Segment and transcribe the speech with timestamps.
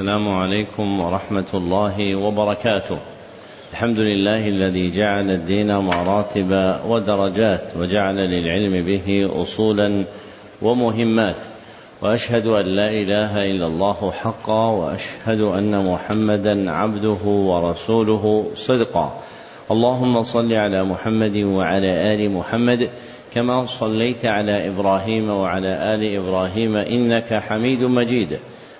[0.00, 2.98] السلام عليكم ورحمة الله وبركاته.
[3.72, 10.04] الحمد لله الذي جعل الدين مراتب ودرجات وجعل للعلم به أصولا
[10.62, 11.36] ومهمات.
[12.02, 19.20] وأشهد أن لا إله إلا الله حقا وأشهد أن محمدا عبده ورسوله صدقا.
[19.70, 22.90] اللهم صل على محمد وعلى آل محمد
[23.34, 28.38] كما صليت على إبراهيم وعلى آل إبراهيم إنك حميد مجيد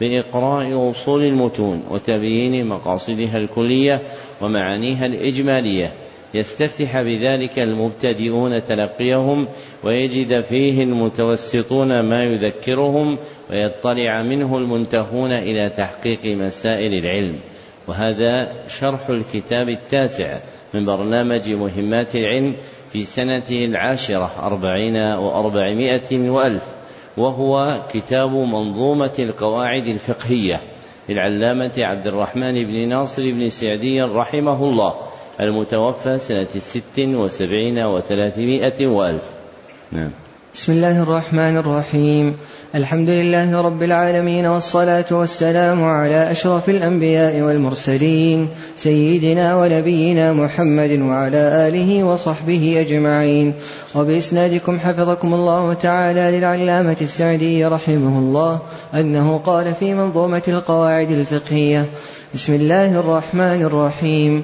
[0.00, 4.02] بإقراء أصول المتون وتبيين مقاصدها الكلية
[4.42, 5.92] ومعانيها الإجمالية.
[6.34, 9.48] يستفتح بذلك المبتدئون تلقيهم
[9.84, 13.18] ويجد فيه المتوسطون ما يذكرهم
[13.50, 17.38] ويطلع منه المنتهون إلى تحقيق مسائل العلم.
[17.88, 20.40] وهذا شرح الكتاب التاسع
[20.74, 22.56] من برنامج مهمات العلم
[22.92, 26.79] في سنته العاشرة أربعين وأربعمائة وألف.
[27.16, 30.60] وهو كتاب منظومة القواعد الفقهية
[31.08, 34.94] للعلامة عبد الرحمن بن ناصر بن سعدي رحمه الله
[35.40, 39.24] المتوفى سنة ست وسبعين وثلاثمائة وألف.
[39.92, 40.10] نعم.
[40.54, 42.36] بسم الله الرحمن الرحيم.
[42.74, 52.04] الحمد لله رب العالمين والصلاة والسلام على أشرف الأنبياء والمرسلين سيدنا ونبينا محمد وعلى آله
[52.04, 53.54] وصحبه أجمعين.
[53.94, 58.60] وبإسنادكم حفظكم الله تعالى للعلامة السعدي رحمه الله
[58.94, 61.86] أنه قال في منظومة القواعد الفقهية
[62.34, 64.42] بسم الله الرحمن الرحيم.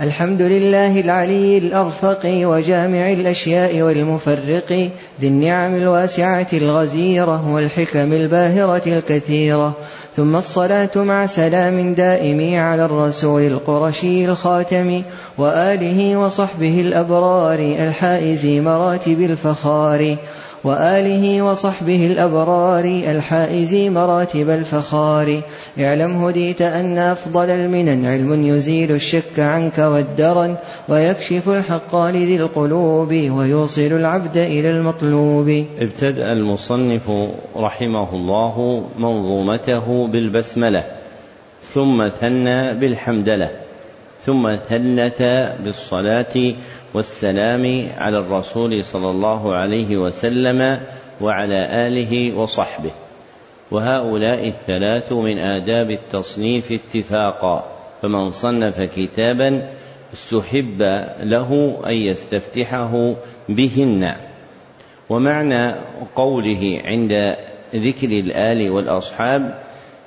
[0.00, 4.90] الحمد لله العلي الأرفق وجامع الأشياء والمفرق
[5.20, 9.72] ذي النعم الواسعة الغزيرة والحكم الباهرة الكثيرة.
[10.16, 15.02] ثم الصلاة مع سلام دائم على الرسول القرشي الخاتم
[15.38, 20.16] وآله وصحبه الأبرار الحائز مراتب الفخار.
[20.64, 25.40] وآله وصحبه الأبرار الحائز مراتب الفخار.
[25.78, 30.56] اعلم هديت أن أفضل المنن علم يزيل الشك عنك والدرن
[30.88, 35.64] ويكشف الحق لذي القلوب ويوصل العبد إلى المطلوب.
[35.78, 37.10] ابتدأ المصنف
[37.56, 40.84] رحمه الله منظومته بالبسملة
[41.62, 43.50] ثم ثنى بالحمدلة
[44.26, 45.22] ثم ثلث
[45.64, 46.54] بالصلاة
[46.94, 50.80] والسلام على الرسول صلى الله عليه وسلم
[51.20, 52.90] وعلى آله وصحبه.
[53.70, 57.64] وهؤلاء الثلاث من آداب التصنيف اتفاقا
[58.02, 59.68] فمن صنف كتابا
[60.12, 60.82] استحب
[61.20, 63.14] له أن يستفتحه
[63.48, 64.12] بهن.
[65.08, 65.74] ومعنى
[66.16, 67.36] قوله عند
[67.74, 69.58] ذكر الآل والأصحاب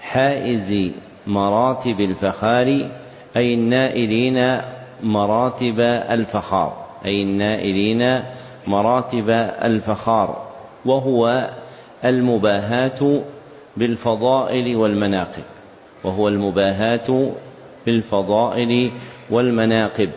[0.02, 0.92] حائز
[1.28, 2.90] مراتب الفخار
[3.38, 4.62] أي النائلين
[5.04, 6.74] مراتب الفخار
[7.06, 8.24] أي النائلين
[8.68, 9.30] مراتب
[9.64, 10.42] الفخار
[10.86, 11.50] وهو
[12.06, 13.22] المباهاة
[13.78, 15.44] بالفضائل والمناقب
[16.04, 17.32] وهو المباهاة
[17.86, 18.92] بالفضائل
[19.30, 20.10] والمناقب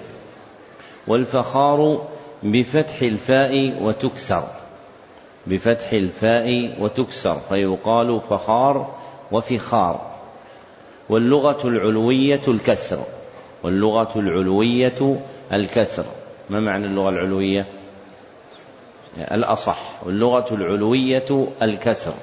[1.07, 2.07] والفخار
[2.43, 4.45] بفتح الفاء وتكسر
[5.47, 8.95] بفتح الفاء وتكسر فيقال فخار
[9.33, 10.01] وفخار
[11.09, 12.99] واللغة العلوية الكسر.
[13.66, 15.21] واللغة العلوية
[15.53, 16.04] الكسر.
[16.51, 17.66] ما معنى اللغة العلوية؟
[19.18, 20.07] الأصح.
[20.07, 22.15] واللغة العلوية الكسر.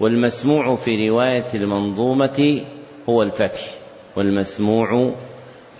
[0.00, 2.60] والمسموع في رواية المنظومة
[3.08, 3.70] هو الفتح.
[4.16, 5.12] والمسموع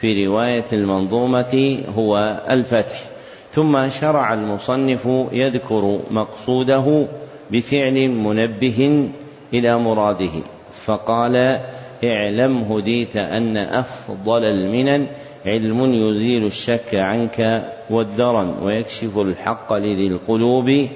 [0.00, 3.10] في رواية المنظومة هو الفتح.
[3.52, 7.08] ثم شرع المصنف يذكر مقصوده
[7.50, 9.10] بفعل منبه
[9.54, 10.55] إلى مراده.
[10.84, 11.60] فقال
[12.04, 15.06] اعلم هديت أن أفضل المنن
[15.46, 20.88] علم يزيل الشك عنك والدرن ويكشف الحق لذي القلوب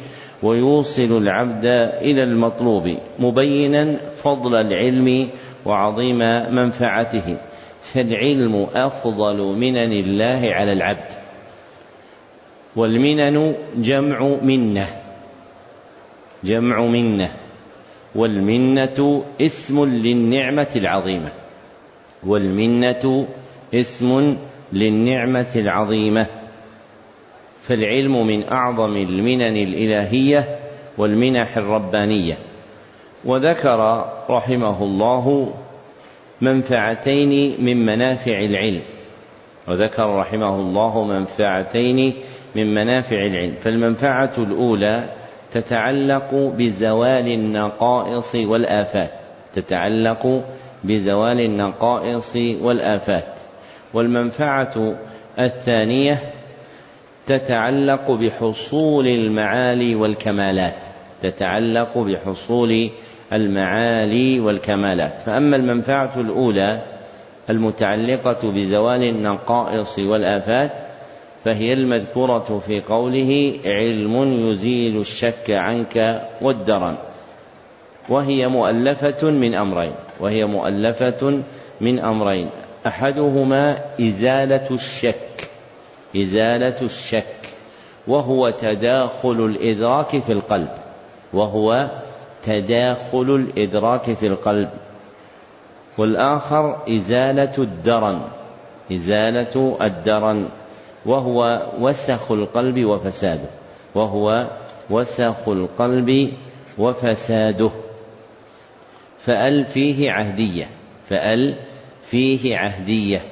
[0.42, 1.64] ويوصل العبد
[2.02, 5.28] إلى المطلوب مبينا فضل العلم
[5.66, 6.18] وعظيم
[6.54, 7.38] منفعته
[7.82, 11.10] فالعلم أفضل منن الله على العبد
[12.76, 14.86] والمنن جمع منة
[16.44, 17.30] جمع منة
[18.14, 21.32] والمنة اسم للنعمة العظيمة.
[22.26, 23.26] والمنة
[23.74, 24.36] اسم
[24.72, 26.26] للنعمة العظيمة.
[27.62, 30.58] فالعلم من أعظم المنن الإلهية
[30.98, 32.38] والمنح الربانية.
[33.24, 35.54] وذكر رحمه الله
[36.40, 38.82] منفعتين من منافع العلم.
[39.68, 42.14] وذكر رحمه الله منفعتين
[42.56, 43.54] من منافع العلم.
[43.60, 45.19] فالمنفعة الأولى
[45.52, 49.10] تتعلق بزوال النقائص والآفات.
[49.54, 50.44] تتعلق
[50.84, 53.24] بزوال النقائص والآفات.
[53.94, 54.94] والمنفعة
[55.38, 56.18] الثانية
[57.26, 60.82] تتعلق بحصول المعالي والكمالات.
[61.22, 62.90] تتعلق بحصول
[63.32, 65.20] المعالي والكمالات.
[65.20, 66.82] فأما المنفعة الأولى
[67.50, 70.89] المتعلقة بزوال النقائص والآفات
[71.44, 74.16] فهي المذكورة في قوله علم
[74.50, 76.96] يزيل الشك عنك والدرن.
[78.08, 79.92] وهي مؤلفة من أمرين.
[80.20, 81.42] وهي مؤلفة
[81.80, 82.50] من أمرين.
[82.86, 85.50] أحدهما إزالة الشك.
[86.16, 87.36] إزالة الشك.
[88.08, 90.70] وهو تداخل الإدراك في القلب.
[91.32, 91.90] وهو
[92.42, 94.68] تداخل الإدراك في القلب.
[95.98, 98.20] والآخر إزالة الدرن.
[98.92, 100.48] إزالة الدرن.
[101.06, 103.48] وهو وسخ القلب وفساده.
[103.94, 104.46] وهو
[104.90, 106.32] وسخ القلب
[106.78, 107.70] وفساده.
[109.18, 110.68] فأل فيه عهدية.
[111.08, 111.56] فأل
[112.02, 113.22] فيه عهدية.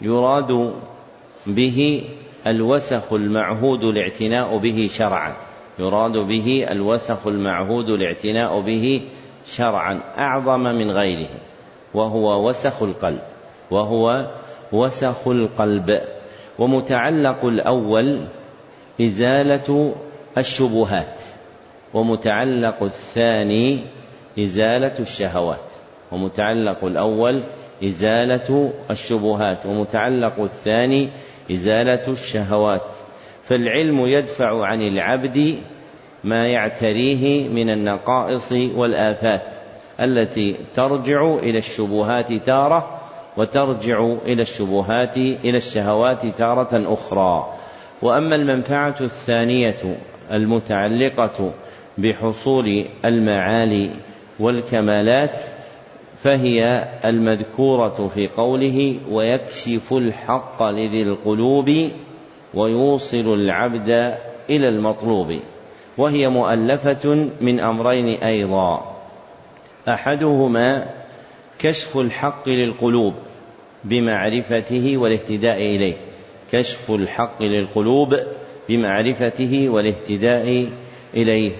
[0.00, 0.74] يراد
[1.46, 2.04] به
[2.46, 5.34] الوسخ المعهود الاعتناء به شرعا.
[5.78, 9.02] يراد به الوسخ المعهود الاعتناء به
[9.46, 10.00] شرعا.
[10.18, 11.28] أعظم من غيره.
[11.94, 13.22] وهو وسخ القلب.
[13.70, 14.30] وهو
[14.72, 16.11] وسخ القلب.
[16.58, 18.26] ومتعلق الأول
[19.00, 19.94] إزالة
[20.38, 21.20] الشبهات
[21.94, 23.78] ومتعلق الثاني
[24.38, 25.64] إزالة الشهوات
[26.12, 27.40] ومتعلق الأول
[27.84, 31.08] إزالة الشبهات ومتعلق الثاني
[31.52, 32.88] إزالة الشهوات.
[33.44, 35.58] فالعلم يدفع عن العبد
[36.24, 39.42] ما يعتريه من النقائص والآفات
[40.00, 43.01] التي ترجع إلى الشبهات تارة
[43.36, 47.52] وترجع إلى الشبهات إلى الشهوات تارة أخرى.
[48.02, 49.96] وأما المنفعة الثانية
[50.32, 51.52] المتعلقة
[51.98, 53.90] بحصول المعالي
[54.40, 55.40] والكمالات
[56.16, 61.90] فهي المذكورة في قوله ويكشف الحق لذي القلوب
[62.54, 63.90] ويوصل العبد
[64.50, 65.40] إلى المطلوب.
[65.98, 68.96] وهي مؤلفة من أمرين أيضا.
[69.88, 71.01] أحدهما
[71.62, 73.14] كشف الحق للقلوب
[73.84, 75.94] بمعرفته والاهتداء إليه.
[76.52, 78.14] كشف الحق للقلوب
[78.68, 80.66] بمعرفته والاهتداء
[81.14, 81.52] إليه.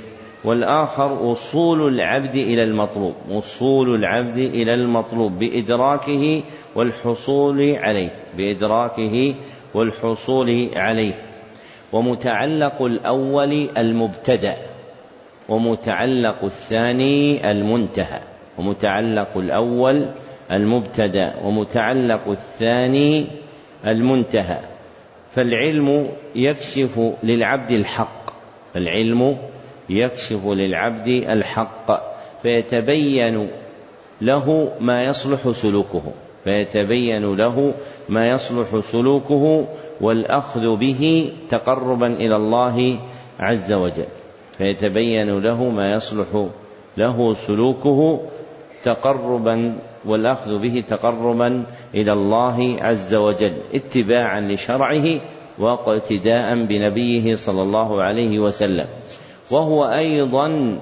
[0.45, 6.43] والآخر وصول العبد إلى المطلوب وصول العبد إلى المطلوب بإدراكه
[6.75, 9.35] والحصول عليه بإدراكه
[9.75, 11.15] والحصول عليه.
[11.93, 14.57] ومتعلق الأول المبتدأ
[15.49, 18.32] ومتعلق الثاني المنتهى.
[18.59, 20.09] ومتعلق الأول
[20.51, 23.27] المبتدأ ومتعلق الثاني
[23.87, 24.59] المنتهى.
[25.31, 28.31] فالعلم يكشف للعبد الحق.
[28.77, 29.37] العلم
[29.91, 31.93] يكشف للعبد الحق.
[32.43, 33.49] فيتبين
[34.21, 36.03] له ما يصلح سلوكه.
[36.45, 37.75] فيتبين له
[38.09, 39.67] ما يصلح سلوكه
[40.01, 42.99] والأخذ به تقربا إلى الله
[43.41, 44.07] عز وجل.
[44.59, 46.49] فيتبين له ما يصلح
[46.97, 48.21] له سلوكه
[48.85, 55.21] تقربا والأخذ به تقربا إلى الله عز وجل اتباعا لشرعه
[55.59, 58.87] واقتداء بنبيه صلى الله عليه وسلم.
[59.51, 60.79] وهو أيضا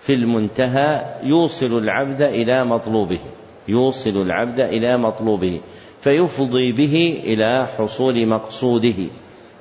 [0.00, 3.20] في المنتهى يوصل العبد إلى مطلوبه
[3.68, 5.60] يوصل العبد إلى مطلوبه
[6.00, 9.06] فيفضي به إلى حصول مقصوده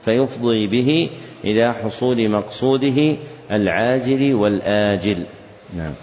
[0.01, 1.09] فيفضي به
[1.43, 3.15] إلى حصول مقصوده
[3.51, 5.25] العاجل والآجل.
[5.77, 5.93] نعم.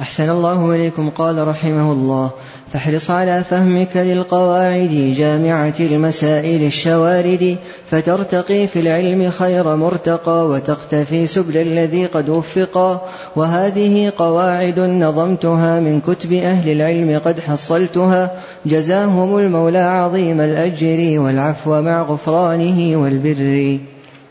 [0.00, 2.30] أحسن الله إليكم قال رحمه الله.
[2.72, 7.56] فاحرص على فهمك للقواعد جامعة المسائل الشوارد.
[7.86, 13.08] فترتقي في العلم خير مرتقى وتقتفي سبل الذي قد وفقا.
[13.36, 18.30] وهذه قواعد نظمتها من كتب أهل العلم قد حصلتها.
[18.66, 23.78] جزاهم المولى عظيم الأجر والعفو مع غفرانه والبر.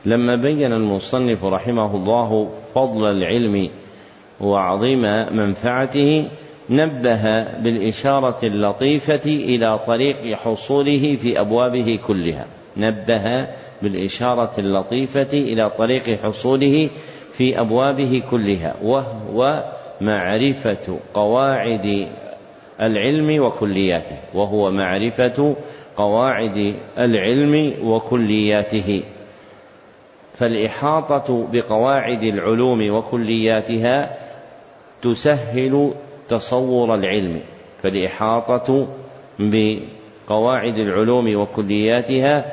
[0.05, 3.69] لما بين المصنف رحمه الله فضل العلم
[4.43, 5.01] وعظيم
[5.35, 6.27] منفعته
[6.69, 12.45] نبه بالإشارة اللطيفة إلى طريق حصوله في أبوابه كلها.
[12.77, 13.47] نبه
[13.81, 16.89] بالإشارة اللطيفة إلى طريق حصوله
[17.33, 18.75] في أبوابه كلها.
[18.83, 19.63] وهو
[20.01, 22.07] معرفة قواعد
[22.81, 24.17] العلم وكلياته.
[24.33, 25.55] وهو معرفة
[25.97, 29.03] قواعد العلم وكلياته.
[30.33, 34.09] فالإحاطة بقواعد العلوم وكلياتها
[35.03, 35.93] تسهل
[36.29, 37.41] تصور العلم
[37.81, 38.87] فالإحاطة
[39.39, 42.45] بقواعد العلوم وكلياتها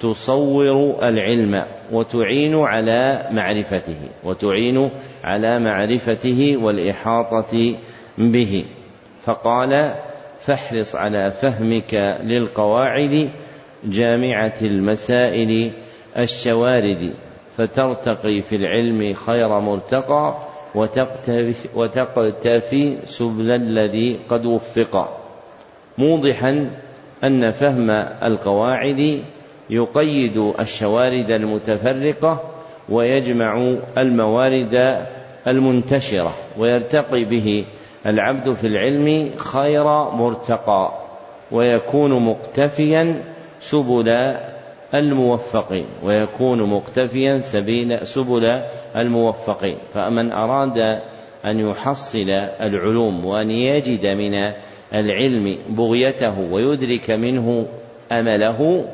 [0.00, 1.62] تصور العلم
[1.92, 4.90] وتعين على معرفته وتعين
[5.24, 7.76] على معرفته والإحاطة
[8.18, 8.64] به.
[9.22, 9.94] فقال
[10.38, 13.30] فاحرص على فهمك للقواعد
[13.84, 15.72] جامعة المسائل
[16.18, 17.14] الشوارد
[17.56, 20.36] فترتقي في العلم خير مرتقى
[21.74, 25.22] وتقتفي, سبل الذي قد وفق.
[25.98, 26.70] موضحا
[27.24, 27.90] أن فهم
[28.22, 29.22] القواعد
[29.70, 32.40] يقيد الشوارد المتفرقة
[32.88, 35.06] ويجمع الموارد
[35.46, 37.64] المنتشرة ويرتقي به
[38.06, 40.92] العبد في العلم خير مرتقى
[41.52, 43.22] ويكون مقتفيا
[43.60, 44.36] سبل
[44.94, 48.62] الموفقين ويكون مقتفيا سبيل سبل
[48.96, 49.78] الموفقين.
[49.94, 50.78] فمن أراد
[51.44, 54.52] أن يحصل العلوم وأن يجد من
[54.94, 57.66] العلم بغيته ويدرك منه
[58.12, 58.88] أمله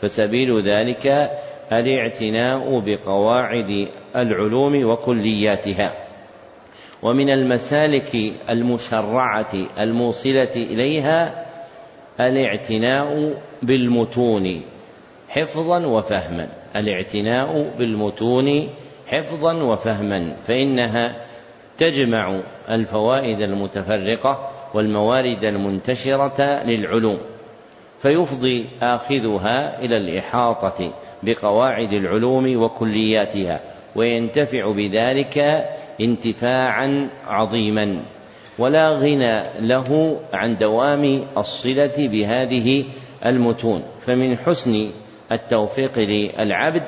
[0.00, 1.30] فسبيل ذلك
[1.72, 5.92] الاعتناء بقواعد العلوم وكلياتها.
[7.02, 8.16] ومن المسالك
[8.50, 11.46] المشرعة الموصلة إليها
[12.20, 14.62] الاعتناء بالمتون.
[15.28, 16.48] حفظا وفهما.
[16.76, 18.68] الاعتناء بالمتون
[19.06, 21.16] حفظا وفهما فإنها
[21.78, 27.18] تجمع الفوائد المتفرقة والموارد المنتشرة للعلوم
[27.98, 30.92] فيفضي آخذها إلى الإحاطة
[31.22, 33.60] بقواعد العلوم وكلياتها
[33.96, 35.38] وينتفع بذلك
[36.00, 38.02] انتفاعا عظيما.
[38.58, 42.84] ولا غنى له عن دوام الصلة بهذه
[43.26, 43.82] المتون.
[44.00, 44.90] فمن حسن
[45.32, 46.82] التوفيق للعبد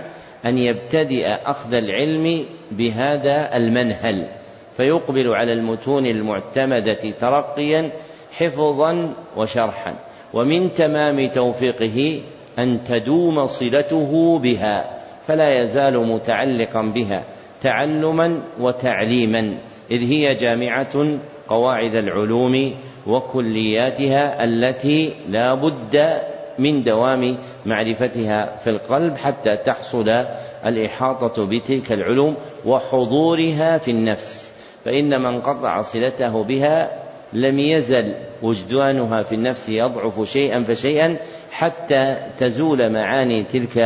[0.47, 4.29] أن يبتدئ أخذ العلم بهذا المنهل
[4.73, 7.91] فيقبل على المتون المعتمدة ترقيا
[8.33, 9.95] حفظا وشرحا.
[10.35, 12.21] ومن تمام توفيقه
[12.59, 17.25] أن تدوم صلته بها فلا يزال متعلقا بها
[17.63, 19.59] تعلما وتعليما.
[19.91, 21.19] إذ هي جامعة
[21.49, 22.75] قواعد العلوم
[23.07, 26.21] وكلياتها التي لا بد
[26.61, 30.09] من دوام معرفتها في القلب حتى تحصل
[30.67, 32.37] الإحاطة بتلك العلوم
[32.67, 34.51] وحضورها في النفس.
[34.85, 36.91] فإن من قطع صلته بها
[37.33, 41.17] لم يزل وجدانها في النفس يضعف شيئا فشيئا
[41.51, 43.79] حتى تزول معاني تلك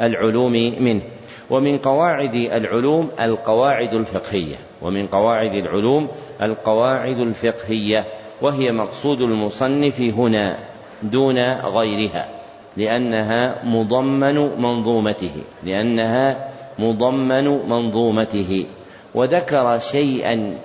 [0.00, 1.02] العلوم منه.
[1.50, 4.56] ومن قواعد العلوم القواعد الفقهية.
[4.82, 6.08] ومن قواعد العلوم
[6.42, 8.04] القواعد الفقهية.
[8.42, 10.71] وهي مقصود المصنف هنا.
[11.02, 12.28] دون غيرها
[12.76, 18.66] لأنها مضمن منظومته لأنها مضمن منظومته.
[19.14, 20.58] وذكر شيئا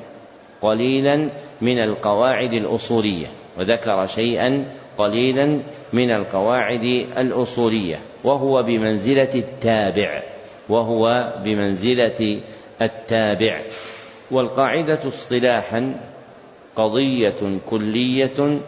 [0.62, 1.29] قليلا
[1.62, 3.27] من القواعد الأصولية
[3.60, 4.65] وذكر شيئا
[4.98, 5.60] قليلا
[5.94, 6.84] من القواعد
[7.17, 10.24] الأصولية وهو بمنزلة التابع
[10.70, 12.41] وهو بمنزلة
[12.82, 13.62] التابع.
[14.32, 15.96] والقاعدة اصطلاحا
[16.75, 18.60] قضية كلية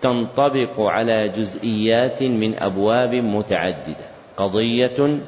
[0.00, 4.06] تنطبق على جزئيات من أبواب متعددة.
[4.36, 5.20] قضية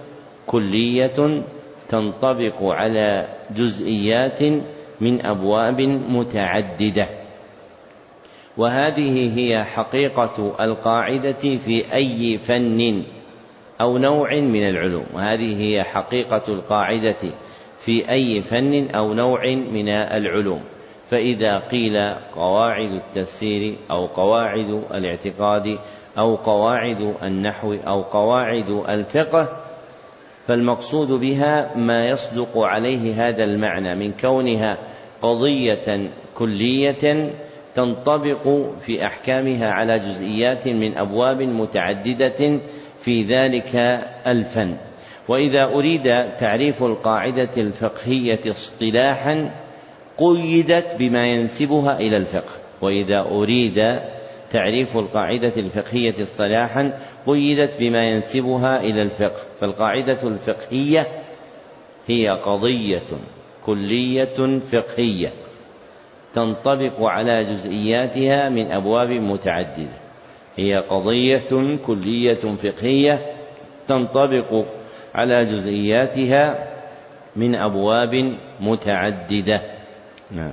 [0.47, 1.43] كلية
[1.89, 4.43] تنطبق على جزئيات
[5.01, 7.09] من أبواب متعددة.
[8.57, 13.03] وهذه هي حقيقة القاعدة في أي فن
[13.81, 15.07] أو نوع من العلوم.
[15.15, 17.23] وهذه هي حقيقة القاعدة
[17.79, 20.63] في أي فن أو نوع من العلوم.
[21.13, 25.79] فإذا قيل قواعد التفسير أو قواعد الاعتقاد
[26.19, 29.49] أو قواعد النحو أو قواعد الفقه
[30.47, 34.79] فالمقصود بها ما يصدق عليه هذا المعنى من كونها
[35.23, 37.33] قضية كلية
[37.75, 38.49] تنطبق
[38.81, 42.59] في أحكامها على جزئيات من أبواب متعددة
[43.01, 43.77] في ذلك
[44.27, 44.77] الفن.
[45.29, 46.03] وإذا أريد
[46.39, 49.51] تعريف القاعدة الفقهية اصطلاحا
[50.23, 52.53] قيدت بما ينسبها إلى الفقه.
[52.81, 53.99] وإذا أريد
[54.51, 59.41] تعريف القاعدة الفقهية اصطلاحا قيدت بما ينسبها إلى الفقه.
[59.61, 61.07] فالقاعدة الفقهية
[62.07, 63.03] هي قضية
[63.67, 65.33] كلية فقهية
[66.35, 70.03] تنطبق على جزئياتها من أبواب متعددة.
[70.57, 73.27] هي قضية كلية فقهية
[73.89, 74.65] تنطبق
[75.15, 76.69] على جزئياتها
[77.37, 79.82] من أبواب متعددة.
[80.37, 80.53] نعم.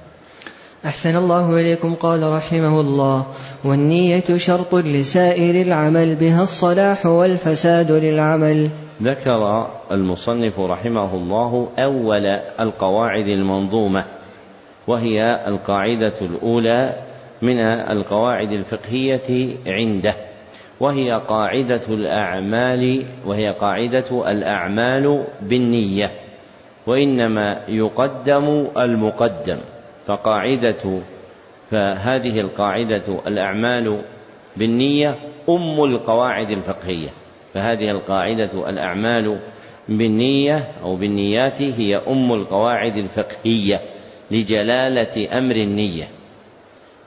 [0.85, 3.25] أحسن الله إليكم قال رحمه الله.
[3.63, 8.69] والنية شرط لسائر العمل بها الصلاح والفساد للعمل.
[9.03, 12.25] ذكر المصنف رحمه الله أول
[12.59, 14.05] القواعد المنظومة
[14.87, 16.93] وهي القاعدة الأولى
[17.41, 20.13] من القواعد الفقهية عنده
[20.79, 26.11] وهي قاعدة الأعمال وهي قاعدة الأعمال بالنية.
[26.89, 29.57] وإنما يقدم المقدم
[30.05, 30.99] فقاعدة
[31.71, 34.01] فهذه القاعدة الأعمال
[34.57, 35.15] بالنية
[35.49, 37.09] أم القواعد الفقهية
[37.53, 39.39] فهذه القاعدة الأعمال
[39.89, 43.81] بالنية أو بالنيات هي أم القواعد الفقهية
[44.31, 46.07] لجلالة أمر النية.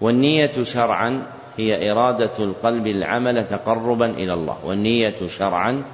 [0.00, 1.22] والنية شرعا
[1.56, 5.84] هي إرادة القلب العمل تقربا إلى الله والنية شرعا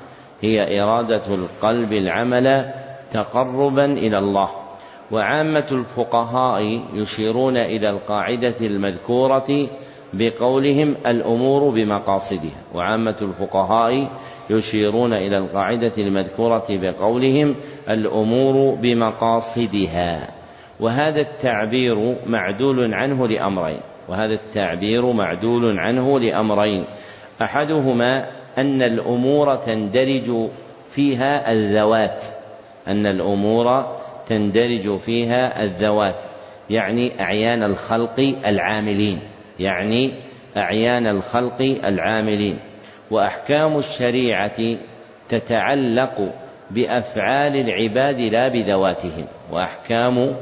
[0.42, 2.72] هي إرادة القلب العمل
[3.12, 4.48] تقربا إلى الله.
[5.12, 9.68] وعامة الفقهاء يشيرون إلى القاعدة المذكورة
[10.12, 12.62] بقولهم الأمور بمقاصدها.
[12.74, 14.10] وعامة الفقهاء
[14.50, 17.54] يشيرون إلى القاعدة المذكورة بقولهم
[17.90, 20.30] الأمور بمقاصدها.
[20.80, 23.80] وهذا التعبير معدول عنه لأمرين.
[24.08, 26.84] وهذا التعبير معدول عنه لأمرين.
[27.42, 30.48] أحدهما أن الأمور تندرج
[30.90, 32.37] فيها الذوات.
[32.88, 36.28] أن الأمور تندرج فيها الذوات
[36.70, 39.20] يعني أعيان الخلق العاملين
[39.58, 40.14] يعني
[40.56, 42.58] أعيان الخلق العاملين.
[43.10, 44.78] وأحكام الشريعة
[45.28, 46.34] تتعلق
[46.70, 50.36] بأفعال العباد لا بذواتهم وأحكام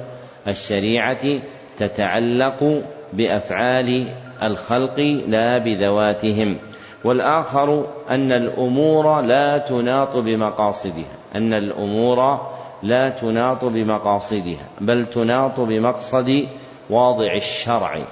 [0.49, 1.41] الشريعة
[1.79, 4.09] تتعلق بأفعال
[4.43, 6.59] الخلق لا بذواتهم.
[7.05, 11.16] والآخر أن الأمور لا تناط بمقاصدها.
[11.35, 12.41] أن الأمور
[12.83, 16.49] لا تناط بمقاصدها بل تناط بمقصد
[16.91, 18.07] واضع الشرع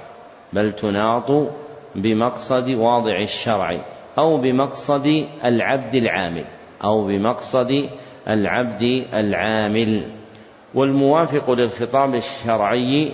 [0.52, 1.48] بل تناط
[1.94, 3.80] بمقصد واضع الشرع
[4.18, 6.44] أو بمقصد العبد العامل
[6.84, 7.88] أو بمقصد
[8.28, 10.10] العبد العامل.
[10.74, 13.12] والموافق للخطاب الشرعي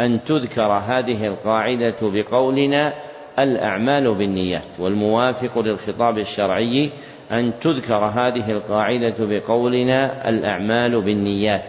[0.00, 2.94] أن تذكر هذه القاعدة بقولنا
[3.38, 6.92] الأعمال بالنيات والموافق للخطاب الشرعي
[7.32, 11.64] أن تذكر هذه القاعدة بقولنا الأعمال بالنيات.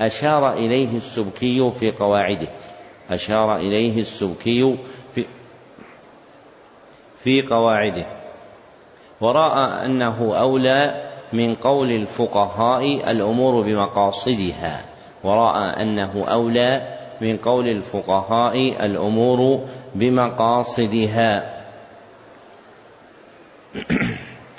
[0.00, 2.48] أشار إليه السبكي في قواعده.
[3.10, 4.78] أشار إليه السبكي
[5.14, 5.24] في
[7.18, 8.06] في قواعده.
[9.20, 14.80] ورأى أنه أولى من قول الفقهاء الأمور بمقاصدها.
[15.24, 16.88] ورأى أنه أولى
[17.20, 19.60] من قول الفقهاء الأمور
[19.94, 21.62] بمقاصدها.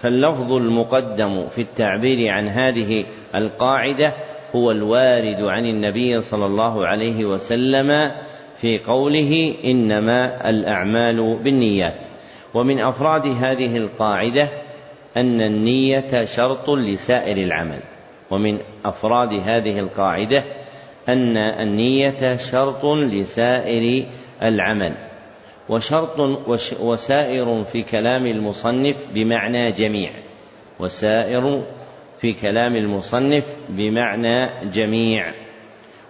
[0.04, 4.14] فاللفظ المقدم في التعبير عن هذه القاعدة
[4.56, 8.12] هو الوارد عن النبي صلى الله عليه وسلم
[8.56, 12.04] في قوله إنما الأعمال بالنيات.
[12.54, 14.48] ومن أفراد هذه القاعدة
[15.18, 17.80] أن النية شرط لسائر العمل.
[18.32, 20.44] ومن أفراد هذه القاعدة
[21.10, 24.06] أن النية شرط لسائر
[24.42, 24.94] العمل.
[25.70, 26.20] وشرط
[26.80, 30.10] وسائر في كلام المصنف بمعنى جميع.
[30.80, 31.64] وسائر
[32.22, 35.34] في كلام المصنف بمعنى جميع.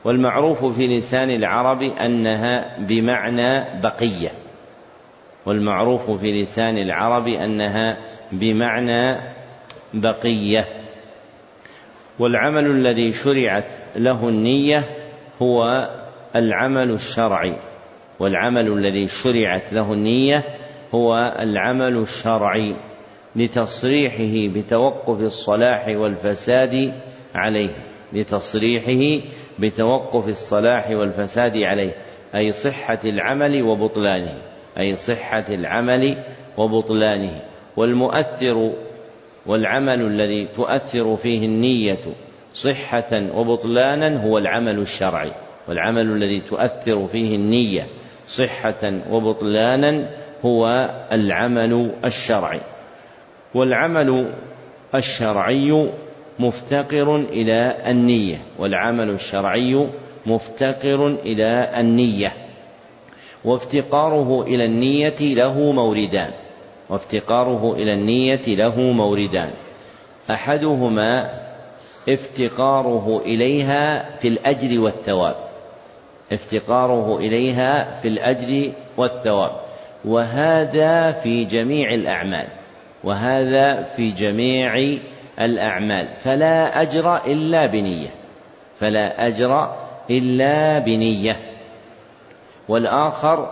[0.06, 4.32] والمعروف في لسان العرب أنها بمعنى بقية.
[5.46, 7.98] والمعروف في لسان العرب أنها
[8.32, 9.22] بمعنى
[9.94, 10.68] بقية.
[12.20, 14.84] والعمل الذي شرعت له النية
[15.42, 15.90] هو
[16.36, 17.73] العمل الشرعي.
[18.24, 20.44] والعمل الذي شرعت له النية
[20.96, 22.76] هو العمل الشرعي
[23.36, 26.94] لتصريحه بتوقف الصلاح والفساد
[27.36, 27.76] عليه.
[28.14, 29.26] لتصريحه
[29.60, 31.96] بتوقف الصلاح والفساد عليه.
[32.36, 34.38] أي صحة العمل وبطلانه.
[34.78, 36.18] أي صحة العمل
[36.58, 37.42] وبطلانه.
[37.78, 38.74] والمؤثر
[39.46, 42.02] والعمل الذي تؤثر فيه النية
[42.54, 45.32] صحة وبطلانا هو العمل الشرعي.
[45.68, 47.88] والعمل الذي تؤثر فيه النية
[48.28, 50.10] صحة وبطلانا
[50.46, 52.62] هو العمل الشرعي.
[53.56, 54.34] والعمل
[54.96, 55.90] الشرعي
[56.40, 58.38] مفتقر إلى النية.
[58.60, 59.88] والعمل الشرعي
[60.26, 62.34] مفتقر إلى النية.
[63.46, 66.32] وافتقاره إلى النية له موردان
[66.90, 69.52] وافتقاره إلى النية له موردان
[70.32, 71.30] أحدهما
[72.10, 75.36] افتقاره إليها في الأجر والثواب.
[76.34, 79.52] افتقاره إليها في الأجر والثواب.
[80.06, 82.48] وهذا في جميع الأعمال.
[83.04, 84.98] وهذا في جميع
[85.40, 86.08] الأعمال.
[86.08, 88.10] فلا أجر إلا بنية.
[88.80, 89.76] فلا أجر
[90.10, 91.36] إلا بنية.
[92.70, 93.52] والآخر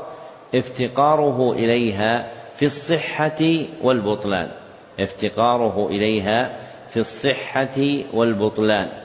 [0.56, 3.41] افتقاره إليها في الصحة
[3.84, 4.52] والبطلان.
[5.00, 6.58] افتقاره إليها
[6.89, 7.80] في الصحة
[8.13, 9.01] والبطلان.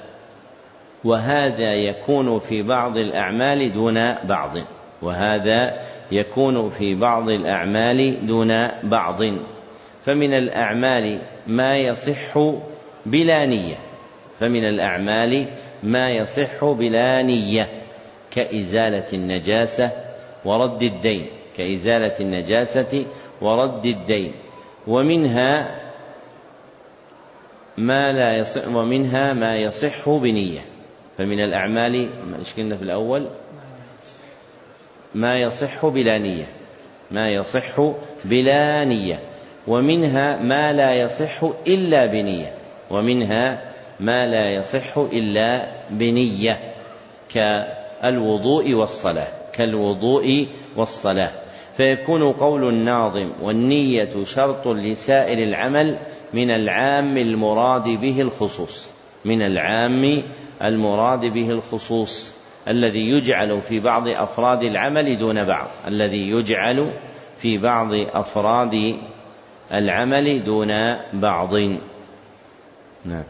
[1.07, 4.59] وهذا يكون في بعض الأعمال دون بعض.
[5.03, 5.81] وهذا
[6.12, 9.23] يكون في بعض الأعمال دون بعض.
[10.05, 12.38] فمن الأعمال ما يصح
[13.07, 13.77] بلا نية.
[14.40, 15.47] فمن الأعمال
[15.83, 17.69] ما يصح بلا نية.
[18.31, 19.90] كإزالة النجاسة
[20.45, 21.27] ورد الدين.
[21.57, 23.05] كإزالة النجاسة
[23.40, 24.33] ورد الدين.
[24.87, 25.81] ومنها
[27.79, 30.76] ما لا يصح ومنها ما يصح بنية.
[31.19, 32.39] فمن الأعمال ما
[32.77, 33.29] في الأول؟
[35.15, 36.47] ما يصح بلا نية.
[37.11, 37.81] ما يصح
[38.25, 39.21] بلا نية.
[39.67, 42.55] ومنها ما لا يصح إلا بنية.
[42.91, 46.75] ومنها ما لا يصح إلا بنية.
[47.29, 49.29] كالوضوء والصلاة.
[49.53, 51.33] كالوضوء والصلاة.
[51.73, 55.99] فيكون قول الناظم والنية شرط لسائر العمل
[56.35, 58.91] من العام المراد به الخصوص.
[59.25, 60.23] من العام
[60.62, 62.37] المراد به الخصوص
[62.69, 66.92] الذي يجعل في بعض أفراد العمل دون بعض الذي يجعل
[67.38, 68.97] في بعض أفراد
[69.73, 71.55] العمل دون بعض.
[73.05, 73.25] نعم.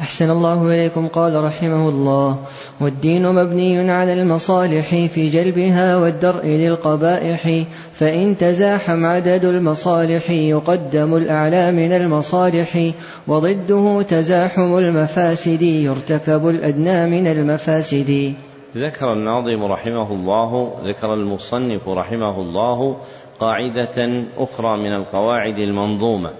[0.00, 2.36] أحسن الله إليكم قال رحمه الله.
[2.80, 11.92] والدين مبني على المصالح في جلبها والدرء للقبائح فإن تزاحم عدد المصالح يقدم الأعلى من
[11.92, 12.90] المصالح
[13.26, 18.34] وضده تزاحم المفاسد يرتكب الأدنى من المفاسد.
[18.76, 22.96] ذكر الناظم رحمه الله ذكر المصنف رحمه الله
[23.40, 26.30] قاعدة أخرى من القواعد المنظومة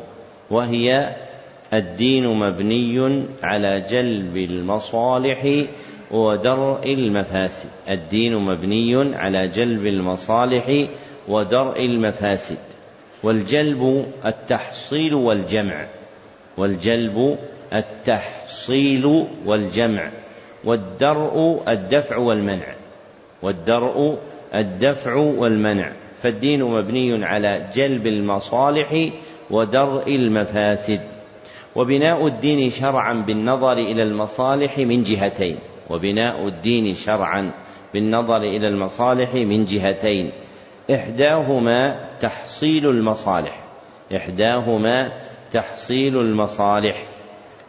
[0.51, 1.17] وهي
[1.73, 5.67] الدين مبني على جلب المصالح
[6.11, 7.69] ودرء المفاسد.
[7.89, 10.87] الدين مبني على جلب المصالح
[11.29, 12.59] ودرء المفاسد.
[13.23, 15.87] والجلب التحصيل والجمع.
[16.57, 17.39] والجلب
[17.73, 20.11] التحصيل والجمع.
[20.65, 22.75] والدرء الدفع والمنع.
[23.43, 24.19] والدرء
[24.55, 25.93] الدفع والمنع.
[26.23, 29.09] فالدين مبني على جلب المصالح
[29.51, 31.01] ودرء المفاسد.
[31.77, 35.59] وبناء الدين شرعا بالنظر إلى المصالح من جهتين.
[35.91, 37.51] وبناء الدين شرعا
[37.95, 40.33] بالنظر إلى المصالح من جهتين.
[40.95, 43.65] إحداهما تحصيل المصالح.
[44.17, 45.13] إحداهما
[45.53, 47.07] تحصيل المصالح.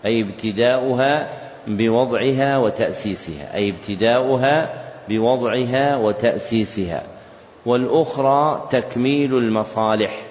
[0.05, 1.27] أي ابتداؤها
[1.67, 3.55] بوضعها وتأسيسها.
[3.55, 7.03] أي ابتداؤها بوضعها وتأسيسها.
[7.65, 10.26] والأخرى تكميل المصالح.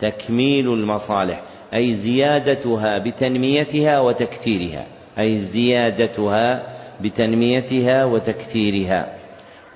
[0.00, 1.42] تكميل المصالح
[1.74, 4.86] أي زيادتها بتنميتها وتكثيرها
[5.18, 9.12] أي زيادتها بتنميتها وتكثيرها.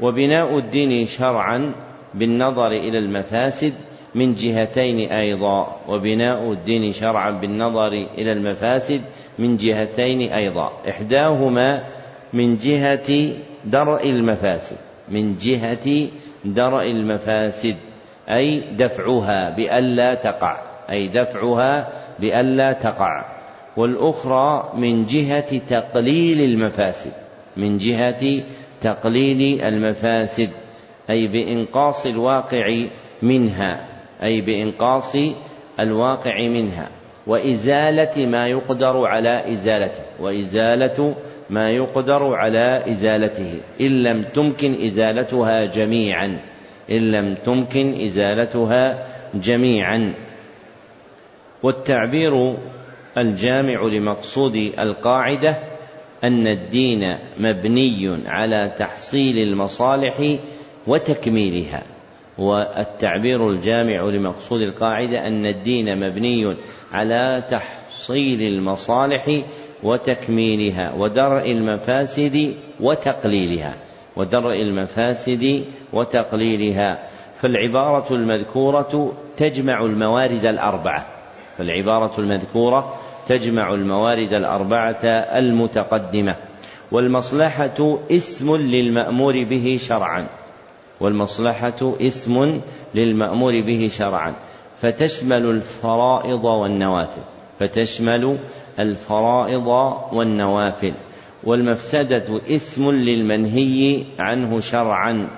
[0.00, 1.72] وبناء الدين شرعا
[2.14, 3.74] بالنظر إلى المفاسد
[4.14, 9.00] من جهتين أيضا وبناء الدين شرعا بالنظر إلى المفاسد
[9.38, 10.72] من جهتين أيضا.
[10.88, 11.85] إحداهما
[12.33, 13.33] من جهة
[13.64, 14.76] درء المفاسد
[15.09, 16.09] من جهة
[16.44, 17.76] درء المفاسد.
[18.31, 21.88] أي دفعها بألا تقع أي دفعها
[22.19, 23.25] بألا تقع.
[23.77, 27.12] والأخرى من جهة تقليل المفاسد
[27.57, 28.43] من جهة
[28.81, 30.51] تقليل المفاسد
[31.11, 32.81] أي بإنقاص الواقع
[33.23, 33.87] منها
[34.23, 35.16] أي بإنقاص
[35.81, 36.88] الواقع منها.
[37.27, 41.14] وإزالة ما يقدر على إزالته وإزالة
[41.51, 43.61] ما يقدر على إزالته.
[43.81, 46.38] إن لم تمكن إزالتها جميعا.
[46.90, 50.14] إن لم تمكن إزالتها جميعا.
[51.62, 52.57] والتعبير
[53.18, 55.59] الجامع لمقصود القاعدة
[56.24, 60.37] أن الدين مبني على تحصيل المصالح
[60.87, 61.83] وتكميلها.
[62.38, 66.57] والتعبير الجامع لمقصود القاعدة أن الدين مبني
[66.92, 69.42] على تحصيل المصالح
[69.83, 73.89] وتكميلها ودرء المفاسد وتقليلها.
[74.16, 76.99] ودرء المفاسد وتقليلها
[77.37, 81.07] فالعبارة المذكورة تجمع الموارد الأربعة.
[81.59, 82.94] فالعبارة المذكورة
[83.27, 85.05] تجمع الموارد الأربعة
[85.38, 86.37] المتقدمة
[86.92, 90.27] والمصلحة اسم للمأمور به شرعا.
[91.01, 92.61] والمصلحة اسم
[92.94, 94.35] للمأمور به شرعا.
[94.83, 97.23] فتشمل الفرائض والنوافل.
[97.61, 98.38] فتشمل
[98.79, 99.66] الفرائض
[100.12, 100.94] والنوافل.
[101.44, 105.29] والمفسدة اسم للمنهي عنه شرعا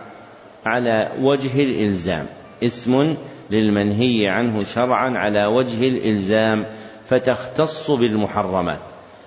[0.67, 2.27] على وجه الإلزام.
[2.63, 3.17] اسم
[3.51, 6.67] للمنهي عنه شرعا على وجه الإلزام.
[7.05, 8.81] فتختص بالمحرمات.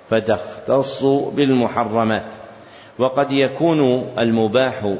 [0.10, 2.26] فتختص بالمحرمات.
[3.00, 4.96] وقد يكون المباح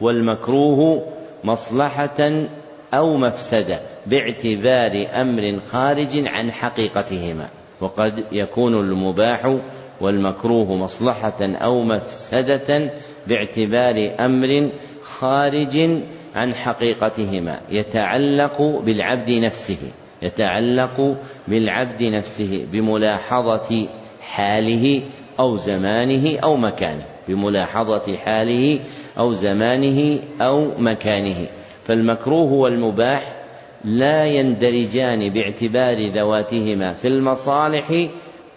[0.00, 1.06] والمكروه
[1.44, 2.48] مصلحة
[2.94, 7.48] أو مفسدة باعتبار أمر خارج عن حقيقتهما.
[7.80, 9.58] وقد يكون المباح
[10.02, 12.92] والمكروه مصلحة أو مفسدة
[13.26, 14.70] باعتبار أمر
[15.02, 16.02] خارج
[16.34, 21.16] عن حقيقتهما يتعلق بالعبد نفسه يتعلق
[21.48, 23.88] بالعبد نفسه بملاحظة
[24.20, 25.02] حاله
[25.40, 28.80] أو زمانه أو مكانه بملاحظة حاله
[29.18, 31.48] أو زمانه أو مكانه.
[31.84, 33.36] فالمكروه والمباح
[33.84, 38.08] لا يندرجان باعتبار ذواتهما في المصالح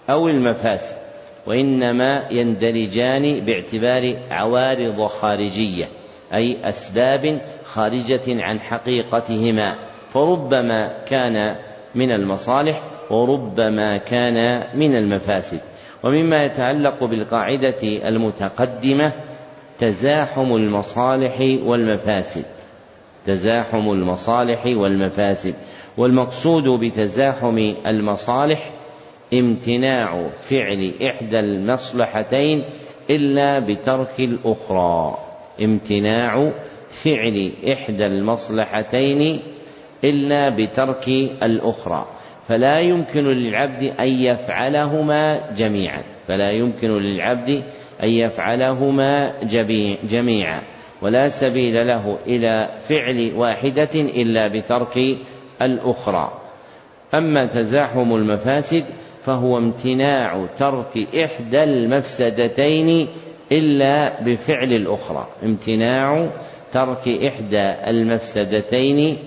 [0.09, 1.04] أو المفاسد.
[1.47, 5.85] وإنما يندرجان باعتبار عوارض خارجية
[6.33, 9.75] أي أسباب خارجة عن حقيقتهما.
[10.09, 11.55] فربما كان
[11.95, 15.59] من المصالح وربما كان من المفاسد.
[16.03, 19.13] ومما يتعلق بالقاعدة المتقدمة
[19.77, 22.45] تزاحم المصالح والمفاسد.
[23.25, 25.55] تزاحم المصالح والمفاسد.
[25.97, 28.74] والمقصود بتزاحم المصالح
[29.39, 32.63] امتناع فعل إحدى المصلحتين
[33.09, 35.17] إلا بترك الأخرى.
[35.63, 36.51] امتناع
[36.89, 39.41] فعل إحدى المصلحتين
[40.03, 41.07] إلا بترك
[41.43, 42.05] الأخرى.
[42.47, 46.03] فلا يمكن للعبد أن يفعلهما جميعا.
[46.27, 47.63] فلا يمكن للعبد
[48.03, 49.33] أن يفعلهما
[50.03, 50.61] جميعا.
[51.01, 54.97] ولا سبيل له إلى فعل واحدة إلا بترك
[55.61, 56.41] الأخرى.
[57.13, 58.83] أما تزاحم المفاسد
[59.25, 63.07] فهو امتناع ترك إحدى المفسدتين
[63.51, 65.27] إلا بفعل الأخرى.
[65.43, 66.29] امتناع
[66.71, 69.17] ترك إحدى المفسدتين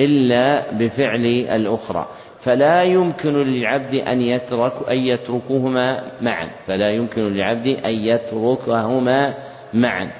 [0.00, 2.06] إلا بفعل الأخرى.
[2.38, 6.50] فلا يمكن للعبد أن يترك أن يتركهما معا.
[6.66, 9.34] فلا يمكن للعبد أن يتركهما
[9.74, 10.12] معا.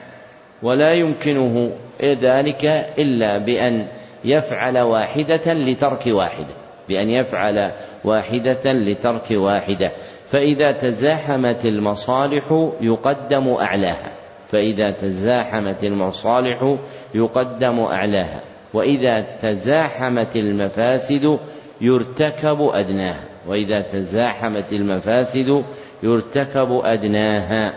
[0.62, 2.64] ولا يمكنه ذلك
[2.99, 3.87] إلا بأن
[4.25, 6.67] يفعل واحدة لترك واحدة.
[6.88, 7.72] بأن يفعل
[8.05, 9.92] واحدة لترك واحدة.
[10.27, 14.12] فإذا تزاحمت المصالح يقدم أعلاها.
[14.48, 16.77] فإذا تزاحمت المصالح
[17.14, 18.40] يقدم أعلاها.
[18.74, 21.38] وإذا تزاحمت المفاسد
[21.81, 23.24] يرتكب أدناها.
[23.48, 25.64] وإذا تزاحمت المفاسد
[26.03, 27.74] يرتكب أدناها.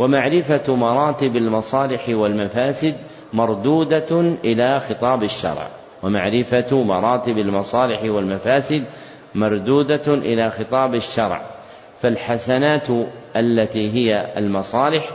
[0.00, 2.94] ومعرفة مراتب المصالح والمفاسد
[3.32, 5.81] مردودة إلى خطاب الشرع.
[6.02, 8.84] ومعرفة مراتب المصالح والمفاسد
[9.34, 11.42] مردودة إلى خطاب الشرع
[11.98, 12.86] فالحسنات
[13.36, 15.10] التي هي المصالح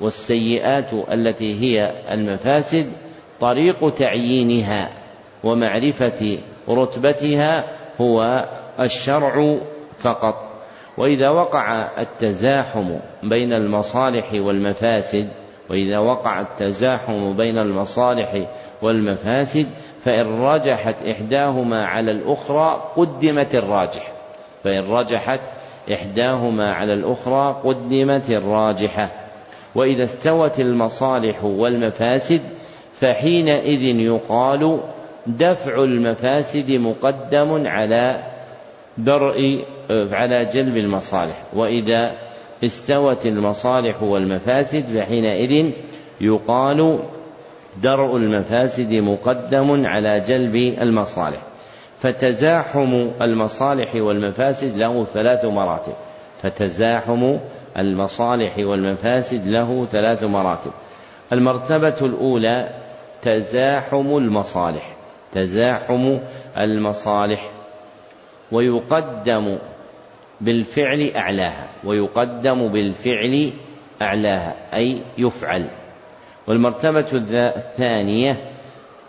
[0.00, 2.92] والسيئات التي هي المفاسد
[3.40, 4.88] طريق تعيينها
[5.44, 7.64] ومعرفة رتبتها
[8.00, 8.48] هو
[8.80, 9.58] الشرع
[9.98, 10.50] فقط.
[10.98, 15.28] وإذا وقع التزاحم بين المصالح والمفاسد
[15.70, 18.48] وإذا وقع التزاحم بين المصالح
[18.82, 19.66] والمفاسد
[20.00, 24.12] فإن رجحت إحداهما على الأخرى قدمت الراجح.
[24.64, 25.40] فإن رجحت
[25.92, 29.10] إحداهما على الأخرى قدمت الراجحة.
[29.74, 32.40] وإذا استوت المصالح والمفاسد
[32.92, 34.80] فحينئذ يقال
[35.26, 38.22] دفع المفاسد مقدم على
[38.98, 39.64] درء
[40.12, 41.44] على جلب المصالح.
[41.54, 42.12] وإذا
[42.64, 45.72] استوت المصالح والمفاسد فحينئذ
[46.20, 46.98] يقال
[47.76, 51.40] درء المفاسد مقدم على جلب المصالح.
[51.98, 55.92] فتزاحم المصالح والمفاسد له ثلاث مراتب.
[56.42, 57.38] فتزاحم
[57.78, 60.70] المصالح والمفاسد له ثلاث مراتب.
[61.32, 62.68] المرتبة الأولى
[63.22, 64.96] تزاحم المصالح.
[65.32, 66.18] تزاحم
[66.58, 67.50] المصالح.
[68.52, 69.58] ويقدم
[70.40, 71.68] بالفعل أعلاها.
[71.84, 73.50] ويقدم بالفعل
[74.02, 74.56] أعلاها.
[74.74, 75.68] أي يفعل.
[76.50, 77.06] والمرتبة
[77.56, 78.36] الثانية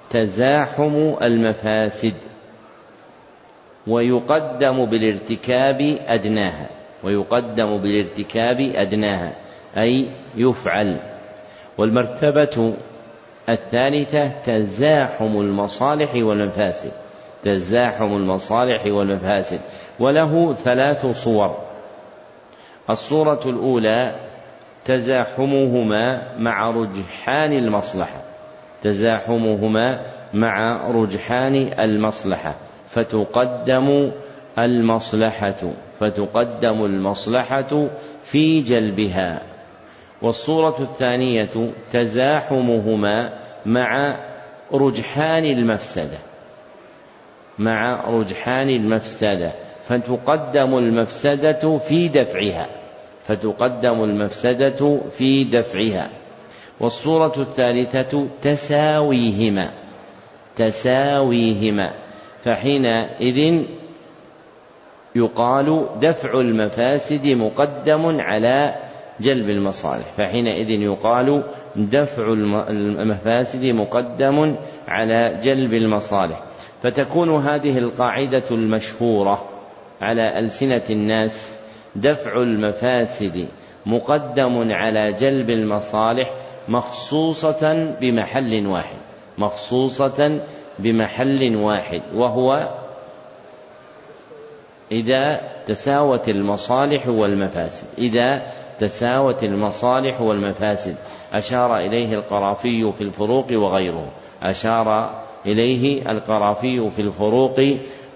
[0.10, 2.14] تزاحم المفاسد
[3.88, 6.70] ويقدم بالارتكاب أدناها
[7.04, 9.36] ويقدم بالارتكاب أدناها
[9.78, 11.00] أي يفعل.
[11.78, 12.74] والمرتبة
[13.50, 16.92] الثالثة تزاحم المصالح والمفاسد
[17.44, 19.60] تزاحم المصالح والمفاسد
[20.00, 21.58] وله ثلاث صور.
[22.90, 24.31] الصورة الأولى
[24.86, 28.22] تزاحمهما مع رجحان المصلحة.
[28.82, 30.02] تزاحمهما
[30.34, 32.56] مع رجحان المصلحة.
[32.88, 34.12] فتقدم
[34.60, 37.88] المصلحة فتقدم المصلحة
[38.24, 39.42] في جلبها.
[40.22, 43.30] والصورة الثانية تزاحمهما
[43.66, 44.18] مع
[44.74, 46.18] رجحان المفسدة.
[47.60, 49.52] مع رجحان المفسدة.
[49.88, 52.81] فتقدم المفسدة في دفعها.
[53.32, 56.10] فتقدم المفسدة في دفعها.
[56.80, 59.72] والصورة الثالثة تساويهما.
[60.56, 61.92] تساويهما.
[62.44, 63.64] فحينئذ
[65.16, 68.76] يقال دفع المفاسد مقدم على
[69.20, 70.12] جلب المصالح.
[70.18, 71.44] فحينئذ يقال
[71.76, 72.34] دفع
[72.70, 74.56] المفاسد مقدم
[74.88, 76.44] على جلب المصالح.
[76.84, 79.46] فتكون هذه القاعدة المشهورة
[80.02, 81.61] على ألسنة الناس
[81.96, 83.48] دفع المفاسد
[83.86, 86.34] مقدم على جلب المصالح
[86.68, 88.98] مخصوصة بمحل واحد
[89.38, 90.42] مخصوصة
[90.80, 92.70] بمحل واحد وهو
[94.92, 98.42] إذا تساوت المصالح والمفاسد إذا
[98.82, 100.96] تساوت المصالح والمفاسد.
[101.34, 104.12] أشار إليه القرافي في الفروق وغيره.
[104.44, 107.60] أشار إليه القرافي في الفروق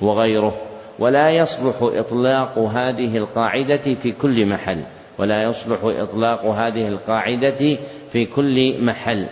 [0.02, 0.54] وغيره.
[1.00, 4.84] ولا يصلح إطلاق هذه القاعدة في كل محل
[5.20, 7.78] ولا يصلح إطلاق هذه القاعدة
[8.10, 9.28] في كل محل.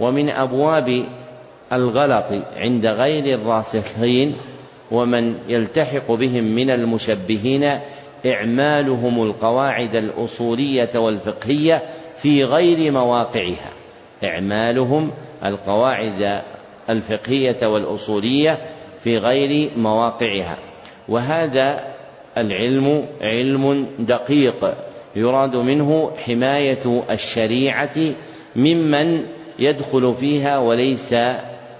[0.00, 1.06] ومن أبواب
[1.72, 4.36] الغلط عند غير الراسخين
[4.90, 7.78] ومن يلتحق بهم من المشبهين
[8.26, 11.82] إعمالهم القواعد الأصولية والفقهية
[12.16, 13.70] في غير مواقعها.
[14.24, 15.10] إعمالهم
[15.44, 16.42] القواعد
[16.90, 18.58] الفقهية والأصولية
[19.00, 20.58] في غير مواقعها.
[21.08, 21.94] وهذا
[22.38, 24.74] العلم علم دقيق
[25.16, 27.96] يراد منه حماية الشريعة
[28.56, 29.26] ممن
[29.58, 31.14] يدخل فيها وليس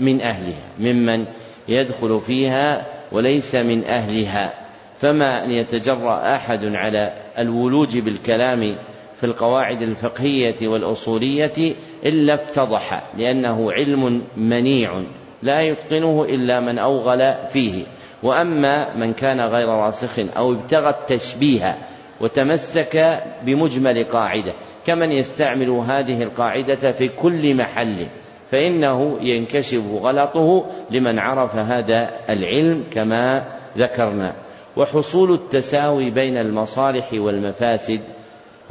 [0.01, 1.27] من أهلها ممن
[1.69, 4.55] يدخل فيها وليس من أهلها.
[4.97, 8.79] فما أن يتجرأ أحد على الولوج بالكلام
[9.15, 11.75] في القواعد الفقهية والأصولية
[12.07, 15.03] إلا افتضح لأنه علم منيع.
[15.43, 17.85] لا يتقنه إلا من أوغل فيه.
[18.23, 21.77] وأما من كان غير راسخ أو ابتغى التشبيه
[22.21, 24.53] وتمسك بمجمل قاعدة
[24.87, 28.07] كمن يستعمل هذه القاعدة في كل محل
[28.51, 33.45] فإنه ينكشف غلطه لمن عرف هذا العلم كما
[33.77, 34.35] ذكرنا.
[34.77, 38.01] وحصول التساوي بين المصالح والمفاسد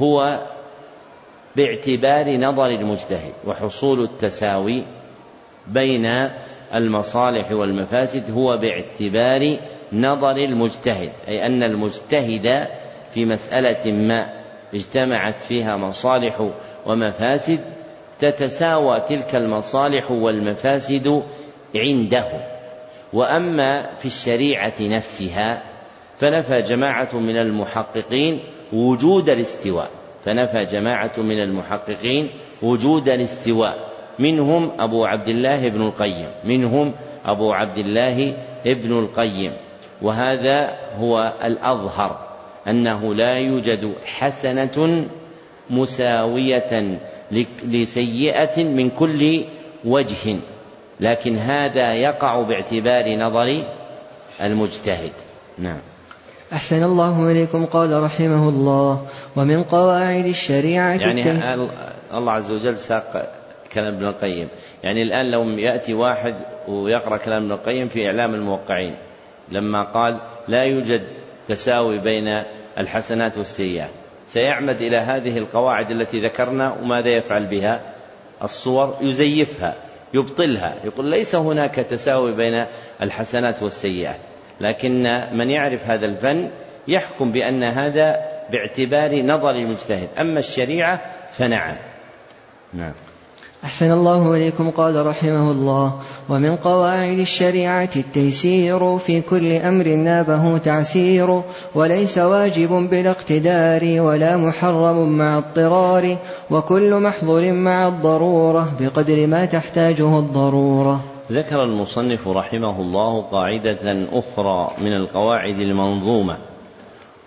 [0.01, 0.39] هو
[1.55, 4.85] باعتبار نظر المجتهد وحصول التساوي
[5.67, 6.29] بين
[6.73, 9.59] المصالح والمفاسد هو باعتبار
[9.93, 12.67] نظر المجتهد أي أن المجتهد
[13.09, 14.33] في مسألة ما
[14.73, 16.51] اجتمعت فيها مصالح
[16.85, 17.59] ومفاسد
[18.19, 21.23] تتساوى تلك المصالح والمفاسد
[21.75, 22.25] عنده.
[23.13, 25.63] وأما في الشريعة نفسها
[26.15, 29.89] فنفى جماعة من المحققين وجود الاستواء
[30.25, 32.29] فنفى جماعة من المحققين
[32.61, 33.94] وجود الاستواء.
[34.19, 36.27] منهم أبو عبد الله بن القيم.
[36.43, 36.93] منهم
[37.25, 39.53] أبو عبد الله بن القيم.
[40.01, 42.19] وهذا هو الأظهر
[42.67, 45.07] أنه لا يوجد حسنة
[45.69, 46.99] مساوية
[47.63, 49.45] لسيئة من كل
[49.85, 50.39] وجه
[50.99, 53.63] لكن هذا يقع باعتبار نظر
[54.41, 55.11] المجتهد.
[55.57, 55.79] نعم.
[56.53, 59.05] أحسن الله إليكم قال رحمه الله.
[59.35, 61.23] ومن قواعد الشريعة يعني
[62.13, 64.47] الله عز وجل ساق كلام ابن القيم.
[64.83, 66.35] يعني الآن لو يأتي واحد
[66.67, 68.95] ويقرأ كلام ابن القيم في إعلام الموقعين
[69.51, 71.01] لما قال لا يوجد
[71.47, 72.43] تساوي بين
[72.77, 73.89] الحسنات والسيئات
[74.25, 77.81] سيعمد إلى هذه القواعد التي ذكرنا وماذا يفعل بها؟
[78.43, 79.75] الصور يزيفها
[80.13, 82.65] يبطلها يقول ليس هناك تساوي بين
[83.01, 84.19] الحسنات والسيئات.
[84.61, 86.51] لكن من يعرف هذا الفن
[86.87, 88.15] يحكم بأن هذا
[88.51, 90.07] باعتبار نظر المجتهد.
[90.19, 91.01] أما الشريعة
[91.31, 91.75] فنعم.
[92.73, 92.93] نعم.
[93.65, 95.93] أحسن الله إليكم قال رحمه الله.
[96.29, 101.41] ومن قواعد الشريعة التيسير في كل أمر نابه تعسير
[101.75, 106.17] وليس واجب بلا اقتدار ولا محرم مع اضطرار
[106.51, 111.03] وكل محظور مع الضرورة بقدر ما تحتاجه الضرورة.
[111.31, 116.37] ذكر المصنف رحمه الله قاعدة أخرى من القواعد المنظومة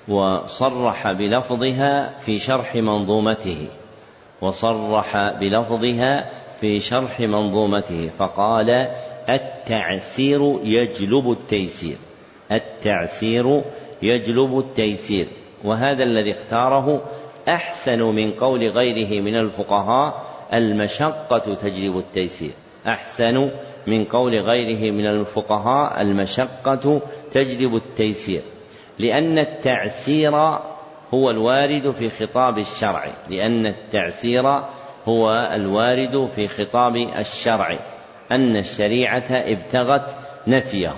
[0.08, 3.66] وصرح بلفظها في شرح منظومته.
[4.42, 6.30] وصرح بلفظها
[6.60, 8.88] في شرح منظومته فقال
[9.28, 11.96] التعسير يجلب التيسير.
[12.52, 13.62] التعسير
[14.02, 15.28] يجلب التيسير.
[15.64, 17.02] وهذا الذي اختاره
[17.48, 22.52] أحسن من قول غيره من الفقهاء المشقة تجلب التيسير.
[22.86, 23.50] أحسن
[23.86, 28.42] من قول غيره من الفقهاء المشقة تجلب التيسير.
[28.98, 30.58] لأن التعسير
[31.14, 34.46] هو الوارد في خطاب الشرع لأن التعسير
[35.08, 37.78] هو الوارد في خطاب الشرع
[38.32, 40.94] أن الشريعة ابتغت نفيه.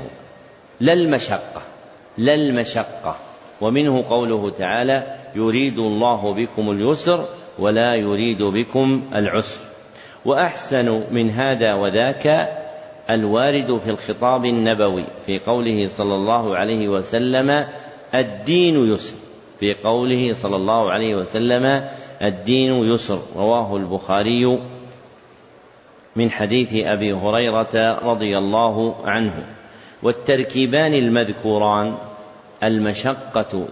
[0.81, 1.63] لا المشقة
[2.19, 3.17] لا المشقة.
[3.61, 9.61] ومنه قوله تعالى يريد الله بكم اليسر ولا يريد بكم العسر.
[10.25, 12.49] وأحسن من هذا وذاك
[13.11, 17.67] الوارد في الخطاب النبوي في قوله صلى الله عليه وسلم
[18.15, 19.30] الدين يسر.
[19.61, 21.89] في قوله صلى الله عليه وسلم
[22.23, 24.59] الدين يسر رواه البخاري
[26.17, 29.47] من حديث أبي هريرة رضي الله عنه.
[30.03, 31.95] والتركيبان المذكوران
[32.63, 33.69] المشقة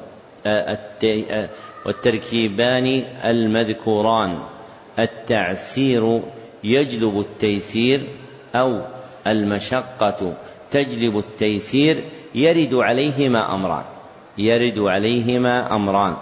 [1.87, 4.39] والتركيبان المذكوران
[4.99, 6.21] التعسير
[6.65, 8.01] يجلب التيسير
[8.55, 8.81] أو
[9.27, 10.35] المشقة
[10.71, 13.85] تجلب التيسير يرد عليهما أمران.
[14.39, 16.17] يرد عليهما أمران.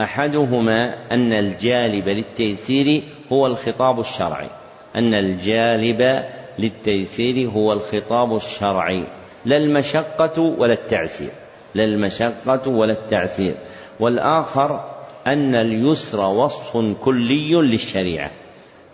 [0.00, 3.02] أحدهما أن الجالب للتيسير
[3.32, 4.48] هو الخطاب الشرعي.
[4.96, 6.24] أن الجالب
[6.58, 9.04] للتيسير هو الخطاب الشرعي.
[9.44, 11.30] لا المشقة ولا التعسير.
[11.74, 13.54] لا المشقة ولا التعسير.
[14.00, 14.84] والآخر
[15.26, 18.30] أن اليسر وصف كلي للشريعة.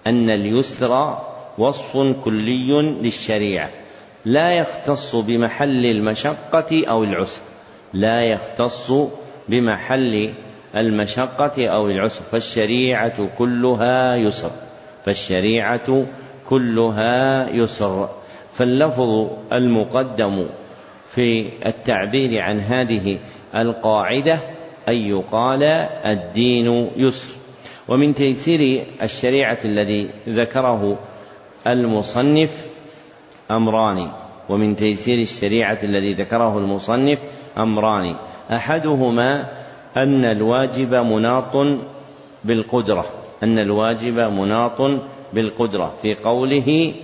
[0.07, 1.19] أن اليسر
[1.59, 3.71] وصف كلي للشريعة.
[4.25, 7.43] لا يختص بمحل المشقة أو العسر.
[7.93, 8.93] لا يختص
[9.49, 10.33] بمحل
[10.77, 14.51] المشقة أو العسر فالشريعة كلها يسر
[15.05, 16.07] فالشريعة
[16.49, 18.09] كلها يسر.
[18.53, 20.47] فاللفظ المقدم
[21.09, 23.19] في التعبير عن هذه
[23.55, 24.39] القاعدة
[24.89, 25.63] أن يقال
[26.07, 27.29] الدين يسر.
[27.89, 30.99] ومن تيسير الشريعة الذي ذكره
[31.67, 32.67] المصنف
[33.51, 34.11] أمران
[34.49, 37.19] ومن تيسير الشريعة الذي ذكره المصنف
[37.59, 38.15] أمران.
[38.53, 39.47] أحدهما
[39.97, 41.57] أن الواجب مناط
[42.45, 43.05] بالقدرة.
[43.43, 44.81] أن الواجب مناط
[45.33, 46.95] بالقدرة في قوله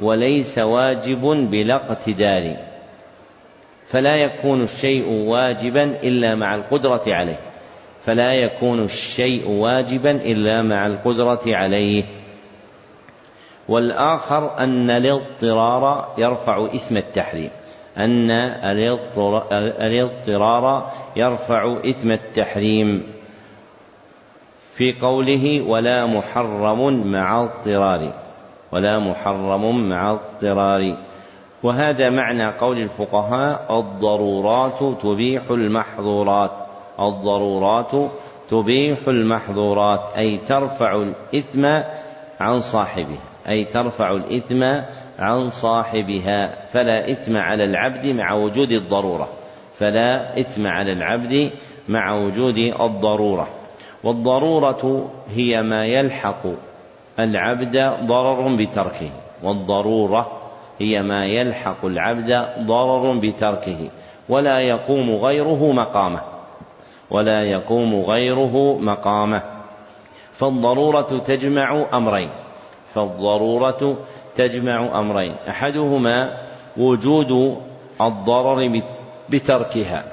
[0.00, 2.56] وليس واجب بلا اقتدار.
[3.86, 7.38] فلا يكون الشيء واجبا إلا مع القدرة عليه.
[8.04, 12.04] فلا يكون الشيء واجبا إلا مع القدرة عليه.
[13.68, 17.50] والآخر أن الاضطرار يرفع إثم التحريم.
[17.98, 18.30] أن
[19.80, 23.02] الاضطرار يرفع إثم التحريم
[24.74, 28.12] في قوله ولا محرم مع اضطرار
[28.72, 30.96] ولا محرم مع اضطرار.
[31.62, 36.50] وهذا معنى قول الفقهاء الضرورات تبيح المحظورات
[37.00, 38.10] الضرورات
[38.50, 41.64] تبيح المحظورات أي ترفع الإثم
[42.40, 43.18] عن صاحبه
[43.48, 44.80] أي ترفع الإثم
[45.20, 49.28] عن صاحبها فلا إثم على العبد مع وجود الضرورة.
[49.74, 51.50] فلا إثم على العبد
[51.88, 53.48] مع وجود الضرورة.
[54.04, 56.42] والضرورة هي ما يلحق
[57.18, 59.10] العبد ضرر بتركه.
[59.42, 60.32] والضرورة
[60.78, 63.90] هي ما يلحق العبد ضرر بتركه.
[64.28, 66.20] ولا يقوم غيره مقامه.
[67.10, 69.42] ولا يقوم غيره مقامه.
[70.32, 72.30] فالضرورة تجمع أمرين.
[72.94, 73.96] فالضرورة
[74.36, 75.34] تجمع أمرين.
[75.48, 76.36] أحدهما
[76.76, 77.56] وجود
[78.00, 78.82] الضرر
[79.30, 80.04] بتركها.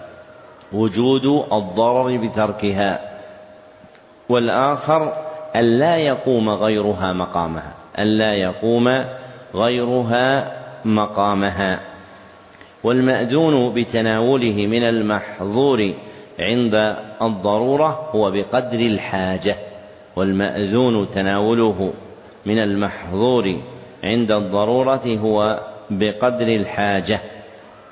[0.73, 2.99] وجود الضرر بتركها.
[4.29, 5.13] والآخر
[5.55, 7.73] أن لا يقوم غيرها مقامها.
[7.99, 9.05] أن لا يقوم
[9.55, 10.51] غيرها
[10.85, 11.79] مقامها.
[12.83, 15.93] والمأذون بتناوله من المحظور
[16.39, 19.55] عند الضرورة هو بقدر الحاجة.
[20.15, 21.93] والمأذون تناوله
[22.47, 23.61] من المحظور
[24.03, 27.19] عند الضرورة هو بقدر الحاجة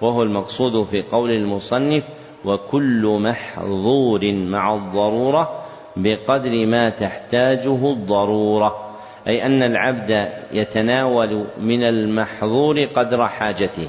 [0.02, 2.04] وهو المقصود في قول المصنف
[2.46, 5.64] وكل محظور مع الضرورة
[5.96, 8.96] بقدر ما تحتاجه الضرورة
[9.28, 13.88] أي أن العبد يتناول من المحظور قدر حاجته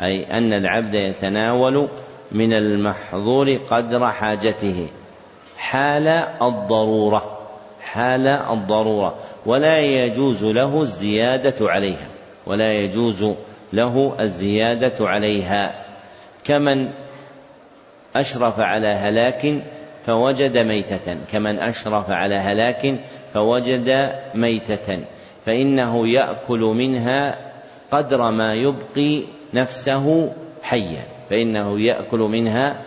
[0.00, 1.88] أي أن العبد يتناول
[2.32, 4.88] من المحظور قدر حاجته
[5.58, 6.08] حال
[6.42, 7.40] الضرورة
[7.92, 9.14] حال الضرورة.
[9.46, 12.08] ولا يجوز له الزيادة عليها
[12.46, 13.26] ولا يجوز
[13.72, 15.84] له الزيادة عليها.
[16.44, 16.90] كمن
[18.16, 19.62] أشرف على هلاك
[20.06, 23.00] فوجد ميتة كمن أشرف على هلاك
[23.34, 25.04] فوجد ميتة
[25.46, 27.36] فإنه يأكل منها
[27.90, 29.22] قدر ما يبقي
[29.54, 30.32] نفسه
[30.62, 32.82] حيا فإنه يأكل منها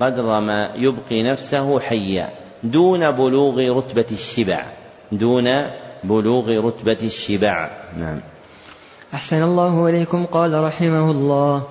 [0.00, 2.28] قدر ما يبقي نفسه حيا
[2.62, 4.64] دون بلوغ رتبة الشبع.
[5.12, 5.44] دون
[6.04, 7.70] بلوغ رتبة الشبع.
[7.98, 8.20] نعم.
[9.14, 11.62] أحسن الله إليكم قال رحمه الله.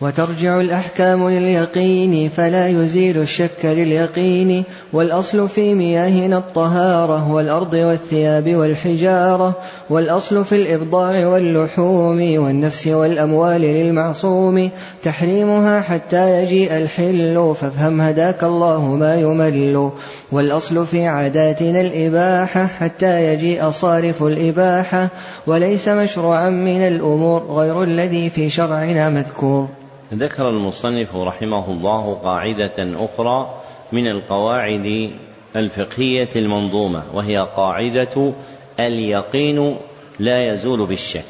[0.00, 4.64] وترجع الأحكام لليقين فلا يزيل الشك لليقين.
[4.92, 9.56] والأصل في مياهنا الطهارة والأرض والثياب والحجارة.
[9.90, 14.70] والأصل في الإبضاع واللحوم والنفس والأموال للمعصوم.
[15.04, 19.90] تحريمها حتى يجيء الحل فافهم هداك الله ما يمل.
[20.32, 25.08] والأصل في عاداتنا الإباحة حتى يجيء صارف الإباحة
[25.46, 29.68] وليس مشروعا من الأمور غير الذي في شرعنا مذكور.
[30.14, 33.54] ذكر المصنف رحمه الله قاعدة أخرى
[33.92, 35.10] من القواعد
[35.56, 38.32] الفقهية المنظومة وهي قاعدة
[38.80, 39.76] اليقين
[40.18, 41.24] لا يزول بالشك.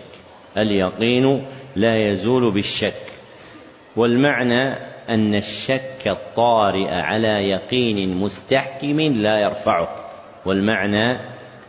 [0.57, 1.44] اليقين
[1.76, 3.03] لا يزول بالشك.
[3.96, 9.88] والمعنى أن الشك الطارئ على يقين مستحكم لا يرفعه
[10.46, 11.12] والمعنى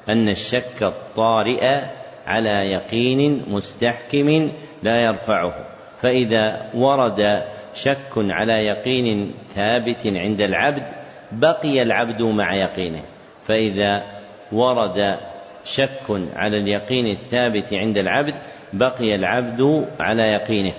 [0.09, 1.79] أن الشك الطارئ
[2.27, 4.51] على يقين مستحكم
[4.83, 5.53] لا يرفعه.
[6.01, 10.83] فإذا ورد شك على يقين ثابت عند العبد
[11.31, 13.01] بقي العبد مع يقينه.
[13.47, 14.03] فإذا
[14.51, 15.17] ورد
[15.63, 18.35] شك على اليقين الثابت عند العبد
[18.73, 20.73] بقي العبد على يقينه.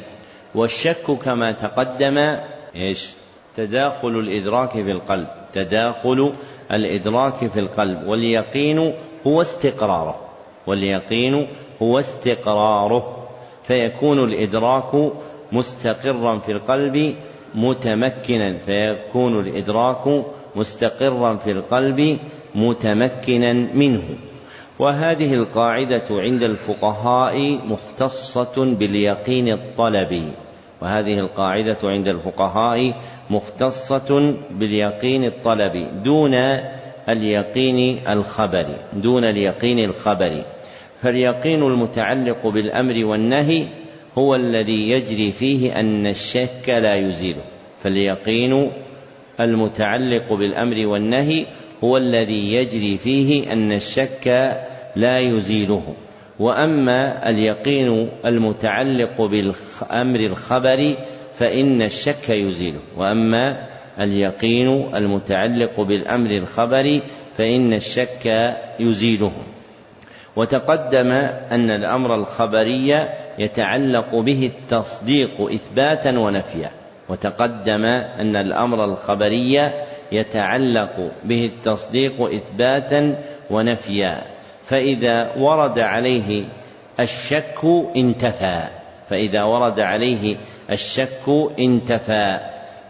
[0.55, 2.37] والشك كما تقدم
[2.77, 3.11] إيش؟
[3.57, 5.29] تداخل الإدراك في القلب.
[5.53, 6.33] تداخل
[6.73, 8.07] الإدراك في القلب.
[8.07, 8.95] واليقين
[9.27, 10.21] هو استقراره.
[10.67, 11.49] واليقين
[11.83, 13.29] هو استقراره.
[13.63, 15.13] فيكون الإدراك
[15.53, 17.15] مستقرا في القلب
[17.55, 18.57] متمكنا.
[18.59, 20.25] فيكون الإدراك
[20.57, 22.19] مستقرا في القلب
[22.55, 24.03] متمكنا منه.
[24.79, 30.33] وهذه القاعدة عند الفقهاء مختصة باليقين الطلبي.
[30.83, 32.95] وهذه القاعدة عند الفقهاء
[33.31, 36.35] مختصة باليقين الطلبي دون
[37.09, 40.43] اليقين الخبري دون اليقين الخبري
[41.03, 43.67] فاليقين المتعلق بالأمر والنهي
[44.19, 47.43] هو الذي يجري فيه أن الشك لا يزيله
[47.83, 48.71] فاليقين
[49.41, 51.47] المتعلق بالأمر والنهي
[51.85, 54.27] هو الذي يجري فيه أن الشك
[54.97, 55.95] لا يزيله.
[56.41, 60.97] وأما اليقين المتعلق بالأمر الخبري
[61.35, 63.67] فإن الشك يزيله وأما
[64.01, 67.03] اليقين المتعلق بالأمر الخبري
[67.37, 69.33] فإن الشك يزيله.
[70.37, 71.11] وتقدم
[71.51, 76.71] أن الأمر الخبري يتعلق به التصديق إثباتا ونفيا.
[77.09, 77.85] وتقدم
[78.21, 79.71] أن الأمر الخبري
[80.13, 83.19] يتعلق به التصديق إثباتا
[83.51, 84.40] ونفيا.
[84.71, 86.45] فإذا ورد عليه
[87.01, 87.65] الشك
[87.97, 88.63] انتفى.
[89.09, 90.37] فإذا ورد عليه
[90.71, 92.39] الشك انتفى.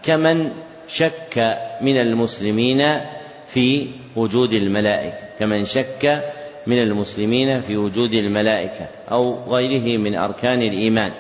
[0.02, 0.50] كمن
[0.88, 3.00] شك من المسلمين
[3.46, 5.18] في وجود الملائكة.
[5.38, 6.32] كمن شك
[6.66, 11.10] من المسلمين في وجود الملائكة أو غيره من أركان الإيمان.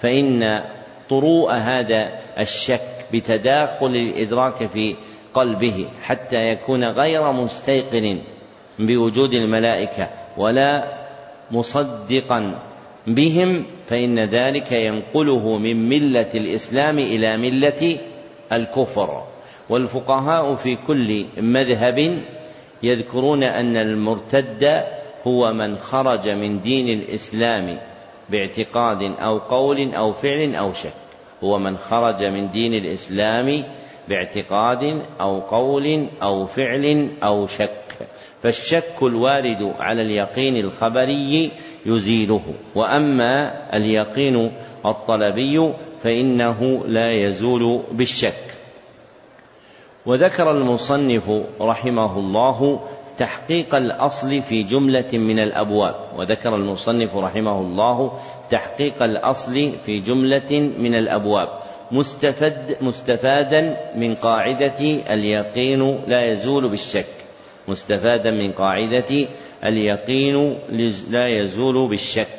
[0.00, 0.62] فإن
[1.10, 4.94] طروء هذا الشك بتداخل الإدراك في
[5.34, 8.18] قلبه حتى يكون غير مستيقن
[8.78, 10.84] بوجود الملائكة ولا
[11.50, 12.58] مصدقا
[13.06, 17.98] بهم فإن ذلك ينقله من ملة الإسلام إلى ملة
[18.52, 19.22] الكفر.
[19.68, 22.22] والفقهاء في كل مذهب
[22.82, 24.84] يذكرون أن المرتد
[25.26, 27.78] هو من خرج من دين الإسلام
[28.30, 30.92] باعتقاد أو قول أو فعل أو شك.
[31.44, 33.64] هو من خرج من دين الإسلام
[34.08, 38.08] باعتقاد أو قول أو فعل أو شك.
[38.42, 41.50] فالشك الوارد على اليقين الخبري
[41.86, 42.42] يزيله.
[42.74, 44.52] وأما اليقين
[44.86, 48.44] الطلبي فإنه لا يزول بالشك.
[50.06, 51.30] وذكر المصنف
[51.60, 52.80] رحمه الله
[53.18, 55.94] تحقيق الأصل في جملة من الأبواب.
[56.16, 58.12] وذكر المصنف رحمه الله
[58.50, 61.48] تحقيق الأصل في جملة من الأبواب.
[61.92, 64.80] مستفد مستفادا من قاعدة
[65.14, 67.06] اليقين لا يزول بالشك.
[67.68, 69.26] مستفادا من قاعدة
[69.64, 70.58] اليقين
[71.10, 72.38] لا يزول بالشك.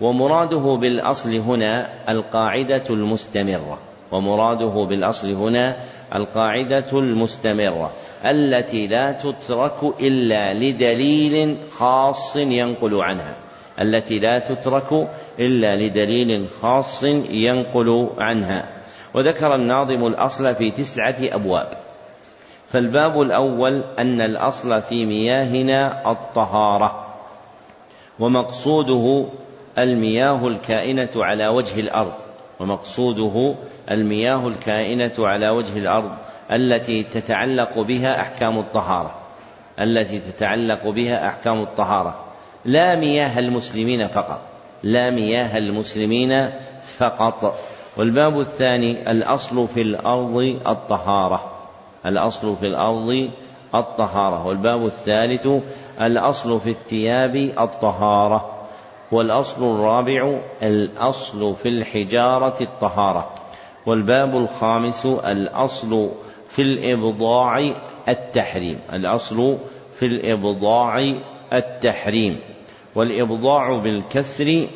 [0.00, 3.78] ومراده بالأصل هنا القاعدة المستمرة.
[4.12, 5.76] ومراده بالأصل هنا
[6.14, 7.92] القاعدة المستمرة.
[8.24, 13.34] التي لا تترك إلا لدليل خاص ينقل عنها.
[13.80, 18.77] التي لا تترك إلا لدليل خاص ينقل عنها.
[19.14, 21.68] وذكر الناظم الأصل في تسعة أبواب.
[22.68, 27.06] فالباب الأول أن الأصل في مياهنا الطهارة
[28.18, 29.26] ومقصوده
[29.78, 32.12] المياه الكائنة على وجه الأرض
[32.60, 33.54] ومقصوده
[33.90, 36.10] المياه الكائنة على وجه الأرض
[36.52, 39.14] التي تتعلق بها أحكام الطهارة.
[39.80, 42.24] التي تتعلق بها أحكام الطهارة.
[42.64, 44.40] لا مياه المسلمين فقط.
[44.82, 46.50] لا مياه المسلمين
[46.98, 47.58] فقط.
[47.98, 50.36] والباب الثاني الأصل في الأرض
[50.66, 51.44] الطهارة.
[52.06, 53.30] الأصل في الأرض
[53.74, 54.46] الطهارة.
[54.46, 55.48] والباب الثالث
[56.00, 58.50] الأصل في الثياب الطهارة.
[59.12, 63.30] والأصل الرابع الأصل في الحجارة الطهارة.
[63.86, 66.10] والباب الخامس الأصل
[66.48, 67.70] في الإبضاع
[68.08, 68.78] التحريم.
[68.92, 69.58] الأصل
[69.94, 71.14] في الإبضاع
[71.52, 72.40] التحريم.
[72.94, 74.66] والإبضاع بالكسر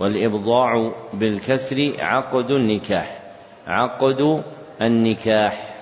[0.00, 3.20] والإبضاع بالكسر عقد النكاح
[3.66, 4.42] عقد
[4.82, 5.74] النكاح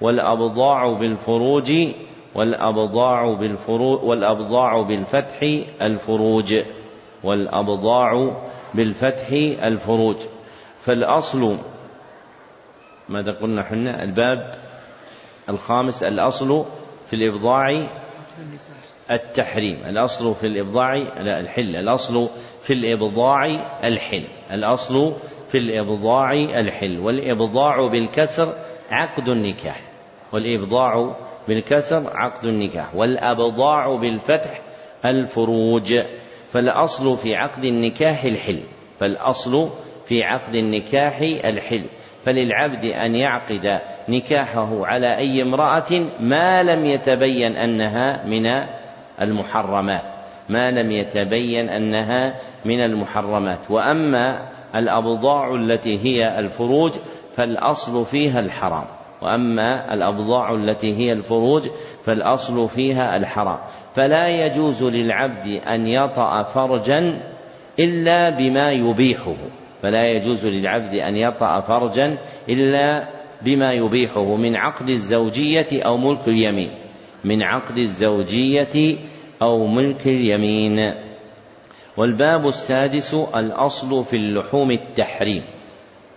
[0.00, 1.72] والأبضاع بالفروج
[2.34, 5.42] والأبضاع بالفروج والأبضاع بالفتح
[5.82, 6.54] الفروج
[7.24, 8.36] والأبضاع
[8.74, 9.28] بالفتح
[9.62, 10.16] الفروج.
[10.80, 11.56] فالأصل
[13.08, 14.54] ماذا قلنا حنا؟ الباب
[15.48, 16.64] الخامس الأصل
[17.06, 17.86] في الإبضاع
[19.10, 19.78] التحريم.
[19.86, 21.76] الأصل في الإبضاع لا الحل.
[21.76, 22.28] الأصل
[22.60, 23.46] في الإبضاع
[23.84, 24.24] الحل.
[24.52, 25.14] الأصل
[25.48, 26.98] في الإبضاع الحل.
[26.98, 28.54] والإبضاع بالكسر
[28.90, 29.80] عقد النكاح.
[30.32, 31.16] والإبضاع
[31.48, 32.94] بالكسر عقد النكاح.
[32.94, 34.60] والأبضاع بالفتح
[35.04, 35.94] الفروج.
[36.50, 38.60] فالأصل في عقد النكاح الحل.
[39.00, 39.70] فالأصل
[40.06, 41.84] في عقد النكاح الحل.
[42.24, 48.66] فللعبد أن يعقد نكاحه على أي امرأة ما لم يتبين أنها من
[49.20, 50.19] المحرمات.
[50.50, 52.34] ما لم يتبين أنها
[52.64, 53.70] من المحرمات.
[53.70, 56.92] وأما الأبضاع التي هي الفروج
[57.36, 58.84] فالأصل فيها الحرام.
[59.22, 61.62] وأما الأبضاع التي هي الفروج
[62.04, 63.58] فالأصل فيها الحرام.
[63.94, 67.22] فلا يجوز للعبد أن يطأ فرجا
[67.78, 69.36] إلا بما يبيحه.
[69.82, 73.08] فلا يجوز للعبد أن يطأ فرجا إلا
[73.42, 74.36] بما يبيحه.
[74.36, 76.70] من عقد الزوجية أو ملك اليمين.
[77.24, 78.96] من عقد الزوجية
[79.42, 80.94] أو ملك اليمين.
[81.96, 85.42] والباب السادس الأصل في اللحوم التحريم.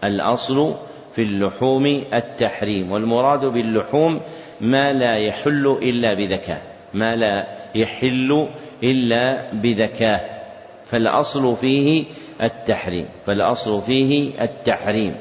[0.04, 0.76] الأصل
[1.16, 2.92] في اللحوم التحريم.
[2.92, 4.22] والمراد باللحوم
[4.62, 6.62] ما لا يحل إلا بذكاء.
[6.94, 8.48] ما لا يحل
[8.84, 10.44] إلا بذكاء.
[10.86, 12.04] فالأصل فيه
[12.42, 13.06] التحريم.
[13.26, 15.16] فالأصل فيه التحريم.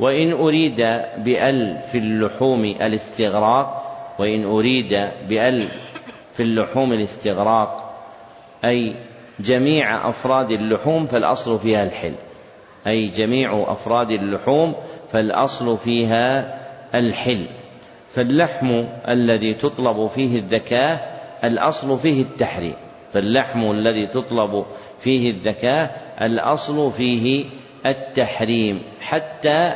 [0.00, 0.76] وإن أريد
[1.18, 3.82] بأل في اللحوم الاستغراق
[4.18, 5.64] وإن أريد بأل
[6.36, 7.96] في اللحوم الاستغراق
[8.64, 8.96] أي
[9.40, 12.14] جميع أفراد اللحوم فالأصل فيها الحل.
[12.86, 14.74] أي جميع أفراد اللحوم
[15.12, 16.54] فالأصل فيها
[16.94, 17.46] الحل.
[18.08, 21.00] فاللحم الذي تطلب فيه الذكاة
[21.44, 22.74] الأصل فيه التحريم.
[23.12, 24.66] فاللحم الذي تطلب
[24.98, 25.90] فيه الذكاة
[26.22, 27.44] الأصل فيه
[27.86, 29.72] التحريم حتى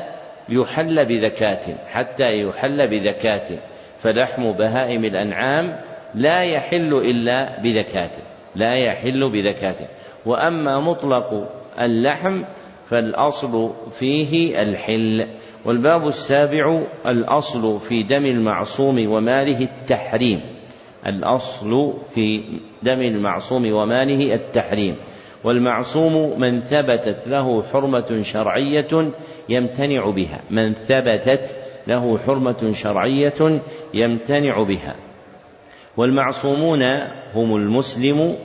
[0.49, 3.59] يحل بذكاة حتى يحل بذكاة
[3.99, 8.11] فلحم بهائم الأنعام لا يحل إلا بذكاة
[8.57, 9.89] لا يحل بذكاة.
[10.27, 11.49] وأما مطلق
[11.81, 12.43] اللحم
[12.89, 15.27] فالأصل فيه الحل.
[15.65, 20.41] والباب السابع الأصل في دم المعصوم وماله التحريم.
[21.07, 22.43] الأصل في
[22.83, 24.97] دم المعصوم وماله التحريم.
[25.45, 29.11] والمعصوم من ثبتت له حرمة شرعية
[29.49, 30.41] يمتنع بها.
[30.51, 31.57] من ثبتت
[31.87, 33.61] له حرمة شرعية
[33.95, 35.10] يمتنع بها.
[36.01, 36.83] والمعصومون
[37.35, 38.37] هم المسلم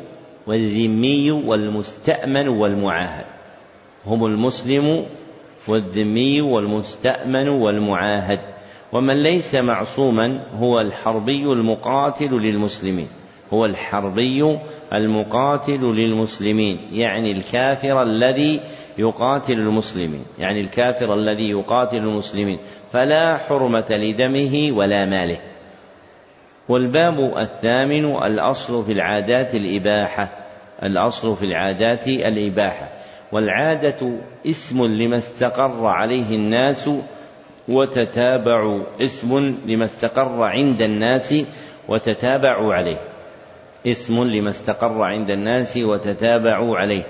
[0.48, 3.26] والذمي والمستأمن والمعاهد.
[4.06, 5.06] هم المسلم
[5.68, 8.40] والذمي والمستأمن والمعاهد.
[8.92, 13.08] ومن ليس معصوما هو الحربي المقاتل للمسلمين.
[13.54, 14.58] هو الحربي
[14.94, 16.80] المقاتل للمسلمين.
[16.92, 18.60] يعني الكافر الذي
[18.98, 20.26] يقاتل المسلمين.
[20.40, 22.58] يعني الكافر الذي يقاتل المسلمين.
[22.92, 25.38] فلا حرمة لدمه ولا ماله.
[26.70, 30.46] والباب الثامن الأصل في العادات الإباحة
[30.84, 32.90] الأصل في العادات الإباحة.
[33.32, 34.12] والعادة
[34.46, 36.90] اسم لما استقر عليه الناس
[37.68, 41.36] وتتابع اسم لما استقر عند الناس
[41.88, 42.98] وتتابعوا عليه.
[43.88, 47.04] اسم لما استقر عند الناس وتتابعوا عليه.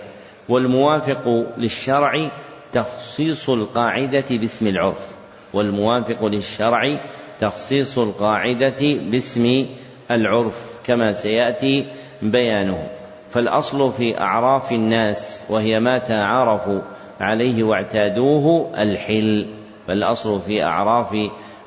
[0.50, 2.30] والموافق للشرع
[2.74, 5.16] تخصيص القاعدة باسم العرف.
[5.54, 7.00] والموافق للشرع
[7.40, 9.66] تخصيص القاعدة باسم
[10.12, 11.86] العرف كما سيأتي
[12.22, 12.88] بيانه.
[13.30, 16.82] فالأصل في أعراف الناس وهي ما تعارفوا
[17.20, 19.48] عليه واعتادوه الحل.
[19.88, 21.16] فالأصل في أعراف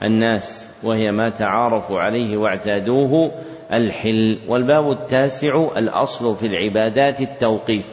[0.02, 3.30] الناس وهي ما تعارفوا عليه واعتادوه
[3.72, 4.38] الحل.
[4.48, 7.86] والباب التاسع الأصل في العبادات التوقيف.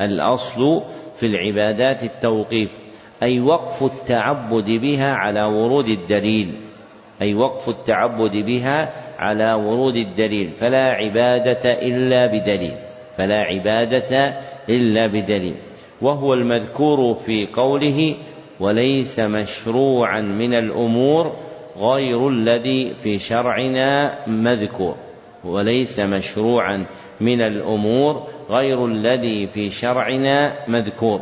[0.00, 0.82] الأصل
[1.14, 2.70] في العبادات التوقيف
[3.22, 6.67] أي وقف التعبد بها على ورود الدليل.
[7.22, 12.74] أي وقف التعبد بها على ورود الدليل فلا عبادة إلا بدليل
[13.16, 14.34] فلا عبادة
[14.68, 15.54] إلا بدليل.
[16.00, 18.14] وهو المذكور في قوله
[18.60, 21.32] وليس مشروعا من الأمور
[21.78, 24.94] غير الذي في شرعنا مذكور.
[25.44, 26.86] وليس مشروعا
[27.20, 31.20] من الأمور غير الذي في شرعنا مذكور.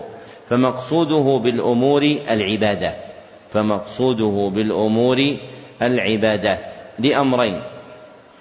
[0.49, 3.05] فمقصوده بالأمور العبادات
[3.51, 5.37] فمقصوده بالأمور
[5.83, 7.63] العبادات لأمرين.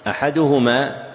[0.08, 1.06] أحدهما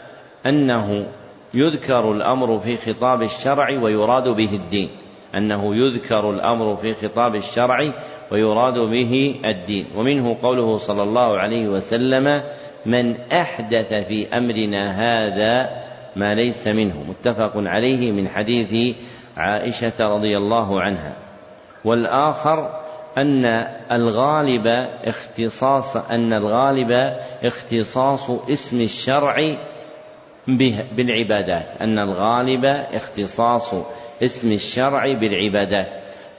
[0.46, 1.06] أنه
[1.54, 4.90] يذكر الأمر في خطاب الشرع ويراد به الدين.
[5.34, 7.92] أنه يذكر الأمر في خطاب الشرع
[8.32, 9.86] ويراد به الدين.
[9.96, 12.42] ومنه قوله صلى الله عليه وسلم
[12.86, 15.70] من أحدث في أمرنا هذا
[16.16, 18.96] ما ليس منه متفق عليه من حديث
[19.36, 21.12] عائشة رضي الله عنها.
[21.84, 22.79] والآخر
[23.18, 23.44] أن
[23.92, 24.66] الغالب
[25.04, 29.54] اختصاص أن الغالب اختصاص اسم الشرع
[30.92, 31.66] بالعبادات.
[31.80, 33.74] أن الغالب اختصاص
[34.22, 35.88] اسم الشرع بالعبادات.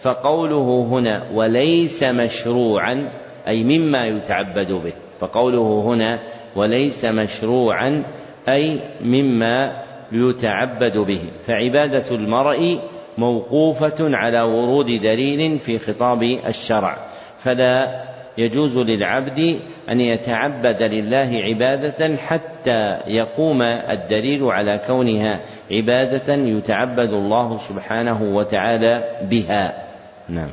[0.02, 3.12] فقوله هنا وليس مشروعا
[3.48, 4.94] أي مما يتعبد به.
[5.20, 6.20] فقوله هنا
[6.56, 8.04] وليس مشروعا
[8.50, 11.32] أي مما يتعبد به.
[11.48, 12.80] فعبادة المرء
[13.18, 16.98] موقوفة على ورود دليل في خطاب الشرع
[17.44, 18.04] فلا
[18.38, 19.60] يجوز للعبد
[19.90, 25.40] أن يتعبد لله عبادة حتى يقوم الدليل على كونها
[25.72, 29.88] عبادة يتعبد الله سبحانه وتعالى بها.
[30.30, 30.50] نعم.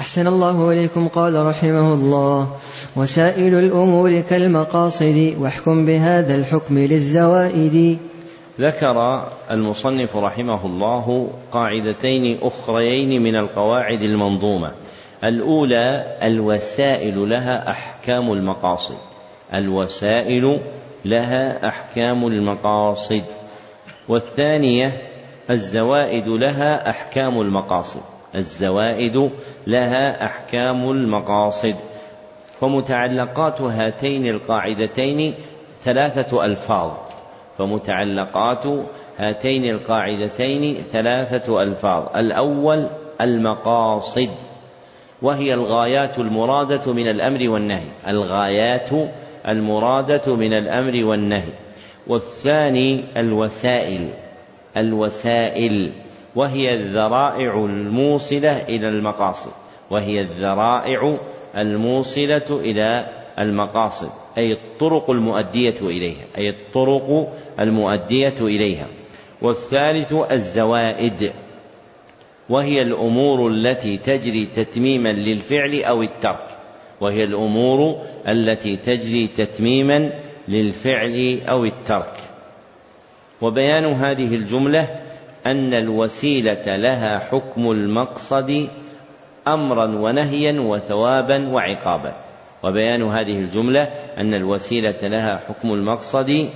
[0.00, 2.56] أحسن الله إليكم قال رحمه الله
[2.96, 7.98] وسائل الأمور كالمقاصد واحكم بهذا الحكم للزوائد
[8.62, 14.72] ذكر المصنف رحمه الله قاعدتين أخريين من القواعد المنظومة.
[15.24, 18.96] الأولى الوسائل لها أحكام المقاصد.
[19.54, 20.60] الوسائل
[21.04, 23.22] لها أحكام المقاصد.
[24.08, 25.02] والثانية
[25.50, 28.00] الزوائد لها أحكام المقاصد.
[28.34, 29.30] الزوائد
[29.66, 31.76] لها أحكام المقاصد.
[32.60, 35.34] فمتعلقات هاتين القاعدتين
[35.84, 36.90] ثلاثة ألفاظ.
[37.58, 38.64] فمتعلقات
[39.18, 42.16] هاتين القاعدتين ثلاثة ألفاظ.
[42.16, 42.86] الأول
[43.20, 44.30] المقاصد
[45.22, 47.88] وهي الغايات المرادة من الأمر والنهي.
[48.08, 48.90] الغايات
[49.48, 51.52] المرادة من الأمر والنهي.
[52.06, 54.08] والثاني الوسائل
[54.76, 55.92] الوسائل
[56.34, 59.50] وهي الذرائع الموصلة إلى المقاصد.
[59.90, 61.18] وهي الذرائع
[61.56, 63.06] الموصلة إلى
[63.38, 64.21] المقاصد.
[64.38, 68.86] أي الطرق المؤدية إليها أي الطرق المؤدية إليها.
[69.42, 71.32] والثالث الزوائد
[72.48, 76.46] وهي الأمور التي تجري تتميما للفعل أو الترك.
[77.00, 77.96] وهي الأمور
[78.28, 80.12] التي تجري تتميما
[80.48, 82.16] للفعل أو الترك.
[83.40, 84.88] وبيان هذه الجملة
[85.46, 88.68] أن الوسيلة لها حكم المقصد
[89.48, 92.31] أمرا ونهيا وثوابا وعقابا.
[92.62, 93.82] وبيان هذه الجملة
[94.18, 96.48] أن الوسيلة لها حكم المقصد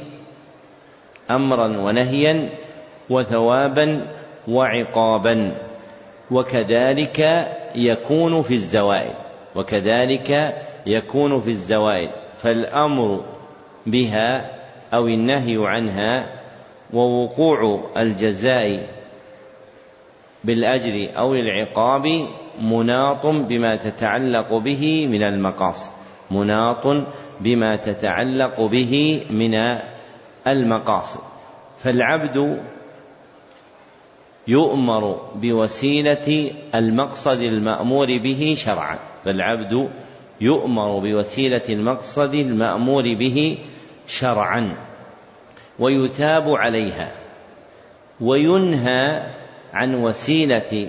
[1.31, 2.49] أمرا ونهيا
[3.11, 4.07] وثوابا
[4.49, 5.55] وعقابا
[6.31, 9.15] وكذلك يكون في الزوائد
[9.57, 10.55] وكذلك
[10.87, 12.11] يكون في الزوائد
[12.43, 13.25] فالأمر
[13.87, 14.51] بها
[14.95, 16.27] أو النهي عنها
[16.93, 18.87] ووقوع الجزاء
[20.45, 22.27] بالأجر أو العقاب
[22.63, 25.96] مناط بما تتعلق به من المقاصد.
[26.31, 27.07] مناط
[27.41, 29.79] بما تتعلق به من
[30.47, 31.21] المقاصد.
[31.79, 32.61] فالعبد
[34.49, 38.99] يؤمر بوسيلة المقصد المأمور به شرعا.
[39.25, 39.89] فالعبد
[40.41, 43.59] يؤمر بوسيلة المقصد المأمور به
[44.07, 44.77] شرعا.
[45.79, 47.11] ويثاب عليها.
[48.21, 49.23] وينهى
[49.75, 50.89] عن وسيلة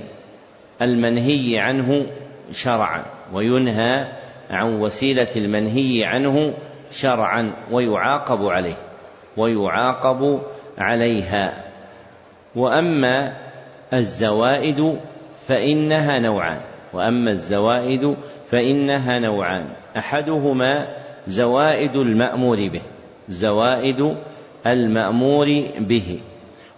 [0.82, 2.06] المنهي عنه
[2.52, 3.06] شرعا.
[3.34, 4.08] وينهى
[4.50, 6.54] عن وسيلة المنهي عنه
[6.92, 8.78] شرعا ويعاقب عليه
[9.38, 10.42] ويعاقب
[10.78, 11.64] عليها.
[12.56, 13.38] وأما
[13.94, 15.00] الزوائد
[15.48, 16.62] فإنها نوعان
[16.94, 18.16] وأما الزوائد
[18.50, 19.66] فإنها نوعان.
[19.98, 20.88] أحدهما
[21.28, 22.82] زوائد المأمور به
[23.30, 24.16] زوائد
[24.68, 26.20] المأمور به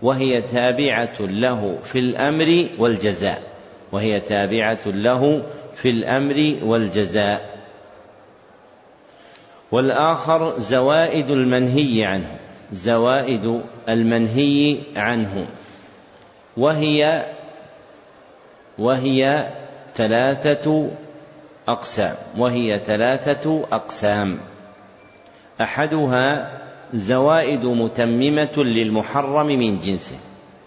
[0.02, 3.42] وهي تابعة له في الأمر والجزاء
[3.92, 5.44] وهي تابعة له
[5.76, 7.59] في الأمر والجزاء.
[9.72, 12.40] والآخر زوائد المنهي عنه
[12.72, 15.48] زوائد المنهي عنه.
[16.58, 17.26] وهي
[18.78, 19.50] وهي
[19.96, 20.90] ثلاثة
[21.68, 24.40] أقسام وهي ثلاثة أقسام.
[25.62, 26.52] أحدها
[26.94, 30.16] زوائد متممة للمحرم من جنسه.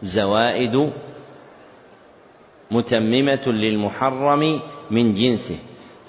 [0.03, 0.92] زوائد
[2.70, 5.57] متممة للمحرم من جنسه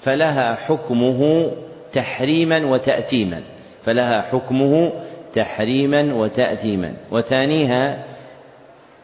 [0.02, 1.50] فلها حكمه
[1.94, 3.42] تحريما وتأثيما
[3.84, 4.92] فلها حكمه
[5.34, 6.94] تحريما وتأثيما.
[7.10, 8.04] وثانيها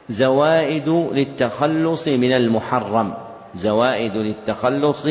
[0.09, 3.15] زوائد للتخلص من المحرم.
[3.55, 5.07] زوائد للتخلص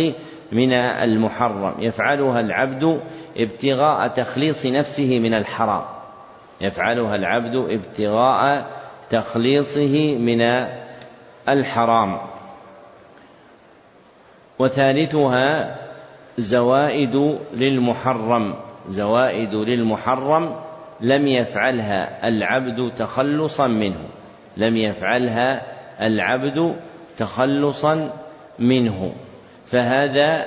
[0.51, 1.73] من المحرم.
[1.79, 2.99] يفعلها العبد
[3.37, 5.83] ابتغاء تخليص نفسه من الحرام.
[6.61, 8.65] يفعلها العبد ابتغاء
[9.09, 10.41] تخليصه من
[11.49, 12.19] الحرام.
[14.59, 15.78] وثالثها
[16.39, 18.53] زوائد للمحرم
[18.89, 20.55] زوائد للمحرم
[21.01, 24.05] لم يفعلها العبد تخلصا منه
[24.57, 25.61] لم يفعلها
[26.01, 26.75] العبد
[27.17, 28.09] تخلصا
[28.59, 29.13] منه
[29.67, 30.45] فهذا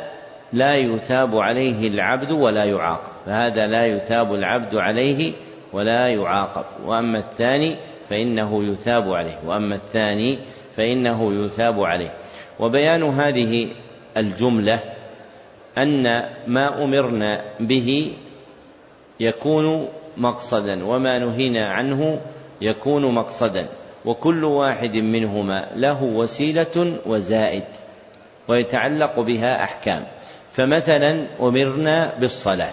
[0.52, 5.32] لا يثاب عليه العبد ولا يعاقب فهذا لا يثاب العبد عليه
[5.72, 7.76] ولا يعاقب وأما الثاني
[8.10, 10.38] فإنه يثاب عليه وأما الثاني
[10.76, 12.12] فإنه يثاب عليه.
[12.60, 13.68] وبيان هذه
[14.16, 14.80] الجملة
[15.78, 16.02] أن
[16.46, 18.12] ما أمرنا به
[19.20, 22.20] يكون مقصدا وما نهينا عنه
[22.60, 23.68] يكون مقصدا.
[24.04, 27.64] وكل واحد منهما له وسيلة وزائد
[28.48, 30.04] ويتعلق بها أحكام.
[30.52, 32.72] فمثلا أمرنا بالصلاة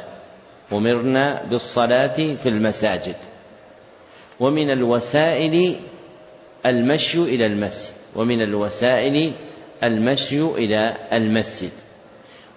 [0.72, 3.16] أمرنا بالصلاة في المساجد
[4.40, 5.76] ومن الوسائل
[6.66, 9.32] المشي إلى المسجد ومن الوسائل
[9.84, 11.72] المشي إلى المسجد.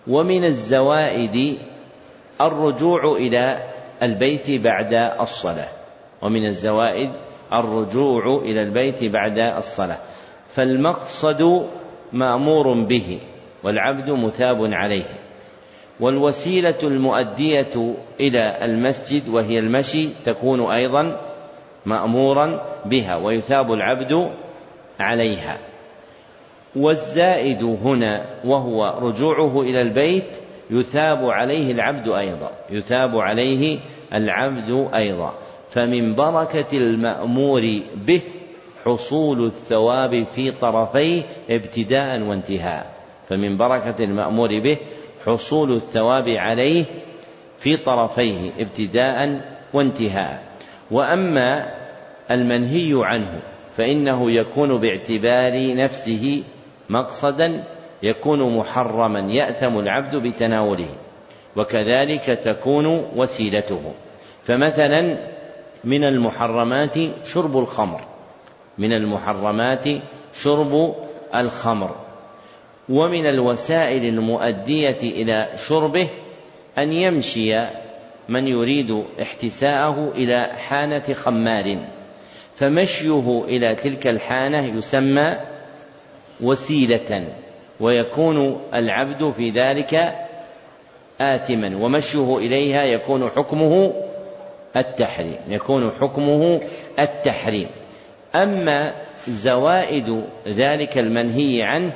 [0.07, 1.59] ومن الزوائد
[2.41, 3.63] الرجوع إلى
[4.03, 5.69] البيت بعد الصلاة.
[6.23, 7.11] ومن الزوائد
[7.53, 9.99] الرجوع إلى البيت بعد الصلاة.
[10.49, 11.67] فالمقصد
[12.13, 13.21] مأمور به
[13.63, 15.05] والعبد مثاب عليه.
[16.01, 21.21] والوسيلة المؤدية إلى المسجد وهي المشي تكون أيضا
[21.87, 24.31] مأمورا بها ويثاب العبد
[25.01, 25.59] عليها.
[26.77, 30.25] والزائد هنا وهو رجوعه إلى البيت
[30.71, 33.79] يثاب عليه العبد أيضا يثاب عليه
[34.15, 35.35] العبد أيضا.
[35.71, 38.21] فمن بركة المأمور به
[38.85, 42.93] حصول الثواب في طرفيه ابتداء وانتهاء.
[43.29, 44.77] فمن بركة المأمور به
[45.27, 46.85] حصول الثواب عليه
[47.59, 49.41] في طرفيه ابتداء
[49.75, 50.43] وانتهاء.
[50.91, 51.69] وأما
[52.31, 53.41] المنهي عنه
[53.77, 56.43] فإنه يكون باعتبار نفسه
[56.93, 57.65] مقصدا
[58.03, 60.89] يكون محرما يأثم العبد بتناوله
[61.57, 62.87] وكذلك تكون
[63.17, 63.93] وسيلته.
[64.43, 65.19] فمثلا
[65.85, 68.01] من المحرمات شرب الخمر
[68.79, 69.85] من المحرمات
[70.33, 70.95] شرب
[71.35, 71.97] الخمر.
[72.89, 76.11] ومن الوسائل المؤدية إلى شربه
[76.79, 77.53] أن يمشي
[78.29, 81.89] من يريد احتساءه إلى حانة خمار.
[82.55, 85.52] فمشيه إلى تلك الحانة يسمى
[86.43, 87.27] وسيلة
[87.81, 89.95] ويكون العبد في ذلك
[91.21, 93.93] آثما ومشيه إليها يكون حكمه
[94.77, 96.61] التحريم يكون حكمه
[96.99, 97.69] التحريم.
[98.35, 98.95] أما
[99.29, 101.93] زوائد ذلك المنهي عنه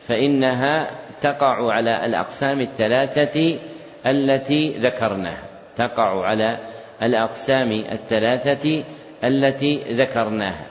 [0.00, 0.90] فإنها
[1.20, 3.58] تقع على الأقسام الثلاثة
[4.06, 5.42] التي ذكرناها.
[5.76, 6.58] تقع على
[7.02, 8.84] الأقسام الثلاثة
[9.24, 10.66] التي ذكرناها.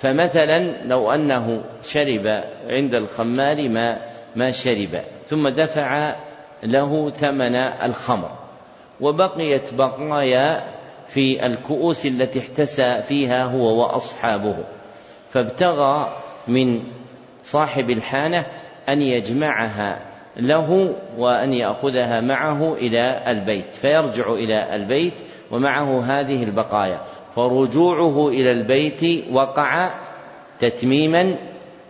[0.00, 2.26] فمثلا لو أنه شرب
[2.70, 3.98] عند الخمار ما
[4.36, 6.16] ما شرب ثم دفع
[6.62, 8.30] له ثمن الخمر
[9.00, 10.62] وبقيت بقايا
[11.06, 14.64] في الكؤوس التي احتسى فيها هو وأصحابه
[15.28, 16.16] فابتغى
[16.48, 16.82] من
[17.42, 18.46] صاحب الحانة
[18.88, 19.98] أن يجمعها
[20.36, 25.14] له وأن يأخذها معه إلى البيت فيرجع إلى البيت
[25.50, 27.00] ومعه هذه البقايا.
[27.38, 29.94] فرجوعه إلى البيت وقع
[30.58, 31.38] تتميما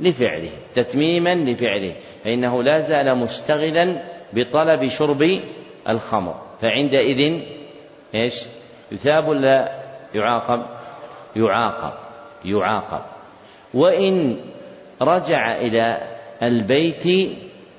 [0.00, 1.94] لفعله تتميما لفعله
[2.24, 5.40] فانه لا زال مشتغلا بطلب شرب
[5.88, 6.34] الخمر.
[6.62, 7.42] فعندئذ
[8.14, 8.44] إيش؟
[8.92, 9.82] يثاب ولا
[10.14, 10.66] يعاقب
[11.36, 11.92] يعاقب
[12.44, 13.02] يعاقب.
[13.74, 14.36] وان
[15.02, 17.30] رجع إلى البيت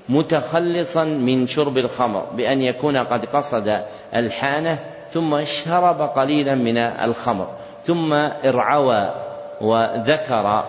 [0.09, 3.67] متخلصا من شرب الخمر بأن يكون قد قصد
[4.15, 4.79] الحانة
[5.09, 7.47] ثم شرب قليلا من الخمر
[7.81, 8.13] ثم
[8.45, 9.13] ارعوى
[9.61, 10.63] وذكر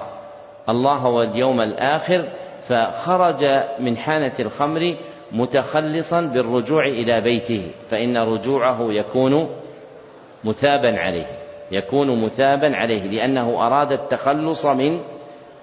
[0.69, 2.25] الله واليوم الآخر
[2.69, 3.45] فخرج
[3.79, 4.97] من حانة الخمر
[5.33, 9.49] متخلصا بالرجوع إلى بيته فإن رجوعه يكون
[10.45, 11.27] مثابا عليه
[11.73, 15.01] يكون مثابا عليه لأنه أراد التخلص من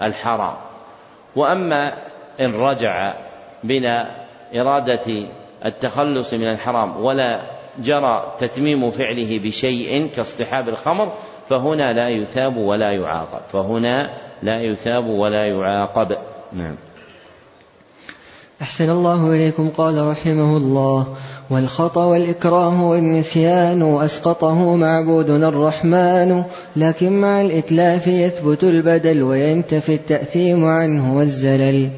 [0.01, 0.55] الحرام.
[1.35, 1.93] وأما
[2.39, 3.13] إن رجع
[3.63, 4.07] بلا
[4.55, 5.27] إرادة
[5.65, 11.11] التخلص من الحرام ولا جرى تتميم فعله بشيء كاصطحاب الخمر
[11.49, 13.39] فهنا لا يثاب ولا يعاقب.
[13.51, 14.09] فهنا
[14.43, 16.17] لا يثاب ولا يعاقب.
[16.53, 16.75] نعم.
[18.61, 21.15] أحسن الله إليكم قال رحمه الله.
[21.49, 26.43] والخطأ والإكراه والنسيان أسقطه معبودنا الرحمن.
[26.75, 31.89] لكن مع الإتلاف يثبت البدل وينتفي التأثيم عنه والزلل.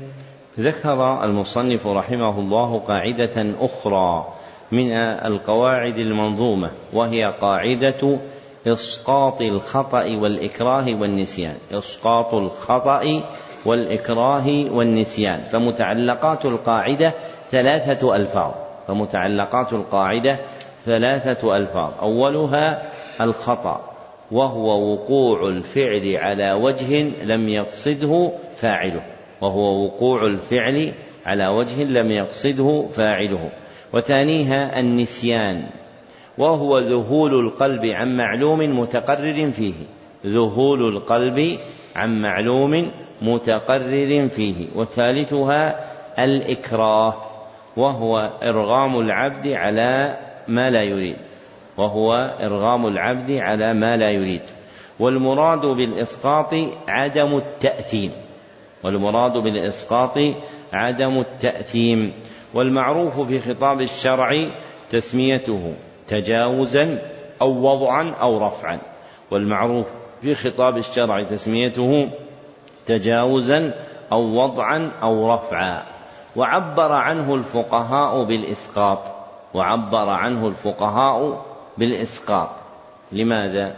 [0.59, 4.38] ذكر المصنف رحمه الله قاعدة أخرى.
[4.71, 8.19] من القواعد المنظومة وهي قاعدة
[8.67, 11.55] إسقاط الخطأ والإكراه والنسيان.
[11.71, 13.23] إسقاط الخطأ
[13.65, 15.39] والإكراه والنسيان.
[15.51, 17.13] فمتعلقات القاعدة
[17.51, 18.51] ثلاثة ألفاظ.
[18.87, 20.39] فمتعلقات القاعدة
[20.85, 21.91] ثلاثة ألفاظ.
[22.01, 22.91] أولها
[23.21, 23.81] الخطأ
[24.31, 29.01] وهو وقوع الفعل على وجه لم يقصده فاعله.
[29.41, 30.91] وهو وقوع الفعل
[31.25, 33.49] على وجه لم يقصده فاعله.
[33.93, 35.63] وثانيها النسيان
[36.37, 39.73] وهو ذهول القلب عن معلوم متقرر فيه
[40.25, 41.57] ذهول القلب
[41.95, 45.79] عن معلوم متقرر فيه وثالثها
[46.23, 47.15] الإكراه
[47.77, 50.17] وهو إرغام العبد على
[50.47, 51.15] ما لا يريد
[51.77, 54.41] وهو إرغام العبد على ما لا يريد
[54.99, 56.53] والمراد بالإسقاط
[56.87, 58.11] عدم التأثيم
[58.83, 60.17] والمراد بالإسقاط
[60.73, 62.13] عدم التأثيم
[62.53, 64.49] والمعروف في خطاب الشرع
[64.91, 65.73] تسميته
[66.07, 67.01] تجاوزا
[67.41, 68.79] أو وضعا أو رفعا.
[69.31, 69.85] والمعروف
[70.21, 72.09] في خطاب الشرع تسميته
[72.85, 73.73] تجاوزا
[74.11, 75.83] أو وضعا أو رفعا.
[76.35, 78.99] وعبر عنه الفقهاء بالإسقاط.
[79.53, 81.45] وعبر عنه الفقهاء
[81.77, 82.49] بالإسقاط.
[83.11, 83.75] لماذا؟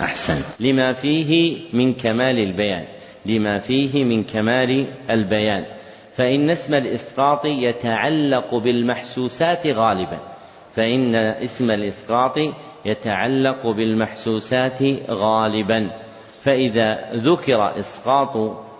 [0.00, 0.42] أحسن.
[0.60, 2.84] لما فيه من كمال البيان.
[3.26, 5.64] لما فيه من كمال البيان.
[6.12, 10.18] فإن اسم الإسقاط يتعلق بالمحسوسات غالبا.
[10.72, 12.38] فإن اسم الإسقاط
[12.84, 15.90] يتعلق بالمحسوسات غالبا.
[16.42, 18.36] فإذا ذكر إسقاط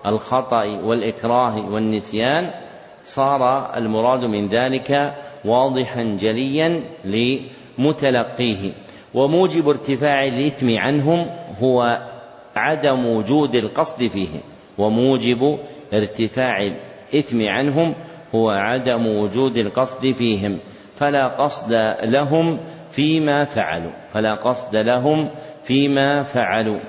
[0.06, 2.50] الخطأ والإكراه والنسيان
[3.04, 5.14] صار المراد من ذلك
[5.44, 8.72] واضحا جليا لمتلقيه.
[9.14, 11.26] وموجب ارتفاع الإثم عنهم
[11.62, 11.98] هو
[12.56, 14.40] عدم وجود القصد فيهم.
[14.78, 15.58] وموجب
[15.94, 16.72] ارتفاع
[17.14, 17.94] الإثم عنهم
[18.34, 20.58] هو عدم وجود القصد فيهم
[20.94, 22.58] فلا قصد لهم
[22.90, 25.30] فيما فعلوا فلا قصد لهم
[25.62, 26.80] فيما فعلوا.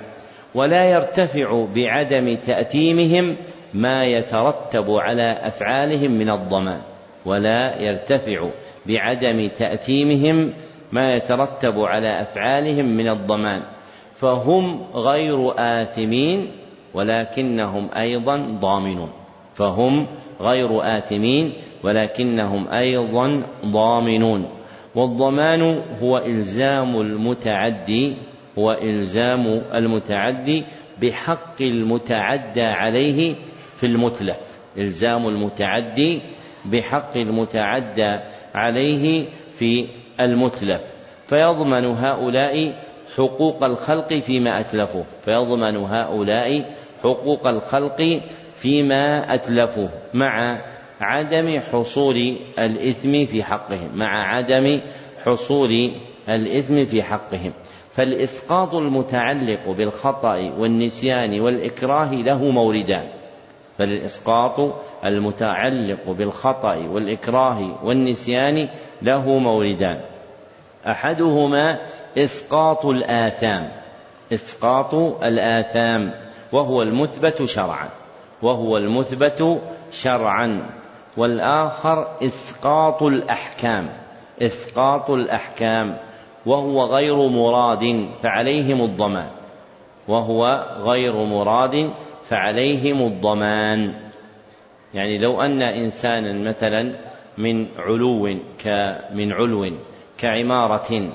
[0.55, 3.35] ولا يرتفع بعدم تأتيمهم
[3.73, 6.81] ما يترتب على أفعالهم من الضمان
[7.25, 8.49] ولا يرتفع
[8.85, 10.53] بعدم تأتيمهم
[10.91, 13.61] ما يترتب على أفعالهم من الضمان.
[14.15, 16.51] فهم غير آثمين
[16.93, 19.20] ولكنهم أيضا ضامنون.
[19.53, 20.07] فهم
[20.41, 24.45] غير آثمين ولكنهم أيضا ضامنون.
[24.95, 25.61] والضمان
[26.01, 28.15] هو إلزام المتعدي
[28.59, 30.63] هو إلزام المتعدي
[31.01, 33.35] بحق المتعدى عليه
[33.75, 34.59] في المتلف.
[34.77, 36.21] إلزام المتعدي
[36.65, 38.19] بحق المتعدى
[38.55, 39.87] عليه في
[40.19, 41.01] المتلف.
[41.25, 42.73] فيضمن هؤلاء
[43.17, 46.65] حقوق الخلق فيما أتلفوه فيضمن هؤلاء
[47.03, 48.21] حقوق الخلق
[48.61, 50.61] فيما أتلفوه مع
[51.01, 54.81] عدم حصول الإثم في حقهم مع عدم
[55.25, 55.91] حصول
[56.29, 57.53] الإثم في حقهم.
[57.91, 63.07] فالإسقاط المتعلق بالخطأ والنسيان والإكراه له موردان
[63.77, 68.67] فالإسقاط المتعلق بالخطأ والإكراه والنسيان
[69.01, 70.01] له موردان
[70.87, 71.79] أحدهما
[72.17, 73.71] إسقاط الآثام
[74.33, 74.93] إسقاط
[75.23, 76.13] الآثام
[76.51, 78.00] وهو المثبت شرعا.
[78.41, 79.61] وهو المثبت
[79.91, 80.69] شرعا.
[81.17, 83.89] والآخر إسقاط الأحكام
[84.41, 85.97] إسقاط الأحكام.
[86.45, 89.29] وهو غير مراد فعليهم الضمان.
[90.07, 91.91] وهو غير مراد
[92.23, 93.93] فعليهم الضمان.
[94.93, 96.95] يعني لو أن إنسانا مثلا
[97.37, 98.23] من علو
[99.13, 99.71] من علو
[100.17, 101.11] كعمارة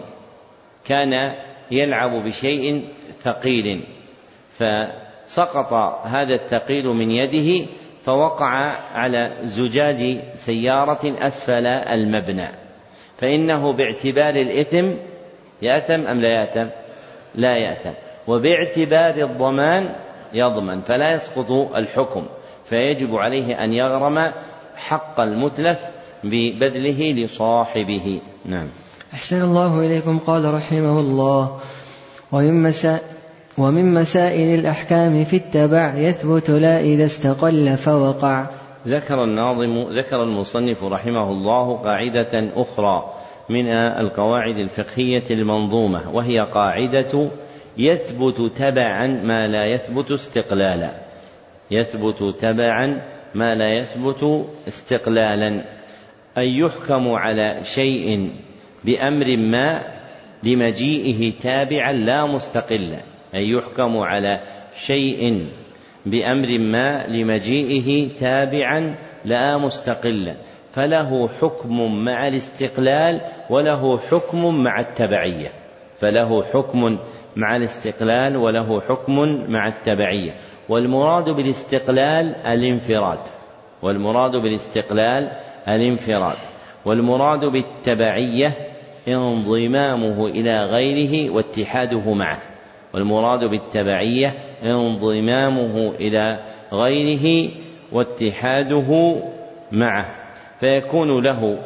[0.84, 1.34] كان
[1.70, 2.88] يلعب بشيء
[3.22, 3.84] ثقيل
[5.26, 5.72] فسقط
[6.04, 7.66] هذا الثقيل من يده
[8.04, 12.48] فوقع على زجاج سيارة أسفل المبنى.
[13.18, 14.90] فإنه باعتبار الإثم
[15.62, 16.66] يأثم أم لا يأثم؟
[17.34, 17.92] لا يأثم.
[18.26, 19.94] وباعتبار الضمان
[20.32, 22.26] يضمن فلا يسقط الحكم.
[22.64, 24.32] فيجب عليه أن يغرم
[24.76, 25.80] حق المتلف
[26.24, 28.20] ببذله لصاحبه.
[28.44, 28.68] نعم.
[29.14, 31.58] أحسن الله إليكم قال رحمه الله
[32.32, 33.15] ومن مسائل
[33.58, 38.46] ومن مسائل الأحكام في التبع يثبت لا إذا استقل فوقع.
[38.86, 43.12] ذكر الناظم ذكر المصنف رحمه الله قاعدة أخرى
[43.48, 47.28] من القواعد الفقهية المنظومة وهي قاعدة
[47.78, 50.90] يثبت تبعا ما لا يثبت استقلالا.
[51.70, 53.02] يثبت تبعا
[53.34, 55.48] ما لا يثبت استقلالا.
[56.38, 58.30] أن يحكم على شيء
[58.84, 59.82] بأمر ما
[60.42, 63.15] لمجيئه تابعا لا مستقلا.
[63.36, 64.40] أن يحكم على
[64.86, 65.46] شيء
[66.06, 70.34] بأمر ما لمجيئه تابعا لا مستقلا.
[70.72, 73.20] فله حكم مع الاستقلال
[73.50, 75.48] وله حكم مع التبعية.
[76.00, 76.98] فله حكم
[77.36, 80.34] مع الاستقلال وله حكم مع التبعية.
[80.68, 83.18] والمراد بالاستقلال الانفراد.
[83.82, 85.30] والمراد بالاستقلال
[85.68, 86.36] الانفراد.
[86.84, 88.56] والمراد بالتبعية
[89.08, 92.42] انضمامه إلى غيره واتحاده معه.
[92.96, 96.38] والمراد بالتبعية انضمامه إلى
[96.72, 97.50] غيره
[97.92, 99.16] واتحاده
[99.72, 100.14] معه.
[100.60, 101.58] فيكون له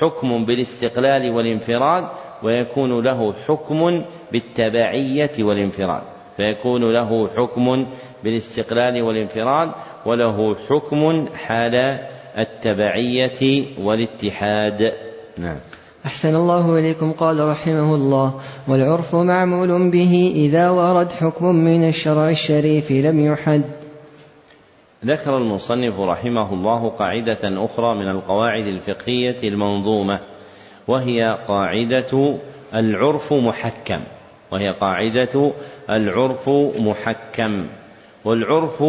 [0.00, 2.04] حكم بالاستقلال والانفراد
[2.42, 6.02] ويكون له حكم بالتبعية والانفراد.
[6.36, 7.86] فيكون له حكم
[8.24, 9.70] بالاستقلال والانفراد
[10.06, 11.98] وله حكم حال
[12.38, 14.92] التبعية والاتحاد.
[15.38, 15.58] نعم.
[16.06, 18.40] أحسن الله إليكم قال رحمه الله.
[18.68, 23.62] والعرف معمول به إذا ورد حكم من الشرع الشريف لم يحد.
[25.04, 30.20] ذكر المصنف رحمه الله قاعدة أخرى من القواعد الفقهية المنظومة
[30.88, 32.38] وهي قاعدة
[32.74, 34.00] العرف محكم
[34.52, 35.52] وهي قاعدة
[35.90, 36.48] العرف
[36.78, 37.66] محكم.
[38.24, 38.82] والعرف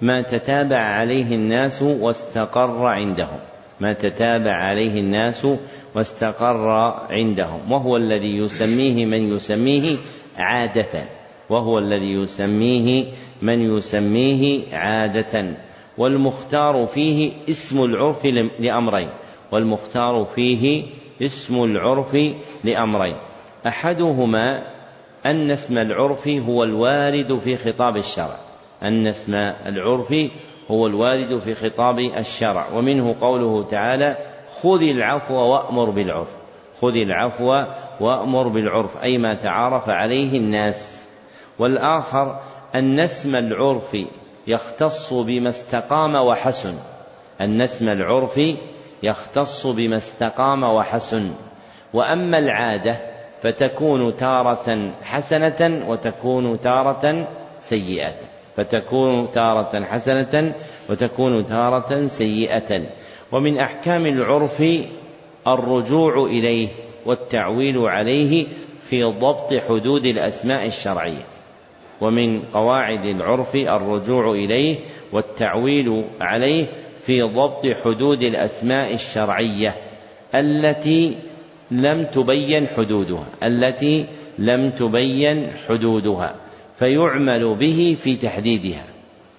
[0.00, 3.40] ما تتابع عليه الناس واستقر عندهم
[3.80, 5.46] ما تتابع عليه الناس
[5.94, 6.68] واستقر
[7.10, 7.72] عندهم.
[7.72, 9.96] وهو الذي يسميه من يسميه
[10.36, 11.04] عادة.
[11.50, 13.04] وهو الذي يسميه
[13.42, 15.54] من يسميه عادة.
[15.98, 18.26] والمختار فيه اسم العرف
[18.58, 19.08] لأمرين.
[19.52, 20.84] والمختار فيه
[21.22, 22.16] اسم العرف
[22.64, 23.16] لأمرين.
[23.66, 24.62] أحدهما
[25.26, 28.36] أن اسم العرف هو الوارد في خطاب الشرع.
[28.82, 29.34] أن اسم
[29.66, 30.14] العرف
[30.70, 32.66] هو الوارد في خطاب الشرع.
[32.74, 34.16] ومنه قوله تعالى
[34.62, 36.28] خذ العفو وأمر بالعرف.
[36.80, 37.64] خذ العفو
[38.00, 41.06] وأمر بالعرف أي ما تعارف عليه الناس.
[41.58, 42.40] والآخر
[42.74, 43.96] أن اسم العرف
[44.46, 46.74] يختص بما استقام وحسن.
[47.40, 48.40] أن اسم العرف
[49.02, 51.34] يختص بما استقام وحسن.
[51.94, 52.96] وأما العادة
[53.42, 57.28] فتكون تارة حسنة وتكون تارة
[57.58, 58.14] سيئة.
[58.56, 60.54] فتكون تارة حسنة
[60.90, 62.86] وتكون تارة سيئة.
[63.32, 64.62] ومن أحكام العرف
[65.46, 66.68] الرجوع إليه
[67.06, 68.46] والتعويل عليه
[68.88, 71.24] في ضبط حدود الأسماء الشرعية.
[72.00, 74.76] ومن قواعد العرف الرجوع إليه
[75.12, 76.66] والتعويل عليه
[77.06, 79.74] في ضبط حدود الأسماء الشرعية
[80.34, 81.16] التي
[81.70, 84.06] لم تبين حدودها التي
[84.38, 86.34] لم تبين حدودها
[86.76, 88.84] فيعمل به في تحديدها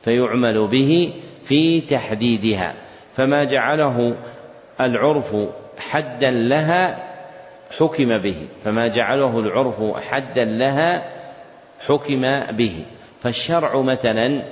[0.03, 1.13] فيعمل به
[1.43, 2.73] في تحديدها.
[3.14, 4.16] فما جعله
[4.82, 5.36] العرف
[5.78, 7.12] حدا لها
[7.78, 8.47] حكم به.
[8.64, 11.09] فما جعله العرف حدا لها
[11.88, 12.86] حكم به.
[13.22, 14.43] فالشرع مثلا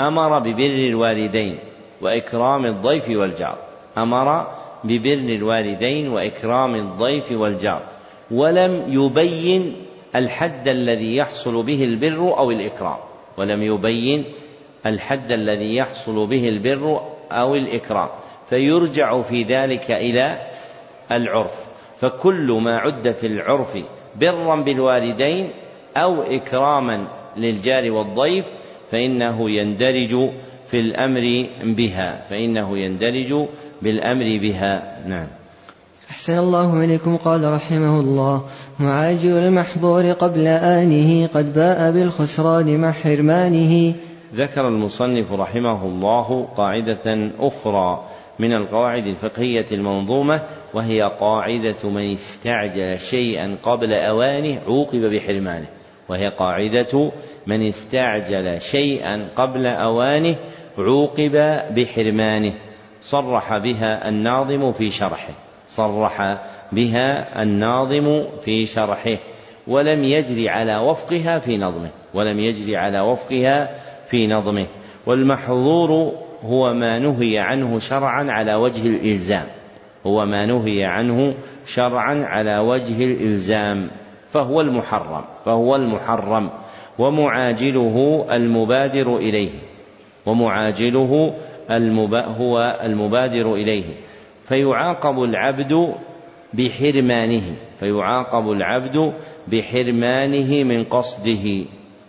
[0.00, 1.58] أمر ببر الوالدين
[2.00, 3.58] وإكرام الضيف والجار.
[3.98, 4.46] أمر
[4.84, 7.82] ببر الوالدين وإكرام الضيف والجار.
[8.30, 9.76] ولم يبين
[10.16, 12.98] الحد الذي يحصل به البر أو الإكرام.
[13.38, 14.24] ولم يبين
[14.86, 18.08] الحد الذي يحصل به البر أو الإكرام
[18.50, 20.38] فيرجع في ذلك إلى
[21.12, 21.54] العرف.
[22.00, 23.78] فكل ما عد في العرف
[24.20, 25.50] برا بالوالدين
[25.96, 27.06] أو إكراما
[27.36, 28.46] للجار والضيف
[28.92, 30.30] فإنه يندرج
[30.70, 33.46] في الأمر بها فإنه يندرج
[33.82, 34.98] بالأمر بها.
[35.06, 35.26] نعم.
[36.10, 38.42] أحسن الله إليكم قال رحمه الله.
[38.80, 43.94] معاجل المحظور قبل آنه قد باء بالخسران مع حرمانه.
[44.34, 48.04] ذكر المصنف رحمه الله قاعدة أخرى
[48.38, 50.42] من القواعد الفقهية المنظومة
[50.74, 55.66] وهي قاعدة من استعجل شيئا قبل أوانه عوقب بحرمانه.
[56.08, 57.12] وهي قاعدة
[57.46, 60.36] من استعجل شيئا قبل أوانه
[60.78, 62.52] عوقب بحرمانه.
[63.02, 65.34] صرح بها الناظم في شرحه.
[65.68, 66.38] صرح
[66.72, 69.16] بها الناظم في شرحه.
[69.66, 71.90] ولم يجري على وفقها في نظمه.
[72.14, 74.66] ولم يجري على وفقها في نظمه.
[75.06, 76.12] والمحظور
[76.44, 79.46] هو ما نهي عنه شرعا على وجه الإلزام.
[80.06, 81.34] هو ما نهي عنه
[81.66, 83.90] شرعا على وجه الإلزام.
[84.30, 86.50] فهو المحرم فهو المحرم.
[86.98, 89.50] ومعاجله المبادر إليه.
[90.26, 91.34] ومعاجله
[91.70, 93.84] المبا هو المبادر إليه.
[94.42, 95.94] فيعاقب العبد
[96.54, 97.56] بحرمانه.
[97.80, 99.12] فيعاقب العبد
[99.48, 101.64] بحرمانه من قصده.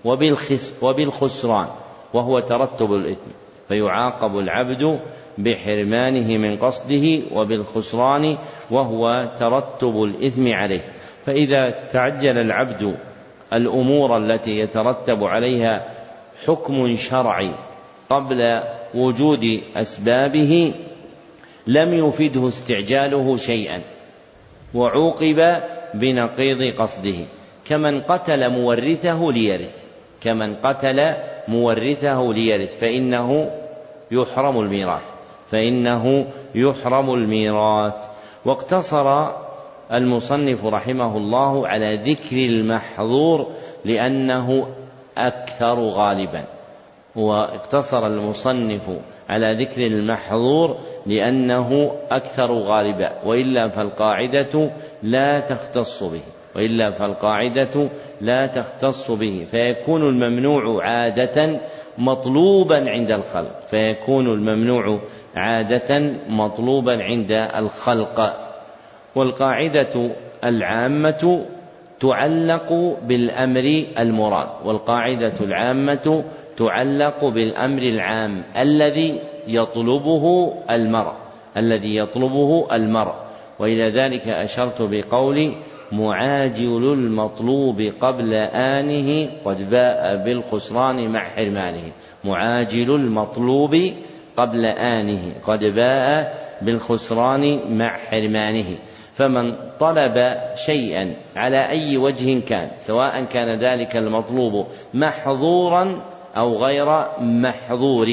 [0.06, 1.68] وبالخس وبالخسران.
[2.14, 3.32] وهو ترتب الإثم
[3.68, 5.00] فيعاقب العبد
[5.38, 8.38] بحرمانه من قصده وبالخسران
[8.72, 10.82] وهو ترتب الإثم عليه.
[11.26, 12.98] فإذا تعجل العبد
[13.54, 15.86] الأمور التي يترتب عليها
[16.46, 17.52] حكم شرعي
[18.10, 18.62] قبل
[18.96, 20.74] وجود أسبابه
[21.68, 23.82] لم يفده استعجاله شيئا
[24.74, 25.62] وعوقب
[25.94, 27.26] بنقيض قصده
[27.66, 29.85] كمن قتل مورثه ليرث.
[30.22, 31.16] كمن قتل
[31.48, 33.52] مورثه ليرث فإنه
[34.12, 35.04] يحرم الميراث
[35.52, 36.26] فإنه
[36.56, 37.94] يحرم الميراث.
[38.46, 39.30] واقتصر
[39.94, 43.48] المصنف رحمه الله على ذكر المحظور
[43.86, 44.68] لأنه
[45.18, 46.46] أكثر غالبا.
[47.16, 54.72] واقتصر المصنف على ذكر المحظور لأنه أكثر غالبا وإلا فالقاعدة
[55.04, 56.22] لا تختص به.
[56.56, 57.90] وإلا فالقاعدة
[58.22, 61.60] لا تختص به فيكون الممنوع عادة
[61.98, 65.00] مطلوبا عند الخلق فيكون الممنوع
[65.36, 68.46] عادة مطلوبا عند الخلق.
[69.16, 70.12] والقاعدة
[70.44, 71.46] العامة
[72.00, 76.24] تعلق بالأمر المراد والقاعدة العامة
[76.58, 81.14] تعلق بالأمر العام الذي يطلبه المرء
[81.58, 83.16] الذي يطلبه المرء.
[83.60, 85.58] وإلى ذلك أشرت بقولي
[85.96, 91.92] معاجل المطلوب قبل آنه قد باء بالخسران مع حرمانه.
[92.24, 93.76] معاجل المطلوب
[94.38, 98.78] قبل آنه قد باء بالخسران مع حرمانه.
[99.14, 106.02] فمن طلب شيئا على أي وجه كان سواء كان ذلك المطلوب محظورا
[106.38, 108.08] أو غير محظور.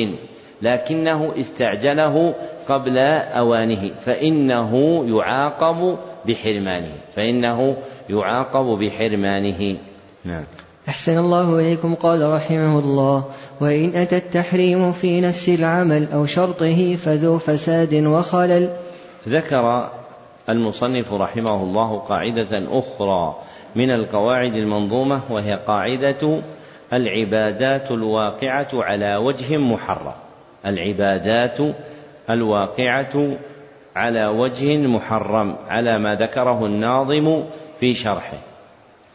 [0.63, 2.35] لكنه استعجله
[2.69, 7.77] قبل أوانه فإنه يعاقب بحرمانه فإنه
[8.11, 9.77] يعاقب بحرمانه.
[10.25, 10.45] نعم.
[10.89, 13.25] أحسن الله إليكم قال رحمه الله
[13.61, 18.71] وإن أتى التحريم في نفس العمل أو شرطه فذو فساد وخلل.
[19.29, 19.91] ذكر
[20.49, 23.37] المصنف رحمه الله قاعدة أخرى
[23.77, 26.41] من القواعد المنظومة وهي قاعدة
[26.93, 30.22] العبادات الواقعة على وجه محرم.
[30.67, 31.59] العبادات
[32.31, 33.37] الواقعة
[33.97, 37.45] على وجه محرم على ما ذكره الناظم
[37.81, 38.39] في شرحه.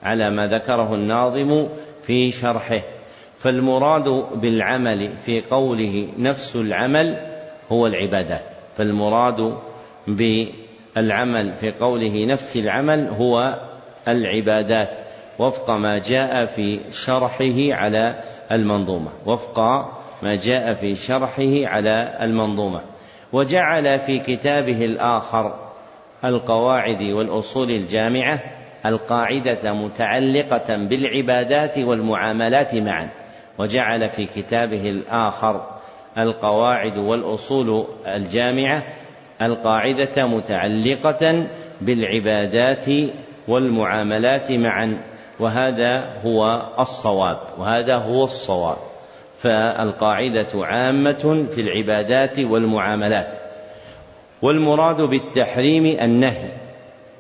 [0.03, 1.68] على ما ذكره الناظم
[2.03, 2.82] في شرحه.
[3.38, 7.18] فالمراد بالعمل في قوله نفس العمل
[7.72, 8.44] هو العبادات.
[8.78, 9.57] فالمراد
[10.07, 13.60] بالعمل في قوله نفس العمل هو
[14.07, 14.90] العبادات.
[15.40, 18.15] وفق ما جاء في شرحه على
[18.52, 19.11] المنظومة.
[19.26, 19.60] وفق
[20.22, 22.81] ما جاء في شرحه على المنظومة.
[23.34, 25.53] وجعل في كتابه الآخر
[26.26, 28.39] القواعد والأصول الجامعة
[28.85, 33.10] القاعدة متعلقة بالعبادات والمعاملات معا.
[33.60, 35.77] وجعل في كتابه الآخر
[36.18, 38.84] القواعد والأصول الجامعة
[39.41, 41.48] القاعدة متعلقة
[41.81, 42.85] بالعبادات
[43.48, 45.02] والمعاملات معا.
[45.39, 47.39] وهذا هو الصواب.
[47.57, 48.77] وهذا هو الصواب.
[49.38, 53.39] فالقاعدة عامة في العبادات والمعاملات.
[54.41, 56.51] والمراد بالتحريم النهي.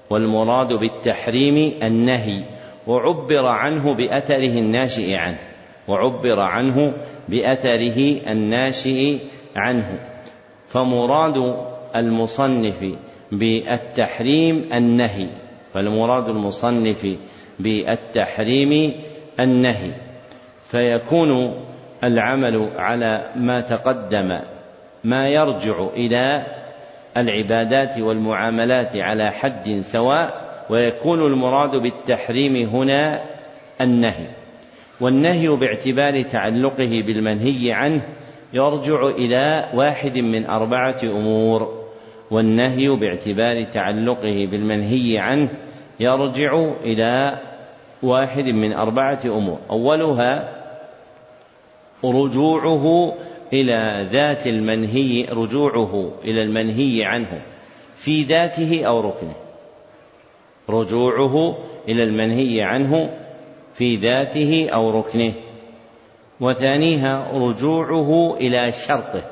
[0.09, 2.43] والمراد بالتحريم النهي.
[2.87, 5.39] وعبر عنه بأثره الناشئ عنه.
[5.87, 6.93] وعبر عنه
[7.29, 9.17] بأثره الناشئ
[9.55, 9.99] عنه.
[10.67, 11.55] فمراد
[11.95, 12.85] المصنف
[13.31, 15.29] بالتحريم النهي.
[15.73, 17.17] فالمراد المصنف
[17.59, 18.93] بالتحريم
[19.39, 19.91] النهي.
[20.71, 21.53] فيكون
[22.03, 24.39] العمل على ما تقدم
[25.03, 26.45] ما يرجع إلى
[27.17, 33.21] العبادات والمعاملات على حد سواء ويكون المراد بالتحريم هنا
[33.81, 34.27] النهي.
[35.01, 38.01] والنهي باعتبار تعلقه بالمنهي عنه
[38.53, 41.83] يرجع إلى واحد من أربعة أمور
[42.31, 45.49] والنهي باعتبار تعلقه بالمنهي عنه
[45.99, 47.37] يرجع إلى
[48.03, 49.59] واحد من أربعة أمور.
[49.69, 50.56] أولها
[52.05, 53.13] رجوعه
[53.53, 57.41] إلى ذات المنهي رجوعه إلى المنهي عنه
[57.97, 59.35] في ذاته أو ركنه.
[60.69, 61.57] رجوعه
[61.87, 63.09] إلى المنهي عنه
[63.73, 65.33] في ذاته أو ركنه.
[66.39, 69.23] وثانيها رجوعه إلى شرطه.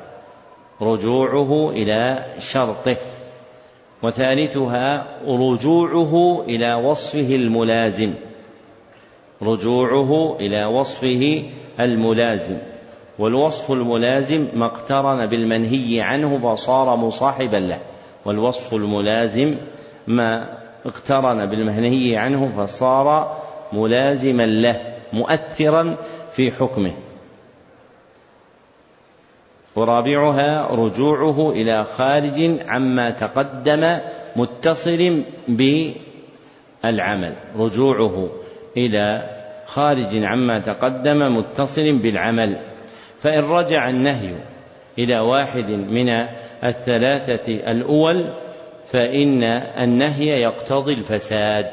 [0.81, 2.97] رجوعه إلى شرطه.
[4.03, 8.13] وثالثها رجوعه إلى وصفه الملازم.
[9.41, 11.43] رجوعه إلى وصفه
[11.79, 12.57] الملازم
[13.19, 17.79] والوصف الملازم ما اقترن بالمنهي عنه فصار مصاحبا له
[18.25, 19.55] والوصف الملازم
[20.07, 23.37] ما اقترن بالمنهي عنه فصار
[23.73, 24.81] ملازما له
[25.13, 25.97] مؤثرا
[26.31, 26.93] في حكمه.
[29.75, 33.99] ورابعها رجوعه إلى خارج عما تقدم
[34.35, 38.29] متصل بالعمل رجوعه
[38.77, 39.29] إلى
[39.65, 42.57] خارج عما تقدم متصل بالعمل.
[43.19, 44.35] فإن رجع النهي
[44.99, 46.09] إلى واحد من
[46.63, 48.33] الثلاثة الأول
[48.85, 49.43] فإن
[49.83, 51.65] النهي يقتضي الفساد.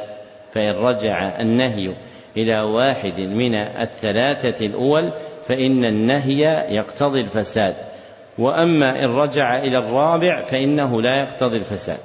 [0.52, 1.94] فإن رجع النهي
[2.36, 5.12] إلى واحد من الثلاثة الأول
[5.48, 7.74] فإن النهي يقتضي الفساد.
[8.38, 11.98] وأما إن رجع إلى الرابع فإنه لا يقتضي الفساد.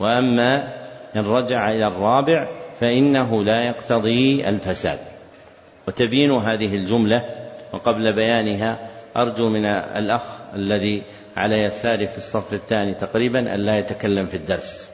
[0.00, 0.68] وأما
[1.16, 4.98] إن رجع إلى الرابع فإنه لا يقتضي الفساد.
[5.88, 7.22] وتبين هذه الجملة
[7.72, 8.78] وقبل بيانها
[9.16, 10.22] أرجو من الأخ
[10.54, 11.02] الذي
[11.36, 14.90] على يساري في الصف الثاني تقريبا أن لا يتكلم في الدرس.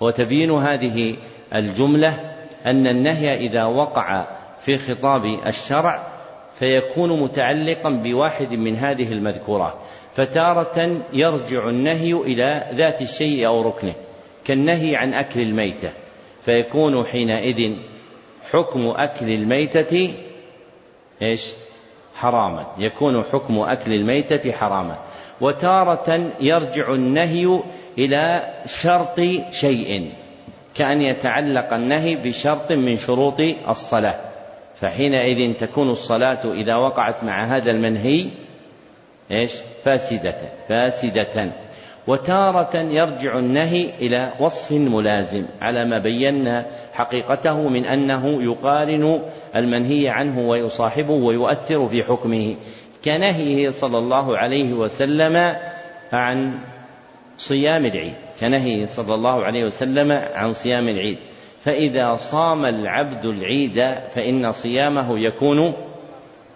[0.00, 1.16] وتبين هذه
[1.54, 2.34] الجملة
[2.66, 4.26] أن النهي إذا وقع
[4.60, 6.06] في خطاب الشرع
[6.58, 9.74] فيكون متعلقا بواحد من هذه المذكورات
[10.14, 13.94] فتارة يرجع النهي إلى ذات الشيء أو ركنه
[14.44, 15.92] كالنهي عن أكل الميتة.
[16.48, 17.76] فيكون حينئذ
[18.50, 20.14] حكم أكل الميتة
[21.22, 21.52] إيش؟
[22.14, 24.98] حراما يكون حكم أكل الميتة حراما
[25.40, 27.60] وتارة يرجع النهي
[27.98, 29.20] إلى شرط
[29.50, 30.12] شيء
[30.74, 34.20] كأن يتعلق النهي بشرط من شروط الصلاة
[34.74, 38.30] فحينئذ تكون الصلاة إذا وقعت مع هذا المنهي
[39.30, 39.52] إيش؟
[39.84, 40.36] فاسدة
[40.68, 41.52] فاسدة
[42.08, 49.22] وتارة يرجع النهي إلى وصف ملازم على ما بينا حقيقته من أنه يقارن
[49.56, 52.56] المنهي عنه ويصاحبه ويؤثر في حكمه
[53.04, 55.56] كنهيه صلى الله عليه وسلم
[56.12, 56.58] عن
[57.36, 61.18] صيام العيد كنهيه صلى الله عليه وسلم عن صيام العيد.
[61.60, 63.76] فإذا صام العبد العيد
[64.14, 65.72] فإن صيامه يكون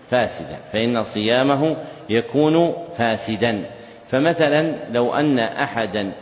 [0.08, 1.76] فاسدا فإن صيامه
[2.10, 3.64] يكون فاسدا.
[4.12, 6.12] فمثلا لو أن أحدا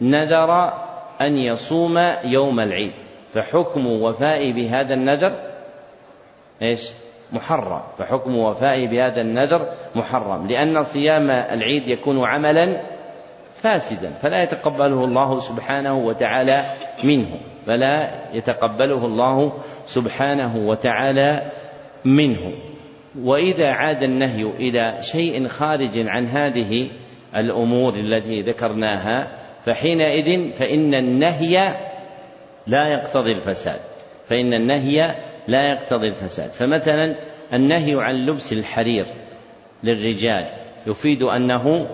[0.00, 0.72] نذر
[1.20, 2.92] أن يصوم يوم العيد
[3.32, 5.32] فحكم وفائي بهذا النذر
[6.62, 6.90] إيش؟
[7.32, 12.80] محرم فحكم وفائي بهذا النذر محرم لأن صيام العيد يكون عملا
[13.50, 16.62] فاسدا فلا يتقبله الله سبحانه وتعالى
[17.04, 17.28] منه
[17.66, 19.52] فلا يتقبله الله
[19.86, 21.42] سبحانه وتعالى
[22.04, 22.52] منه
[23.22, 26.90] وإذا عاد النهي إلى شيء خارج عن هذه
[27.36, 29.32] الأمور التي ذكرناها
[29.64, 31.74] فحينئذ فإن النهي
[32.66, 33.80] لا يقتضي الفساد.
[34.28, 35.14] فإن النهي
[35.48, 36.50] لا يقتضي الفساد.
[36.50, 37.16] فمثلا
[37.52, 39.06] النهي عن لبس الحرير
[39.82, 40.46] للرجال
[40.86, 41.88] يفيد أنه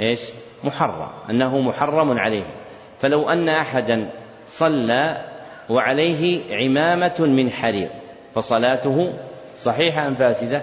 [0.00, 0.20] إيش؟
[0.64, 2.44] محرم أنه محرم عليه.
[2.98, 4.10] فلو أن احدا
[4.46, 5.24] صلى
[5.70, 7.88] وعليه عمامة من حرير
[8.34, 9.12] فصلاته
[9.56, 10.62] صحيحة أم فاسدة؟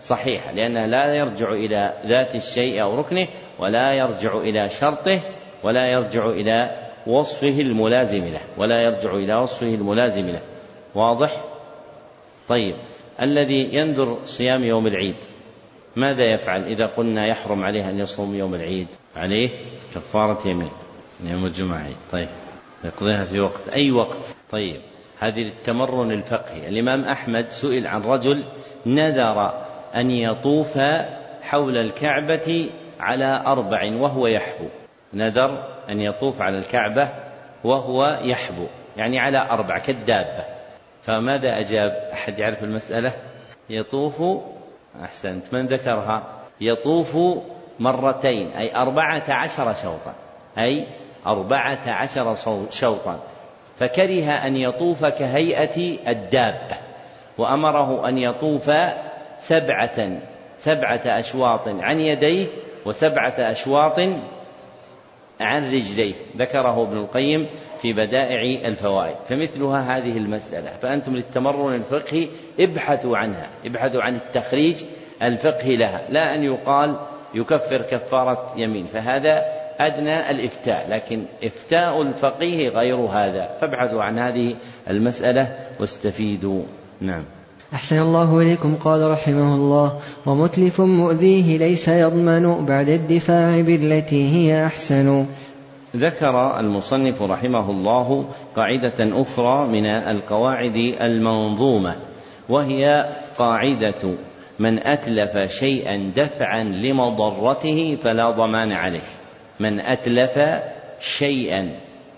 [0.00, 5.20] صحيحة لانها لا يرجع إلى ذات الشيء أو ركنه ولا يرجع إلى شرطه
[5.64, 6.76] ولا يرجع إلى
[7.06, 10.40] وصفه الملازم له ولا يرجع إلى وصفه الملازم له.
[10.94, 11.44] واضح؟
[12.48, 12.74] طيب
[13.22, 15.16] الذي ينذر صيام يوم العيد
[15.96, 19.50] ماذا يفعل إذا قلنا يحرم عليه أن يصوم يوم العيد؟ عليه
[19.94, 20.70] كفارة يمين.
[21.24, 22.28] يوم الجمعة عيد طيب
[22.84, 24.80] يقضيها في وقت أي وقت؟ طيب
[25.18, 26.68] هذه التمرن الفقهي.
[26.68, 28.44] الإمام أحمد سئل عن رجل
[28.86, 30.78] نذر أن يطوف
[31.42, 32.70] حول الكعبة
[33.00, 34.68] على أربع وهو يحبو.
[35.14, 37.08] نذر أن يطوف على الكعبة
[37.64, 38.66] وهو يحبو.
[38.96, 40.44] يعني على أربع كالدابة
[41.02, 43.12] فماذا أجاب أحد يعرف المسألة؟
[43.70, 44.22] يطوف
[45.04, 46.22] أحسنت من ذكرها؟
[46.60, 47.18] يطوف
[47.78, 50.14] مرتين أي أربعة عشر شوطا.
[50.58, 50.86] أي
[51.26, 52.34] أربعة عشر
[52.70, 53.20] شوطا.
[53.78, 56.76] فكره أن يطوف كهيئة الدابة.
[57.38, 58.70] وأمره أن يطوف
[59.38, 60.20] سبعة
[60.56, 62.46] سبعة أشواط عن يديه
[62.86, 64.00] وسبعة أشواط
[65.40, 67.46] عن رجليه ذكره ابن القيم
[67.82, 69.16] في بدائع الفوائد.
[69.28, 72.28] فمثلها هذه المسألة فأنتم للتمرن الفقهي
[72.60, 74.84] ابحثوا عنها ابحثوا عن التخريج
[75.22, 76.96] الفقهي لها لا أن يقال
[77.34, 79.44] يكفر كفارة يمين فهذا
[79.80, 83.56] أدنى الإفتاء لكن إفتاء الفقيه غير هذا.
[83.60, 84.56] فابحثوا عن هذه
[84.90, 86.62] المسألة واستفيدوا.
[87.00, 87.24] نعم.
[87.74, 89.98] أحسن الله إليكم قال رحمه الله.
[90.26, 95.26] ومتلف مؤذيه ليس يضمن بعد الدفاع بالتي هي أحسن.
[95.96, 98.24] ذكر المصنف رحمه الله
[98.56, 101.96] قاعدة أخرى من القواعد المنظومة
[102.48, 103.06] وهي
[103.38, 104.14] قاعدة
[104.58, 109.08] من أتلف شيئا دفعا لمضرته فلا ضمان عليه.
[109.60, 110.38] من أتلف
[111.00, 111.70] شيئا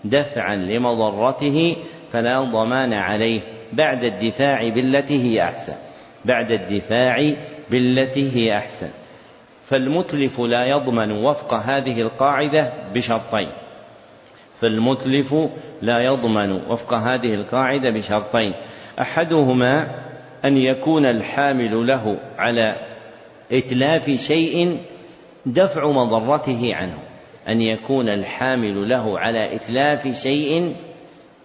[0.05, 1.77] دفعا لمضرته
[2.13, 3.41] فلا ضمان عليه.
[3.73, 5.75] بعد الدفاع بالتي هي أحسن.
[6.25, 7.33] بعد الدفاع
[7.71, 8.89] بالتي هي أحسن.
[9.65, 13.49] فالمتلف لا يضمن وفق هذه القاعدة بشرطين.
[14.61, 15.35] فالمتلف
[15.83, 18.55] لا يضمن وفق هذه القاعدة بشرطين.
[19.01, 19.89] أحدهما
[20.45, 22.77] أن يكون الحامل له على
[23.53, 24.79] إتلاف شيء
[25.47, 26.99] دفع مضرته عنه.
[27.49, 30.75] أن يكون الحامل له على إتلاف شيء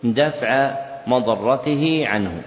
[0.03, 2.41] دفع مضرته عنه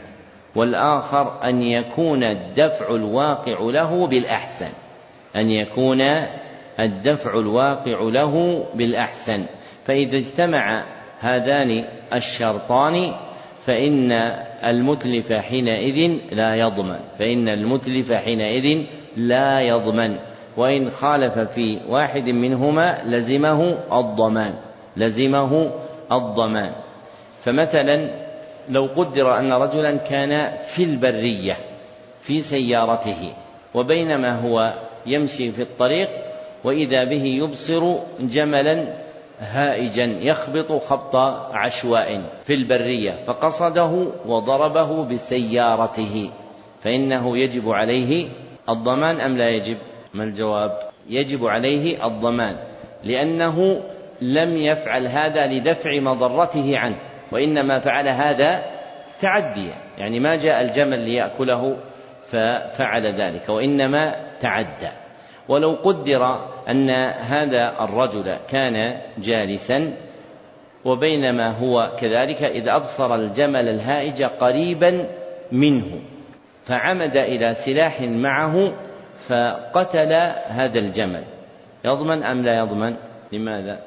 [0.57, 4.71] والآخر أن يكون الدفع الواقع له بالأحسن.
[5.37, 6.01] أن يكون
[6.81, 9.47] الدفع الواقع له بالأحسن.
[9.85, 10.85] فإذا اجتمع
[11.19, 13.15] هذان الشرطان
[13.67, 14.13] فإن
[14.65, 16.99] المتلف حينئذ لا يضمن.
[17.19, 18.87] فإن المتلف حينئذ
[19.17, 20.19] لا يضمن.
[20.57, 24.55] وإن خالف في واحد منهما لزمه الضمان.
[24.97, 25.71] لزمه
[26.13, 26.73] الضمان.
[27.41, 28.28] فمثلا
[28.71, 31.57] لو قدر أن رجلا كان في البرية
[32.21, 33.33] في سيارته
[33.75, 34.75] وبينما هو
[35.07, 36.09] يمشي في الطريق
[36.65, 38.95] وإذا به يبصر جملا
[39.39, 41.17] هائجا يخبط خبط
[41.53, 46.31] عشواء في البرية فقصده وضربه بسيارته
[46.83, 48.29] فإنه يجب عليه
[48.69, 49.77] الضمان أم لا يجب؟
[50.15, 50.79] ما الجواب؟
[51.09, 52.57] يجب عليه الضمان
[53.05, 53.81] لأنه
[54.23, 56.99] لم يفعل هذا لدفع مضرته عنه
[57.33, 58.65] وإنما فعل هذا
[59.21, 61.77] تعديا يعني ما جاء الجمل ليأكله
[62.27, 64.91] ففعل ذلك وإنما تعدى
[65.49, 69.95] ولو قدر أن هذا الرجل كان جالسا
[70.85, 75.09] وبينما هو كذلك إذا أبصر الجمل الهائج قريبا
[75.53, 76.01] منه
[76.65, 78.75] فعمد إلى سلاح معه
[79.29, 80.13] فقتل
[80.47, 81.25] هذا الجمل
[81.85, 82.97] يضمن أم لا يضمن؟
[83.33, 83.81] لماذا؟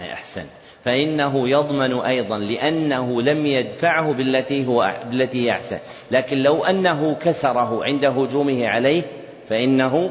[0.00, 0.44] أي أحسن
[0.86, 5.78] فإنه يضمن أيضا لأنه لم يدفعه بالتي هو بالتي هي أحسن.
[6.10, 9.02] لكن لو أنه كسره عند هجومه عليه
[9.48, 10.10] فإنه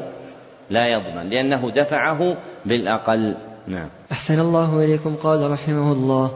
[0.70, 2.36] لا يضمن لأنه دفعه
[2.66, 3.34] بالأقل.
[3.66, 3.88] نعم.
[4.12, 6.30] أحسن الله إليكم قال رحمه الله.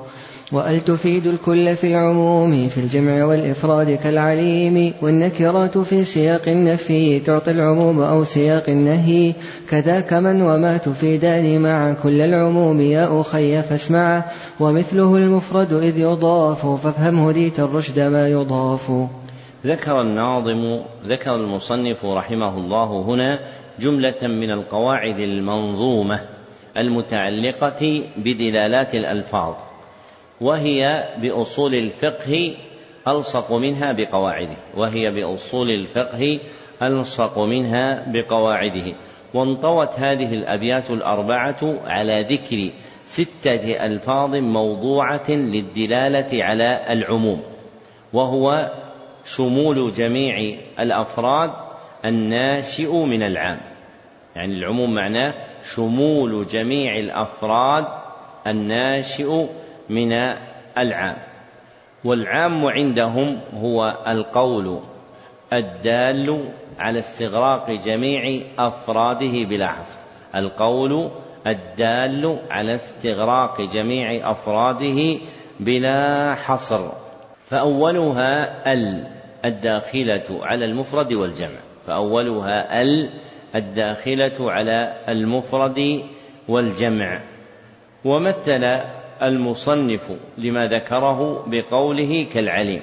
[0.53, 8.03] وأل تفيد الكل في العموم في الجمع والإفراد كالعليم والنكرات في سياق النفي تعطي العموم
[8.03, 9.33] أو سياق النهي.
[9.71, 14.25] كذاك من وما تفيدان مع كل العموم يا أخي فاسمع.
[14.61, 18.93] ومثله المفرد إذ يضاف فافهم هديت الرشد ما يضاف.
[19.67, 23.39] ذكر الناظم ذكر المصنف رحمه الله هنا
[23.81, 26.21] جملة من القواعد المنظومة
[26.77, 29.70] المتعلقة بدلالات الألفاظ.
[30.41, 32.55] وهي بأصول الفقه
[33.09, 34.57] ألصق منها بقواعده.
[34.77, 36.41] وهي بأصول الفقه
[36.83, 38.95] ألصق منها بقواعده.
[39.35, 42.73] وانطوت هذه الأبيات الأربعة على ذكر
[43.05, 47.43] ستة ألفاظ موضوعة للدلالة على العموم
[48.12, 48.71] وهو
[49.25, 51.51] شمول جميع الأفراد
[52.05, 53.61] الناشئ من العام.
[54.37, 55.35] يعني العموم معناه
[55.75, 57.87] شمول جميع الأفراد
[58.47, 59.47] الناشئ
[59.91, 60.12] من
[60.79, 61.17] العام.
[62.05, 64.81] والعام عندهم هو القول
[65.53, 66.49] الدال
[66.79, 69.99] على استغراق جميع أفراده بلا حصر.
[70.35, 71.11] القول
[71.47, 75.19] الدال على استغراق جميع أفراده
[75.61, 76.91] بلا حصر.
[77.51, 79.07] فأولها ال
[79.45, 81.59] الداخلة على المفرد والجمع.
[81.87, 83.11] فأولها ال
[83.55, 86.03] الداخلة على المفرد
[86.49, 87.21] والجمع.
[88.05, 88.81] ومثل
[89.23, 92.83] المصنف لما ذكره بقوله كالعليم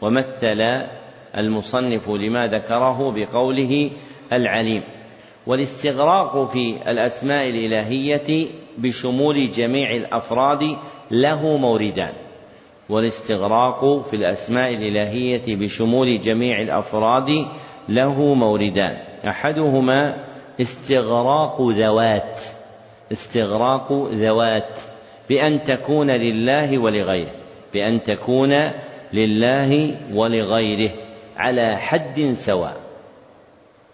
[0.00, 0.86] ومثل
[1.36, 3.90] المصنف لما ذكره بقوله
[4.32, 4.82] العليم.
[5.46, 8.46] والاستغراق في الأسماء الإلهية
[8.78, 10.76] بشمول جميع الأفراد
[11.10, 12.12] له موردان.
[12.88, 17.46] والاستغراق في الأسماء الإلهية بشمول جميع الأفراد
[17.88, 18.96] له موردان.
[19.28, 20.24] أحدهما
[20.60, 22.40] استغراق ذوات
[23.12, 24.78] استغراق ذوات.
[25.28, 27.32] بأن تكون لله ولغيره
[27.74, 28.70] بأن تكون
[29.12, 30.90] لله ولغيره
[31.36, 32.80] على حد سواء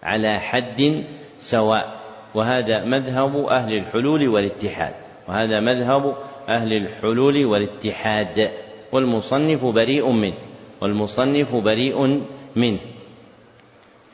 [0.03, 1.03] على حد
[1.39, 2.03] سواء.
[2.35, 4.93] وهذا مذهب أهل الحلول والاتحاد
[5.27, 6.15] وهذا مذهب
[6.49, 8.51] أهل الحلول والاتحاد.
[8.91, 10.33] والمصنف بريء منه
[10.81, 12.21] والمصنف بريء
[12.55, 12.79] منه.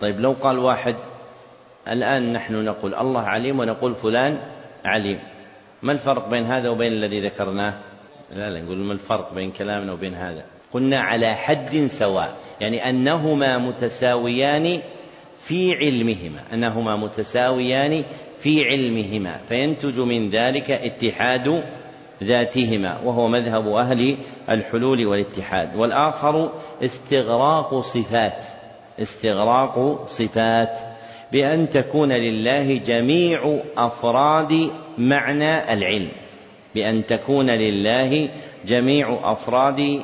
[0.02, 0.96] طيب لو قال واحد
[1.88, 4.40] الآن نحن نقول الله عليم ونقول فلان
[4.86, 5.20] عليم.
[5.84, 7.74] ما الفرق بين هذا وبين الذي ذكرناه؟
[8.36, 10.44] لا لا نقول ما الفرق بين كلامنا وبين هذا؟
[10.74, 14.82] قلنا على حد سواء يعني أنهما متساويان
[15.40, 18.04] في علمهما أنهما متساويان
[18.40, 21.64] في علمهما فينتج من ذلك اتحاد
[22.24, 24.18] ذاتهما وهو مذهب أهل
[24.50, 25.76] الحلول والاتحاد.
[25.76, 26.52] والآخر
[26.84, 28.44] استغراق صفات
[29.00, 30.80] استغراق صفات.
[31.32, 36.10] بأن تكون لله جميع أفراد معنى العلم.
[36.76, 38.30] بأن تكون لله
[38.66, 40.02] جميع أفراد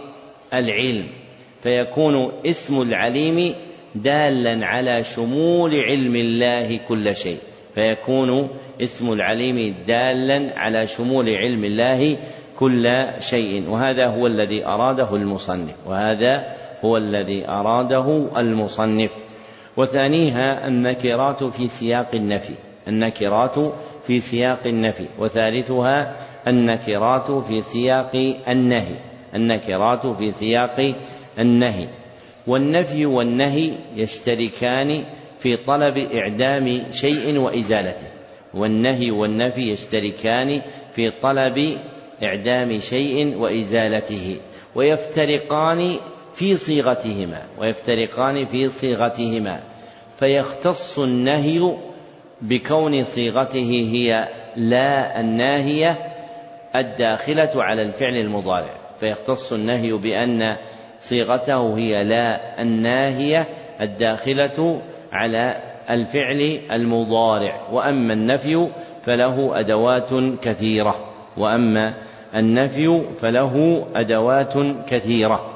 [0.54, 1.08] العلم.
[1.64, 3.56] فيكون اسم العليم
[3.96, 7.38] دالا على شمول علم الله كل شيء.
[7.76, 8.50] فيكون
[8.82, 12.18] اسم العليم دالا على شمول علم الله
[12.60, 13.70] كل شيء.
[13.70, 15.76] وهذا هو الذي أراده المصنف.
[15.88, 16.44] وهذا
[16.86, 19.25] هو الذي أراده المصنف.
[19.78, 22.54] وثانيها النكرات في سياق النفي
[22.88, 23.56] النكرات
[24.08, 26.16] في سياق النفي وثالثها
[26.48, 28.96] النكرات في سياق النهي
[29.36, 30.96] النكرات في سياق
[31.40, 31.88] النهي.
[32.48, 35.04] والنفي والنهي يشتركان
[35.40, 38.08] في طلب إعدام شيء وإزالته.
[38.54, 40.62] والنهي والنفي يشتركان
[40.94, 41.78] في طلب
[42.24, 44.40] إعدام شيء وإزالته.
[44.76, 45.96] ويفترقان
[46.36, 49.60] في صيغتهما ويفترقان في صيغتهما.
[50.18, 51.78] فيختص النهي
[52.41, 55.98] بكون صيغته هي لا الناهية
[56.76, 58.74] الداخلة على الفعل المضارع.
[58.99, 60.56] فيختص النهي بأن
[60.99, 63.48] صيغته هي لا الناهية
[63.82, 64.82] الداخلة
[65.12, 67.70] على الفعل المضارع.
[67.72, 68.70] وأما النفي
[69.03, 70.10] فله أدوات
[70.41, 70.95] كثيرة.
[71.38, 71.94] وأما
[72.36, 74.53] النفي فله أدوات
[74.88, 75.55] كثيرة.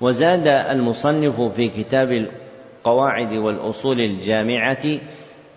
[0.00, 4.84] وزاد المصنف في كتاب القواعد والأصول الجامعة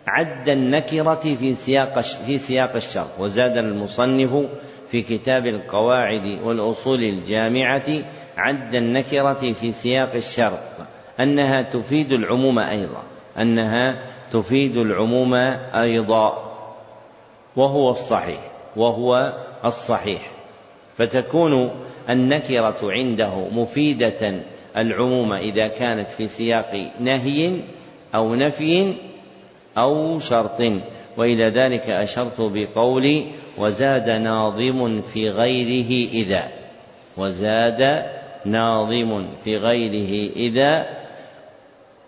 [0.07, 4.45] عد النكرة في سياق في سياق الشرط وزاد المصنف
[4.87, 7.85] في كتاب القواعد والأصول الجامعة
[8.37, 10.87] عد النكرة في سياق الشرط
[11.19, 13.03] أنها تفيد العموم أيضا.
[13.37, 13.99] أنها
[14.31, 15.33] تفيد العموم
[15.73, 16.53] أيضا.
[17.55, 18.39] وهو الصحيح.
[18.75, 19.33] وهو
[19.65, 20.31] الصحيح.
[20.95, 21.71] فتكون
[22.09, 24.33] النكرة عنده مفيدة
[24.77, 27.61] العموم إذا كانت في سياق نهي
[28.15, 28.93] أو نفي
[29.77, 30.61] أو شرط.
[31.17, 33.25] وإلى ذلك أشرت بقولي
[33.57, 36.47] وزاد ناظم في غيره إذا
[37.17, 38.05] وزاد
[38.45, 40.85] ناظم في غيره إذا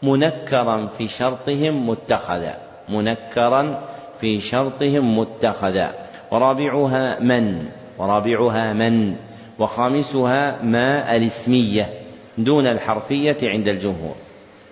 [0.04, 2.58] منكرا في شرطهم متخذا
[2.90, 3.84] منكرا
[4.20, 5.94] في شرطهم متخذا.
[6.32, 7.66] ورابعها من
[7.98, 9.16] ورابعها من.
[9.60, 11.90] وخامسها ما الاسمية
[12.38, 14.16] دون الحرفية عند الجمهور.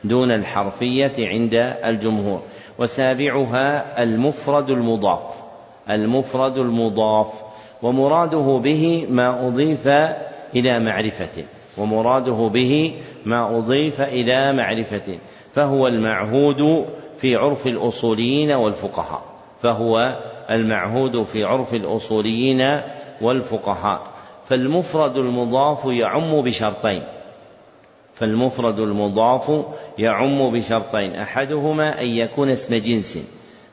[0.04, 1.54] دون الحرفية عند
[1.86, 2.42] الجمهور.
[2.80, 5.44] وسابعها المفرد المضاف.
[5.90, 7.28] المفرد المضاف.
[7.84, 9.88] ومراده به ما أضيف
[10.56, 11.44] إلى معرفة.
[11.78, 12.94] ومراده به
[13.26, 15.18] ما أضيف إلى معرفة.
[15.54, 16.86] فهو المعهود
[17.18, 19.22] في عرف الأصوليين والفقهاء.
[19.62, 20.18] فهو
[20.50, 22.82] المعهود في عرف الأصوليين
[23.22, 24.17] والفقهاء.
[24.50, 27.04] فالمفرد المضاف يعم بشرطين.
[28.16, 29.66] فالمفرد المضاف
[29.98, 31.16] يعم بشرطين.
[31.16, 33.20] أحدهما أن يكون اسم جنس.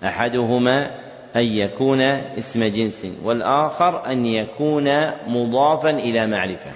[0.04, 0.90] أحدهما
[1.36, 2.00] أن يكون
[2.38, 3.06] اسم جنس.
[3.24, 6.70] والآخر أن يكون مضافا إلى معرفة.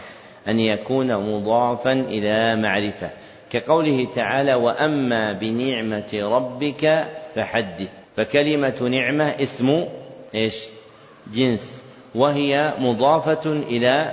[0.49, 3.11] أن يكون مضافا إلى معرفة.
[3.51, 7.89] كقوله تعالى وأما بنعمة ربك فحدث.
[8.17, 9.85] فكلمة نعمة اسم
[10.35, 10.65] إيش؟
[11.35, 11.88] جنس.
[12.15, 14.13] وهي مضافة إلى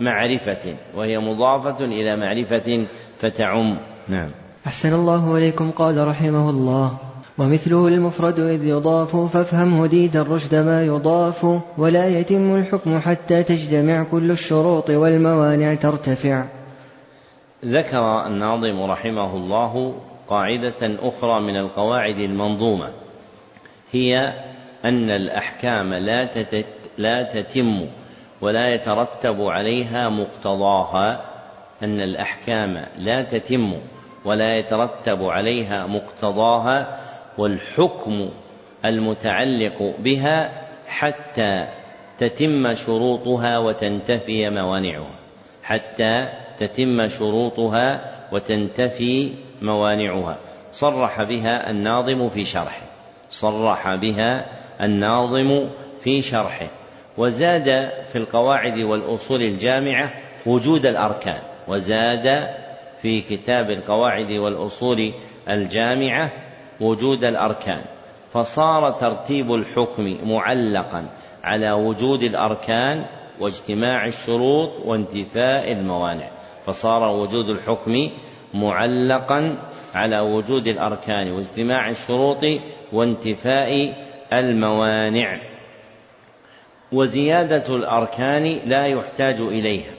[0.00, 2.84] معرفة وهي مضافة إلى معرفة
[3.20, 3.76] فتعم.
[4.08, 4.30] نعم.
[4.66, 6.96] أحسن الله إليكم قال رحمه الله.
[7.38, 14.30] ومثله المفرد إذ يضاف فافهم هديد الرشد ما يضاف ولا يتم الحكم حتى تجتمع كل
[14.30, 16.44] الشروط والموانع ترتفع.
[17.64, 19.94] ذكر الناظم رحمه الله
[20.28, 22.90] قاعدة أخرى من القواعد المنظومة
[23.92, 24.34] هي
[24.84, 26.24] أن الأحكام لا
[26.98, 27.86] لا تتم
[28.40, 31.20] ولا يترتب عليها مقتضاها
[31.82, 33.72] أن الأحكام لا تتم
[34.24, 37.00] ولا يترتب عليها مقتضاها
[37.38, 38.28] والحكم
[38.84, 41.66] المتعلق بها حتى
[42.18, 45.14] تتم شروطها وتنتفي موانعها.
[45.62, 48.00] حتى تتم شروطها
[48.32, 50.38] وتنتفي موانعها.
[50.72, 52.86] صرح بها الناظم في شرحه.
[53.30, 54.46] صرح بها
[54.80, 55.68] الناظم
[56.00, 56.68] في شرحه.
[57.18, 60.10] وزاد في القواعد والأصول الجامعة
[60.46, 62.48] وجود الأركان وزاد
[63.02, 65.12] في كتاب القواعد والأصول
[65.48, 66.32] الجامعة
[66.80, 67.82] وجود الأركان.
[68.30, 71.08] فصار ترتيب الحكم معلقا
[71.44, 73.04] على وجود الأركان
[73.40, 76.28] واجتماع الشروط وانتفاء الموانع.
[76.66, 78.10] فصار وجود الحكم
[78.54, 79.58] معلقا
[79.94, 82.44] على وجود الأركان واجتماع الشروط
[82.92, 83.94] وانتفاء
[84.32, 85.53] الموانع.
[86.94, 89.92] وزيادة الأركان لا يحتاج إليها.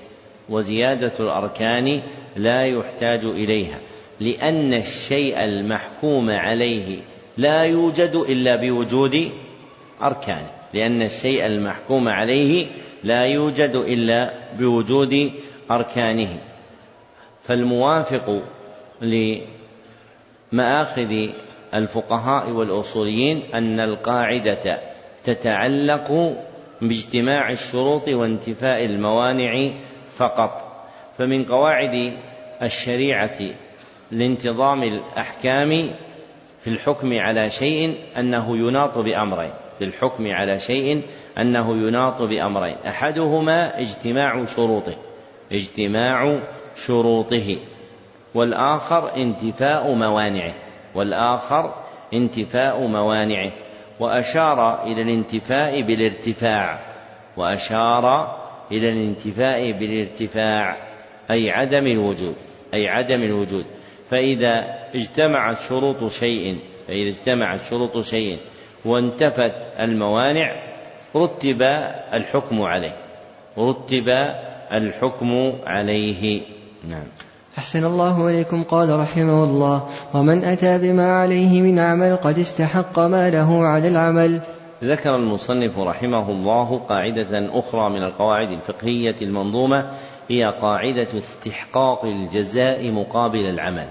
[0.49, 2.01] وزيادة الأركان
[2.35, 3.79] لا يحتاج إليها.
[4.19, 6.99] لأن الشيء المحكوم عليه
[7.37, 9.31] لا يوجد إلا بوجود
[10.03, 12.67] أركانه لأن الشيء المحكوم عليه
[13.03, 15.31] لا يوجد إلا بوجود
[15.71, 16.39] أركانه.
[17.43, 18.41] فالموافق
[20.51, 21.27] لمآخذ
[21.73, 24.79] الفقهاء والأصوليين أن القاعدة
[25.23, 26.35] تتعلق
[26.81, 29.69] باجتماع الشروط وانتفاء الموانع
[30.17, 30.65] فقط.
[31.17, 32.13] فمن قواعد
[32.61, 33.39] الشريعة
[34.11, 35.89] لانتظام الأحكام
[36.59, 39.51] في الحكم على شيء أنه يناط بأمرين.
[39.79, 41.01] في الحكم على شيء
[41.37, 42.75] أنه يناط بأمرين.
[42.87, 44.95] أحدهما اجتماع شروطه.
[45.51, 46.39] اجتماع
[46.75, 47.57] شروطه.
[48.35, 50.53] والآخر انتفاء موانعه.
[50.95, 51.73] والآخر
[52.13, 53.51] انتفاء موانعه.
[53.99, 56.79] وأشار إلى الانتفاء بالارتفاع.
[57.37, 58.35] وأشار
[58.71, 60.77] إلى الانتفاء بالارتفاع.
[61.31, 62.35] أي عدم الوجود.
[62.73, 63.65] أي عدم الوجود.
[64.09, 68.39] فإذا اجتمعت شروط شيء فإذا اجتمعت شروط شيء
[68.85, 70.55] وانتفت الموانع
[71.15, 71.61] رتب
[72.13, 72.95] الحكم عليه.
[73.57, 74.09] رتب
[74.71, 76.41] الحكم عليه.
[76.89, 77.07] نعم.
[77.57, 79.87] أحسن الله إليكم قال رحمه الله.
[80.13, 84.39] ومن أتى بما عليه من عمل قد استحق ما له على العمل.
[84.83, 89.91] ذكر المصنف رحمه الله قاعدة أخرى من القواعد الفقهية المنظومة
[90.29, 93.87] هي قاعدة استحقاق الجزاء مقابل العمل.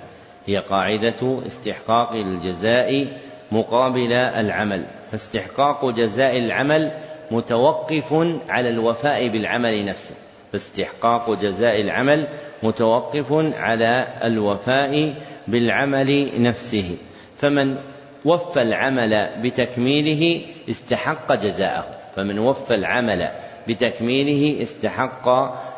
[0.46, 3.06] هي قاعدة استحقاق الجزاء
[3.52, 4.84] مقابل العمل.
[5.10, 6.92] فاستحقاق جزاء العمل
[7.30, 8.12] متوقف
[8.48, 10.14] على الوفاء بالعمل نفسه.
[10.54, 12.28] فاستحقاق جزاء العمل
[12.62, 15.14] متوقف على الوفاء
[15.48, 16.96] بالعمل نفسه.
[17.38, 17.76] فمن
[18.24, 21.86] وفى العمل بتكميله استحق جزاءه.
[22.16, 23.28] فمن وفى العمل
[23.68, 25.28] بتكميله استحق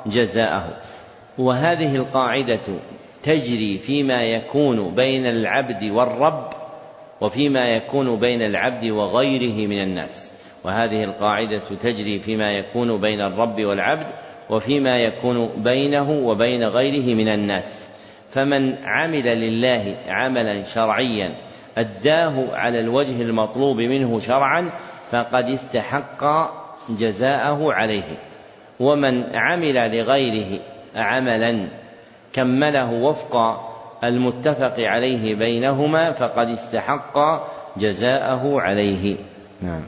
[0.06, 0.76] جزاءه.
[1.38, 2.66] وهذه القاعدة
[3.22, 6.50] تجري فيما يكون بين العبد والرب
[7.20, 10.32] وفيما يكون بين العبد وغيره من الناس.
[10.64, 14.06] وهذه القاعدة تجري فيما يكون بين الرب والعبد
[14.50, 17.88] وفيما يكون بينه وبين غيره من الناس.
[18.30, 21.34] فمن عمل لله عملا شرعيا
[21.78, 24.70] أداه على الوجه المطلوب منه شرعا
[25.10, 26.24] فقد استحق
[26.88, 28.16] جزاءه عليه.
[28.80, 30.60] ومن عمل لغيره
[30.96, 31.68] عملا
[32.32, 33.36] كمله وفق
[34.04, 37.18] المتفق عليه بينهما فقد استحق
[37.76, 39.16] جزاءه عليه.
[39.62, 39.82] نعم.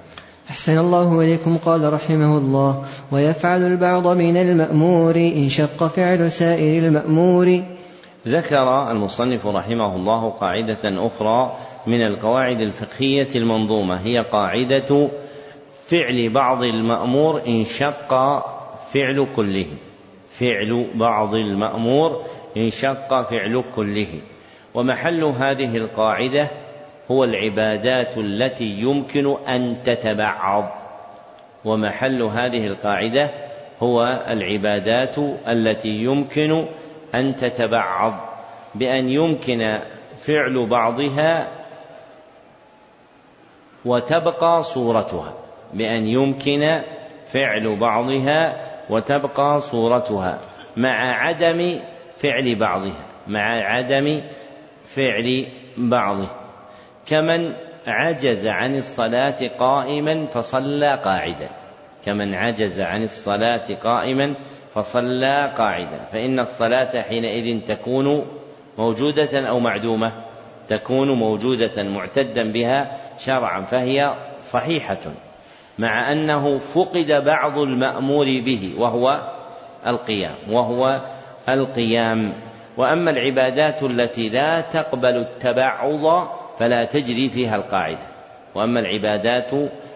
[0.51, 2.85] أحسن الله إليكم قال رحمه الله.
[3.13, 7.63] ويفعل البعض من المأمور إن شق فعل سائر المأمور.
[8.29, 11.57] ذكر المصنف رحمه الله قاعدة أخرى
[11.87, 14.01] من القواعد الفقهية المنظومة.
[14.01, 15.11] هي قاعدة
[15.87, 18.15] فعل بعض المأمور إن شق
[18.95, 19.67] فعل كله.
[20.31, 22.23] فعل بعض المأمور
[22.57, 24.21] إن شق فعل كله.
[24.75, 26.51] ومحل هذه القاعدة
[27.11, 30.65] هو العبادات التي يمكن أن تتبعض.
[31.65, 33.31] ومحل هذه القاعدة
[33.83, 35.19] هو العبادات
[35.49, 36.67] التي يمكن
[37.15, 38.15] أن تتبعض.
[38.75, 39.81] بأن يمكن
[40.17, 41.49] فعل بعضها
[43.85, 45.35] وتبقى صورتها.
[45.75, 46.81] بأن يمكن
[47.33, 50.41] فعل بعضها وتبقى صورتها
[50.77, 51.79] مع عدم
[52.19, 54.21] فعل بعضها مع عدم
[54.85, 56.29] فعل بعضه
[57.09, 57.53] كمن
[57.87, 61.49] عجز عن الصلاة قائما فصلى قاعدا.
[62.05, 64.35] كمن عجز عن الصلاة قائما
[64.75, 66.05] فصلى قاعدا.
[66.13, 68.27] فإن الصلاة حينئذ تكون
[68.79, 70.13] موجودة أو معدومة.
[70.69, 75.13] تكون موجودة معتدا بها شرعا فهي صحيحة.
[75.79, 79.21] مع أنه فقد بعض المأمور به وهو
[79.87, 81.01] القيام وهو
[81.49, 82.33] القيام.
[82.77, 86.29] وأما العبادات التي لا تقبل التبعض
[86.59, 88.07] فلا تجري فيها القاعدة.
[88.55, 89.51] وأما العبادات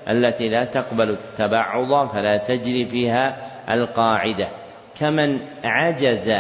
[0.08, 3.36] التي لا تقبل التبعض فلا تجري فيها
[3.74, 4.48] القاعدة.
[5.00, 6.34] كمن عجز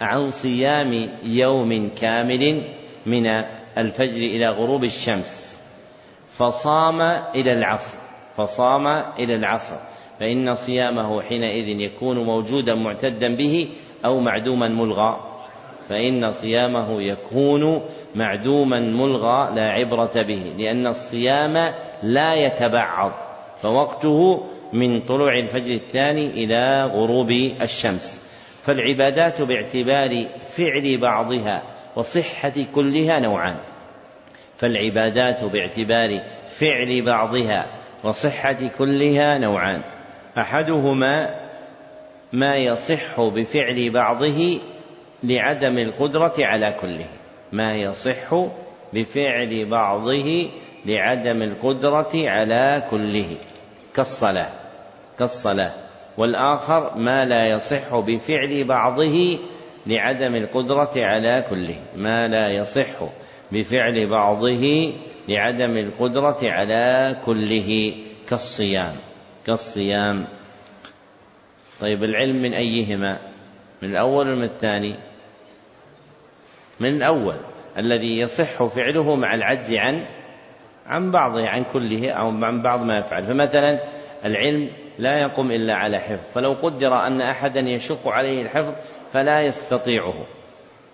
[0.00, 2.62] عن صيام يوم كامل
[3.06, 3.26] من
[3.78, 5.60] الفجر إلى غروب الشمس
[6.30, 7.00] فصام
[7.34, 7.98] إلى العصر
[8.36, 8.86] فصام
[9.18, 9.76] إلى العصر.
[10.20, 13.68] فإن صيامه حينئذ يكون موجودا معتدا به
[14.04, 15.29] أو معدوما ملغى.
[15.90, 17.82] فإن صيامه يكون
[18.14, 23.12] معدوما ملغى لا عبرة به لأن الصيام لا يتبعض
[23.62, 27.30] فوقته من طلوع الفجر الثاني إلى غروب
[27.60, 28.22] الشمس.
[28.62, 30.26] فالعبادات باعتبار
[30.56, 31.62] فعل بعضها
[31.96, 33.56] وصحة كلها نوعان.
[34.56, 37.66] فالعبادات باعتبار فعل بعضها
[38.04, 39.82] وصحة كلها نوعان.
[40.38, 41.34] أحدهما
[42.32, 44.60] ما يصح بفعل بعضه
[45.24, 47.06] لعدم القدرة على كله.
[47.52, 48.34] ما يصح
[48.92, 50.50] بفعل بعضه
[50.86, 53.36] لعدم القدرة على كله.
[53.96, 54.50] كالصلاة.
[55.18, 55.72] كالصلاة.
[56.18, 59.38] والآخر ما لا يصح بفعل بعضه
[59.86, 61.76] لعدم القدرة على كله.
[61.96, 63.04] ما لا يصح
[63.52, 64.92] بفعل بعضه
[65.28, 67.94] لعدم القدرة على كله.
[68.28, 68.96] كالصيام.
[69.46, 70.26] كالصيام.
[71.80, 73.18] طيب العلم من أيهما؟
[73.82, 75.09] من الأول ومن الثاني؟
[76.80, 77.34] من الأول
[77.78, 80.06] الذي يصح فعله مع العجز عن
[80.86, 83.22] عن بعضه عن كله أو عن بعض ما يفعل.
[83.22, 83.80] فمثلا
[84.24, 86.32] العلم لا يقوم إلا على حفظ.
[86.34, 88.72] فلو قدر أن أحدا يشق عليه الحفظ
[89.12, 90.14] فلا يستطيعه.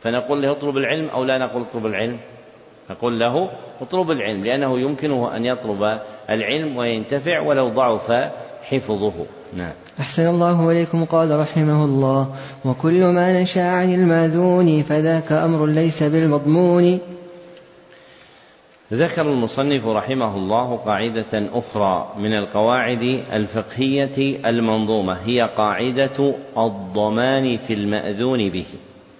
[0.01, 2.19] فنقول له اطلب العلم أو لا نقول اطلب العلم؟
[2.91, 3.51] نقول له
[3.81, 6.01] اطلب العلم لأنه يمكنه أن يطلب
[6.31, 8.13] العلم وينتفع ولو ضعف
[8.63, 9.27] حفظه.
[9.57, 9.73] نعم.
[10.01, 12.35] أحسن الله إليكم قال رحمه الله.
[12.65, 16.99] وكل ما نشأ عن المأذون فذاك أمر ليس بالمضمون.
[18.93, 28.49] ذكر المصنف رحمه الله قاعدة أخرى من القواعد الفقهية المنظومة هي قاعدة الضمان في المأذون
[28.49, 28.67] به.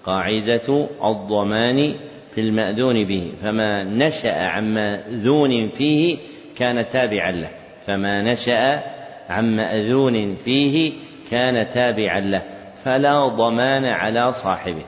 [0.05, 1.95] قاعدة الضمان
[2.35, 6.17] في المأذون به فما نشأ عن مأذون فيه
[6.57, 7.51] كان تابعا له.
[7.87, 8.83] فما نشأ
[9.29, 10.93] عن مأذون فيه
[11.31, 12.43] كان تابعا له
[12.85, 14.85] فلا ضمان على صاحبه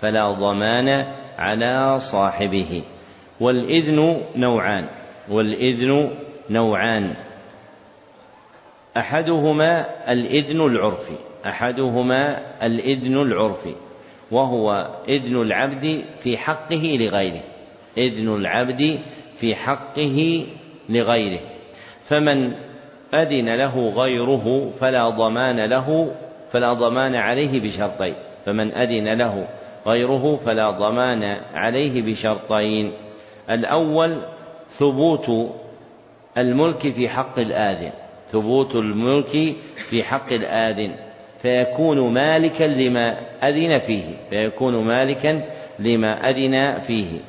[0.00, 1.06] فلا ضمان
[1.38, 2.82] على صاحبه.
[3.40, 4.84] والإذن نوعان
[5.28, 6.10] والإذن
[6.50, 7.14] نوعان.
[8.96, 11.14] أحدهما الإذن العرفي
[11.46, 13.74] أحدهما الإذن العرفي
[14.30, 17.42] وهو إذن العبد في حقه لغيره
[17.98, 18.98] إذن العبد
[19.36, 20.46] في حقه
[20.88, 21.40] لغيره.
[22.04, 22.54] فمن
[23.14, 26.10] أذن له غيره فلا ضمان له
[26.52, 28.14] فلا ضمان عليه بشرطين.
[28.46, 29.46] فمن أذن له
[29.86, 32.92] غيره فلا ضمان عليه بشرطين.
[33.50, 34.16] الأول
[34.70, 35.50] ثبوت
[36.38, 37.90] الملك في حق الآذن
[38.32, 40.92] ثبوت الملك في حق الآذن.
[41.42, 45.42] فيكون مالكا لما أذن فيه فيكون مالكا
[45.78, 47.20] لما أذن فيه.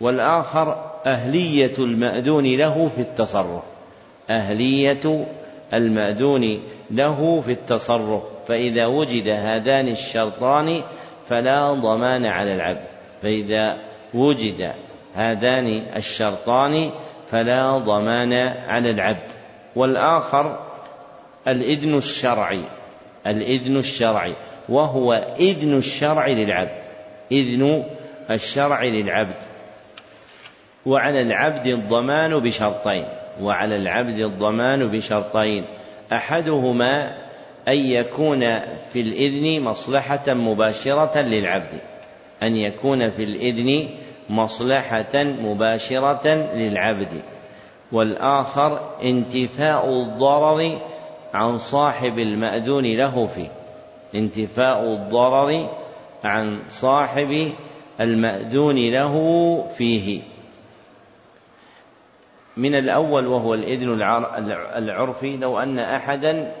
[0.00, 3.75] والآخر أهلية المأذون له في التصرف.
[4.30, 5.26] أهلية
[5.74, 10.82] المأذون له في التصرف فإذا وجد هذان الشرطان
[11.26, 12.86] فلا ضمان على العبد
[13.22, 13.78] فإذا
[14.14, 14.72] وجد
[15.14, 15.66] هذان
[15.96, 16.90] الشرطان
[17.30, 18.32] فلا ضمان
[18.68, 19.30] على العبد.
[19.76, 20.66] والآخر
[21.48, 22.64] الإذن الشرعي
[23.26, 24.34] الإذن الشرعي
[24.68, 26.82] وهو إذن الشرع للعبد
[27.32, 27.84] إذن
[28.30, 29.36] الشرع للعبد.
[30.86, 33.04] وعلى العبد الضمان بشرطين.
[33.42, 35.64] وعلى العبد الضمان بشرطين.
[36.12, 37.26] أحدهما
[37.68, 38.40] أن يكون
[38.92, 41.80] في الإذن مصلحة مباشرة للعبد.
[42.42, 43.88] أن يكون في الإذن
[44.30, 47.22] مصلحة مباشرة للعبد.
[47.92, 50.78] والآخر انتفاء الضرر
[51.34, 53.48] عن صاحب المأذون له فيه.
[54.14, 55.68] انتفاء الضرر
[56.24, 57.52] عن صاحب
[58.00, 59.14] المأذون له
[59.76, 60.22] فيه.
[62.56, 64.02] من الأول وهو الإذن
[64.76, 66.52] العرفي لو أن أحدا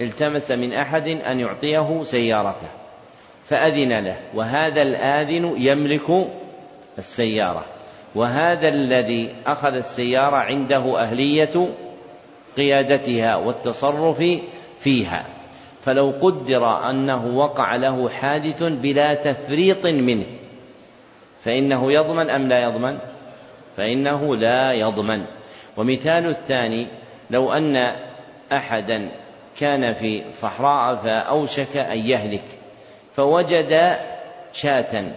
[0.00, 2.68] التمس من أحد أن يعطيه سيارته
[3.44, 4.16] فأذن له.
[4.34, 6.10] وهذا الآذن يملك
[6.98, 7.64] السيارة.
[8.14, 11.68] وهذا الذي أخذ السيارة عنده أهلية
[12.56, 14.24] قيادتها والتصرف
[14.78, 15.26] فيها.
[15.82, 20.26] فلو قدر أنه وقع له حادث بلا تفريط منه
[21.44, 22.98] فإنه يضمن أم لا يضمن؟
[23.76, 25.24] فإنه لا يضمن.
[25.76, 26.88] ومثال الثاني
[27.30, 27.76] لو أن
[28.52, 29.10] أحدا
[29.60, 32.44] كان في صحراء فأوشك أن يهلك
[33.12, 33.96] فوجد
[34.52, 35.12] شاة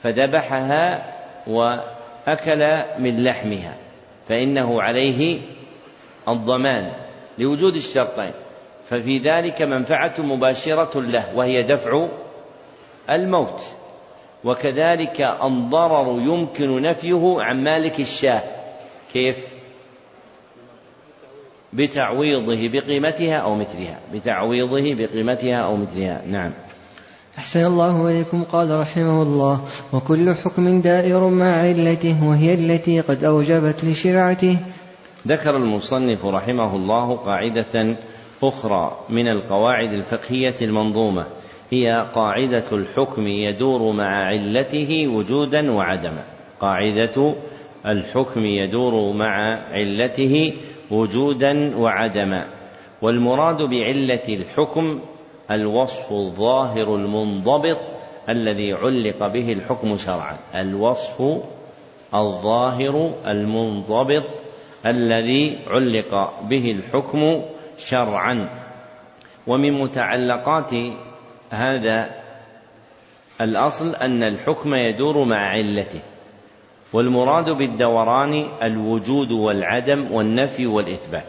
[0.00, 1.04] فذبحها
[1.46, 3.74] وأكل من لحمها
[4.28, 5.40] فإنه عليه
[6.28, 6.92] الضمان
[7.38, 8.32] لوجود الشرطين.
[8.84, 12.08] ففي ذلك منفعة مباشرة له وهي دفع
[13.10, 13.74] الموت.
[14.44, 18.42] وكذلك الضرر يمكن نفيه عن مالك الشاه.
[19.12, 19.36] كيف؟
[21.72, 23.98] بتعويضه بقيمتها أو مثلها.
[24.12, 26.22] بتعويضه بقيمتها أو مثلها.
[26.26, 26.52] نعم.
[27.38, 28.42] أحسن الله إليكم.
[28.42, 29.60] قال رحمه الله
[29.92, 34.58] وكل حكم دائر مع علته وهي التي قد أوجبت لشرعته.
[35.28, 37.96] ذكر المصنف رحمه الله قاعدة
[38.42, 41.26] أخرى من القواعد الفقهية المنظومة.
[41.70, 46.24] هي قاعدة الحكم يدور مع علته وجودا وعدما.
[46.60, 47.34] قاعدة
[47.86, 50.52] الحكم يدور مع علته
[50.90, 52.46] وجودا وعدما.
[53.02, 55.00] والمراد بعلة الحكم
[55.50, 57.78] الوصف الظاهر المنضبط
[58.28, 60.36] الذي علق به الحكم شرعا.
[60.54, 61.22] الوصف
[62.14, 64.24] الظاهر المنضبط
[64.86, 67.42] الذي علق به الحكم
[67.78, 68.48] شرعا.
[69.46, 70.70] ومن متعلقات
[71.54, 72.10] هذا
[73.40, 76.00] الأصل أن الحكم يدور مع علته
[76.92, 81.24] والمراد بالدوران الوجود والعدم والنفي والإثبات.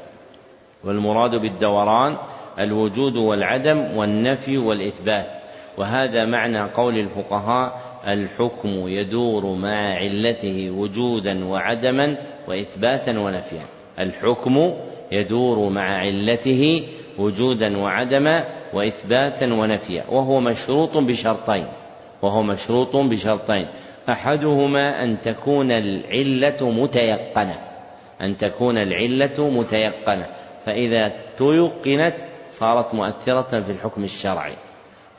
[0.83, 2.17] والمراد بالدوران
[2.59, 5.31] الوجود والعدم والنفي والإثبات.
[5.77, 13.65] وهذا معنى قول الفقهاء الحكم يدور مع علته وجودا وعدما وإثباتا ونفيا.
[13.99, 14.73] الحكم
[15.11, 16.87] يدور مع علته
[17.17, 18.43] وجودا وعدما
[18.73, 21.65] وإثباتا ونفيا وهو مشروط بشرطين
[22.21, 23.67] وهو مشروط بشرطين.
[24.09, 27.55] أحدهما أن تكون العلة متيقنة
[28.21, 30.27] أن تكون العلة متيقنة.
[30.65, 32.15] فإذا تيقنت
[32.49, 34.53] صارت مؤثرة في الحكم الشرعي.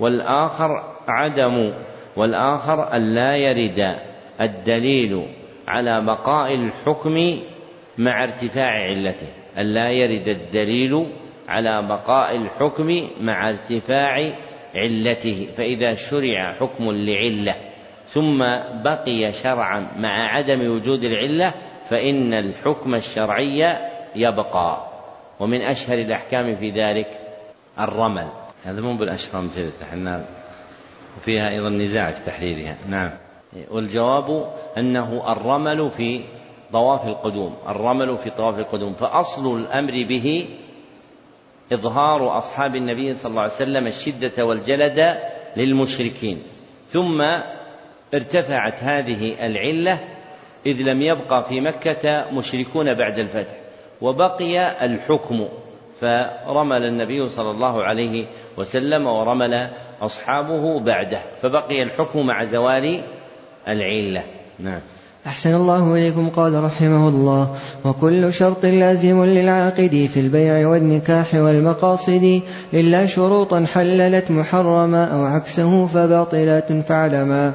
[0.00, 0.68] والآخر
[1.08, 1.72] عدم
[2.16, 3.96] والآخر أن لا يرد
[4.40, 5.26] الدليل
[5.68, 7.38] على بقاء الحكم
[7.98, 9.28] مع ارتفاع علته
[9.58, 11.06] أن لا يرد الدليل
[11.48, 14.32] على بقاء الحكم مع ارتفاع
[14.74, 17.54] علته فإذا شرع حكم لعلة
[18.06, 18.38] ثم
[18.84, 21.54] بقي شرعا مع عدم وجود العلة
[21.90, 23.78] فإن الحكم الشرعي
[24.16, 24.86] يبقى.
[25.40, 27.20] ومن أشهر الأحكام في ذلك
[27.80, 28.28] الرمل.
[28.64, 30.24] هذا مو بالأشهر أمثلة إحنا
[31.16, 32.76] وفيها أيضا نزاع في تحريرها.
[32.88, 33.10] نعم.
[33.70, 36.20] والجواب أنه الرمل في
[36.72, 40.46] طواف القدوم الرمل في طواف القدوم فأصل الأمر به
[41.72, 45.18] إظهار أصحاب النبي صلى الله عليه وسلم الشدة والجلد
[45.56, 46.42] للمشركين.
[46.88, 47.22] ثم
[48.14, 50.00] ارتفعت هذه العلة
[50.66, 53.54] إذ لم يبقى في مكة مشركون بعد الفتح
[54.00, 55.48] وبقي الحكم.
[56.00, 58.26] فرمل النبي صلى الله عليه
[58.56, 59.70] وسلم ورمل
[60.02, 63.02] أصحابه بعده فبقي الحكم مع زوال
[63.68, 64.22] العلة.
[64.58, 64.80] نعم.
[65.26, 67.56] أحسن الله إليكم قال رحمه الله.
[67.84, 72.42] وكل شرط لازم للعاقد في البيع والنكاح والمقاصد.
[72.74, 77.54] إلا شروطا حللت محرما أو عكسه فباطلات فعلما.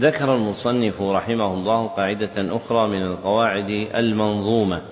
[0.00, 4.82] ذكر المصنف رحمه الله قاعدة أخرى من القواعد المنظومة.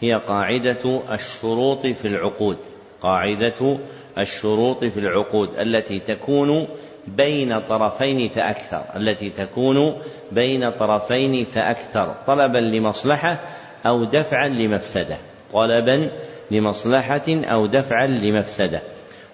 [0.00, 2.56] هي قاعدة الشروط في العقود.
[3.02, 3.78] قاعدة
[4.18, 6.66] الشروط في العقود التي تكون
[7.06, 9.98] بين طرفين فأكثر التي تكون
[10.32, 13.40] بين طرفين فأكثر طلبا لمصلحة
[13.86, 15.18] أو دفعا لمفسدة
[15.52, 16.10] طلبا
[16.50, 18.82] لمصلحة أو دفعا لمفسدة.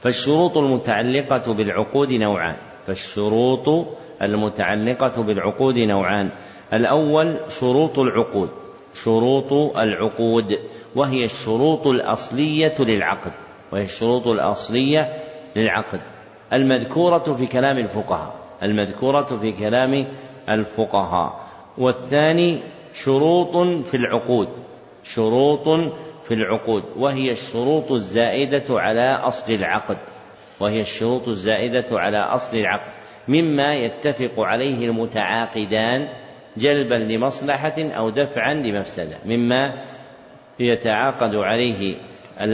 [0.01, 3.87] فالشروط المتعلقة بالعقود نوعان فالشروط
[4.23, 6.31] المتعلقة بالعقود نوعان.
[6.73, 8.51] الأول شروط العقود
[9.05, 10.59] شروط العقود
[10.97, 13.33] وهي الشروط الأصلية للعقد
[13.73, 15.13] وهي الشروط الأصلية
[15.57, 16.01] للعقد.
[16.53, 18.35] المذكورة في كلام الفقهاء.
[18.63, 20.07] المذكورة في كلام
[20.49, 21.41] الفقهاء.
[21.79, 22.61] والثاني
[23.05, 23.57] شروط
[23.87, 24.49] في العقود.
[25.05, 25.69] شروط
[26.25, 26.85] في العقود.
[26.97, 29.99] وهي الشروط الزائدة على أصل العقد.
[30.61, 32.93] وهي الشروط الزائدة على أصل العقد.
[33.29, 36.09] مما يتفق عليه المتعاقدان
[36.57, 39.17] جلبا لمصلحة أو دفعا لمفسدة.
[39.25, 39.75] مما
[40.61, 41.97] يتعاقد عليه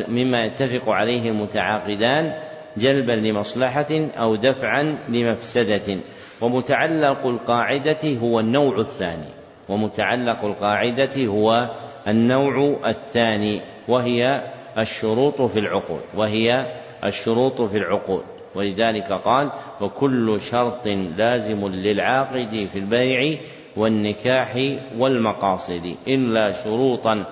[0.08, 2.32] مما يتفق عليه المتعاقدان
[2.76, 5.98] جلبا لمصلحة أو دفعا لمفسدة.
[6.40, 9.28] ومتعلق القاعدة هو النوع الثاني.
[9.68, 11.70] ومتعلق القاعدة هو
[12.08, 14.42] النوع الثاني وهي
[14.78, 16.66] الشروط في العقود وهي
[17.04, 18.24] الشروط في العقود.
[18.54, 20.86] ولذلك قال وكل شرط
[21.16, 23.38] لازم للعاقد في البيع
[23.76, 27.24] والنكاح والمقاصد إلا شروطا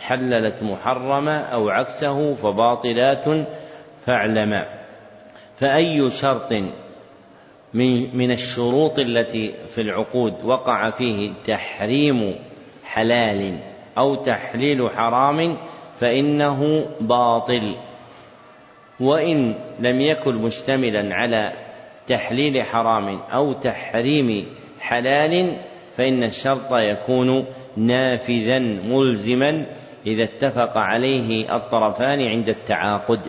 [0.00, 3.46] حللت محرما أو عكسه فباطلات
[4.06, 4.75] فاعلما.
[5.56, 6.52] فأي شرط
[7.74, 12.34] من من الشروط التي في العقود وقع فيه تحريم
[12.84, 13.58] حلال
[13.98, 15.56] أو تحليل حرام
[16.00, 17.76] فإنه باطل.
[19.00, 21.52] وإن لم يكن مشتملا على
[22.06, 24.46] تحليل حرام أو تحريم
[24.80, 25.58] حلال
[25.96, 27.46] فإن الشرط يكون
[27.76, 29.66] نافذا ملزما
[30.06, 33.20] إذا اتفق عليه الطرفان عند التعاقد.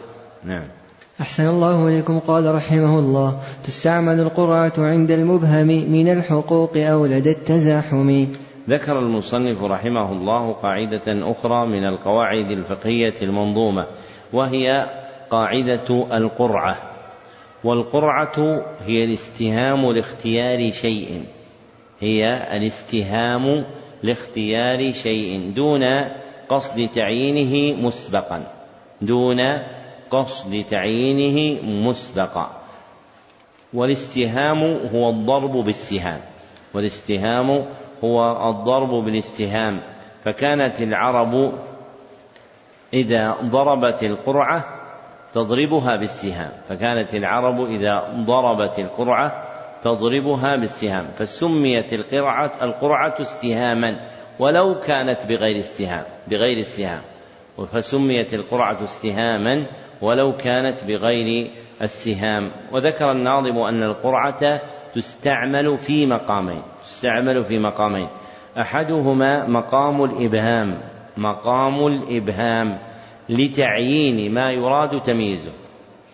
[0.44, 0.77] نعم.
[1.22, 3.40] أحسن الله إليكم قال رحمه الله.
[3.64, 8.26] تستعمل القرعة عند المبهم من الحقوق أو لدى التزاحم.
[8.70, 13.86] ذكر المصنف رحمه الله قاعدة أخرى من القواعد الفقهية المنظومة
[14.34, 14.90] وهي
[15.30, 16.78] قاعدة القرعة.
[17.64, 21.24] والقرعة هي الاستهام لاختيار شيء.
[22.00, 23.66] هي الاستهام
[24.04, 25.84] لاختيار شيء دون
[26.50, 28.44] قصد تعيينه مسبقا
[29.02, 29.40] دون
[30.12, 32.52] قصد تعيينه مسبقا.
[33.74, 34.64] والاستهام
[34.94, 36.22] هو الضرب بالسهام.
[36.74, 37.66] والاستهام
[38.04, 39.82] هو الضرب بالاستهام.
[40.24, 41.54] فكانت العرب
[42.94, 44.66] إذا ضربت القرعة
[45.34, 46.52] تضربها بالسهام.
[46.70, 49.44] فكانت العرب إذا ضربت القرعة
[49.84, 51.06] تضربها بالسهام.
[51.06, 53.96] فسميت القرعة القرعة استهاما.
[54.40, 57.02] ولو كانت بغير استهام بغير استهام
[57.74, 59.66] فسميت القرعة استهاما.
[60.02, 61.52] ولو كانت بغير
[61.82, 62.52] السهام.
[62.72, 64.62] وذكر الناظم أن القرعة
[64.96, 68.08] تستعمل في مقامين تستعمل في مقامين.
[68.58, 70.78] أحدهما مقام الإبهام
[71.18, 72.78] مقام الإبهام
[73.30, 75.52] لتعيين ما يراد تمييزه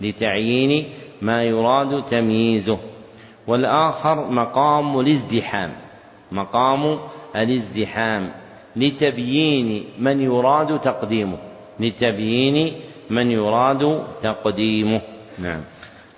[0.02, 0.90] لتعيين
[1.22, 2.80] ما يراد تمييزه.
[3.48, 5.72] والآخر مقام الازدحام
[6.32, 7.00] مقام
[7.36, 8.32] الازدحام
[8.76, 11.38] لتبيين من يراد تقديمه
[11.80, 12.74] لتبيين
[13.10, 15.02] من يراد تقديمه.
[15.40, 15.62] نعم.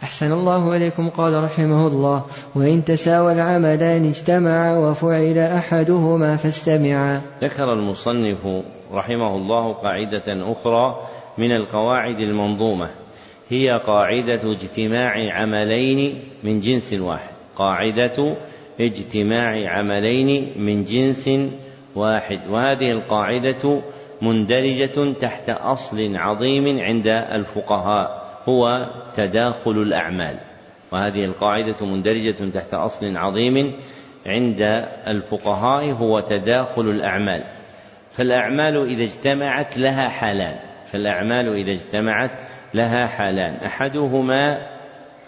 [0.04, 2.24] أحسن الله إليكم قال رحمه الله
[2.56, 7.22] وإن تساوى العملان اجتمعا وفعل أحدهما فاستمعا.
[7.42, 8.64] ذكر المصنف
[8.94, 10.96] رحمه الله قاعدة أخرى
[11.38, 12.90] من القواعد المنظومة.
[13.50, 17.36] هي قاعدة اجتماع عملين من جنس واحد.
[17.56, 18.38] قاعدة
[18.80, 21.30] اجتماع عملين من جنس
[21.96, 22.40] واحد.
[22.50, 23.82] وهذه القاعدة
[24.22, 30.40] مندرجة تحت أصل عظيم عند الفقهاء هو تداخل الأعمال.
[30.92, 33.76] وهذه القاعدة مندرجة تحت أصل عظيم
[34.26, 34.62] عند
[35.08, 37.44] الفقهاء هو تداخل الأعمال.
[38.12, 40.56] فالأعمال إذا اجتمعت لها حالان.
[40.88, 42.40] فالأعمال إذا اجتمعت
[42.74, 43.54] لها حالان.
[43.54, 44.68] أحدهما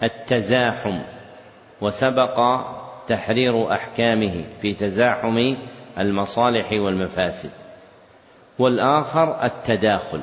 [0.02, 0.98] التزاحم
[1.80, 2.60] وسبق
[3.08, 5.54] تحرير أحكامه في تزاحم
[5.98, 7.50] المصالح والمفاسد.
[8.58, 10.20] والآخر التداخل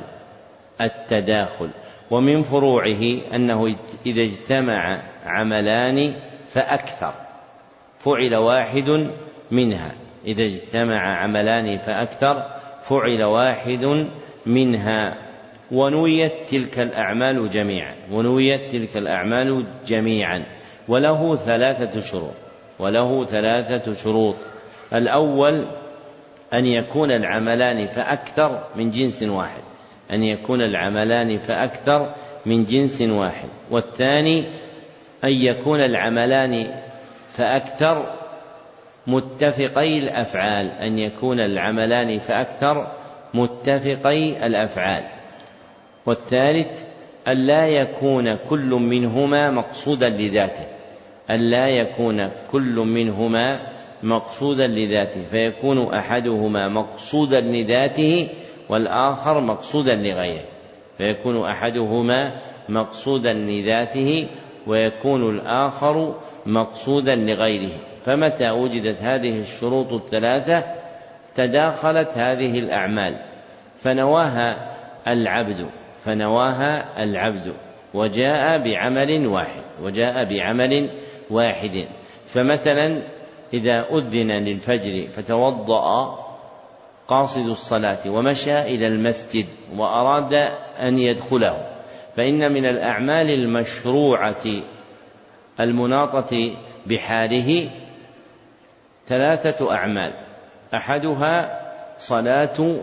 [0.82, 1.70] التداخل.
[2.12, 3.76] ومن فروعه أنه
[4.06, 6.14] إذا اجتمع عملان
[6.48, 7.14] فأكثر
[8.00, 9.10] فعل واحد
[9.52, 9.96] منها.
[10.26, 12.44] إذا اجتمع عملان فأكثر
[12.82, 14.08] فعل واحد
[14.46, 15.18] منها.
[15.72, 20.46] ونويت تلك الأعمال جميعا ونويت تلك الأعمال جميعا.
[20.88, 22.34] وله ثلاثة شروط
[22.80, 24.36] وله ثلاثة شروط.
[24.94, 25.68] الأول
[26.54, 29.62] أن يكون العملان فأكثر من جنس واحد.
[30.12, 32.14] أن يكون العملان فأكثر
[32.46, 33.50] من جنس واحد.
[33.72, 34.46] والثاني
[35.24, 36.74] أن يكون العملان
[37.28, 38.14] فأكثر
[39.08, 40.72] متفقي الأفعال.
[40.72, 42.92] أن يكون العملان فأكثر
[43.34, 45.04] متفقي الأفعال.
[46.06, 46.84] والثالث
[47.28, 50.66] أن لا يكون كل منهما مقصودا لذاته.
[51.30, 53.60] أن لا يكون كل منهما
[54.06, 58.28] مقصودا لذاته فيكون أحدهما مقصودا لذاته
[58.70, 60.46] والآخر مقصودا لغيره.
[60.98, 62.36] فيكون أحدهما
[62.70, 64.28] مقصودا لذاته
[64.68, 66.16] ويكون الآخر
[66.46, 67.72] مقصودا لغيره.
[68.06, 70.64] فمتى وجدت هذه الشروط الثلاثة؟
[71.36, 73.16] تداخلت هذه الأعمال.
[73.80, 74.76] فنواها
[75.08, 75.68] العبد
[76.04, 77.54] فنواها العبد
[77.94, 80.90] وجاء بعمل واحد وجاء بعمل
[81.30, 81.86] واحد.
[82.28, 83.15] فمثلا
[83.56, 86.18] إذا أذن للفجر فتوضأ
[87.08, 89.46] قاصد الصلاة ومشى إلى المسجد
[89.78, 90.34] وأراد
[90.80, 91.66] أن يدخله.
[92.18, 94.46] فإن من الأعمال المشروعة
[95.60, 97.70] المناطة بحاله
[99.08, 100.14] ثلاثة أعمال.
[100.74, 101.62] أحدها
[101.98, 102.78] صلاة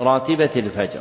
[0.00, 1.00] راتبة الفجر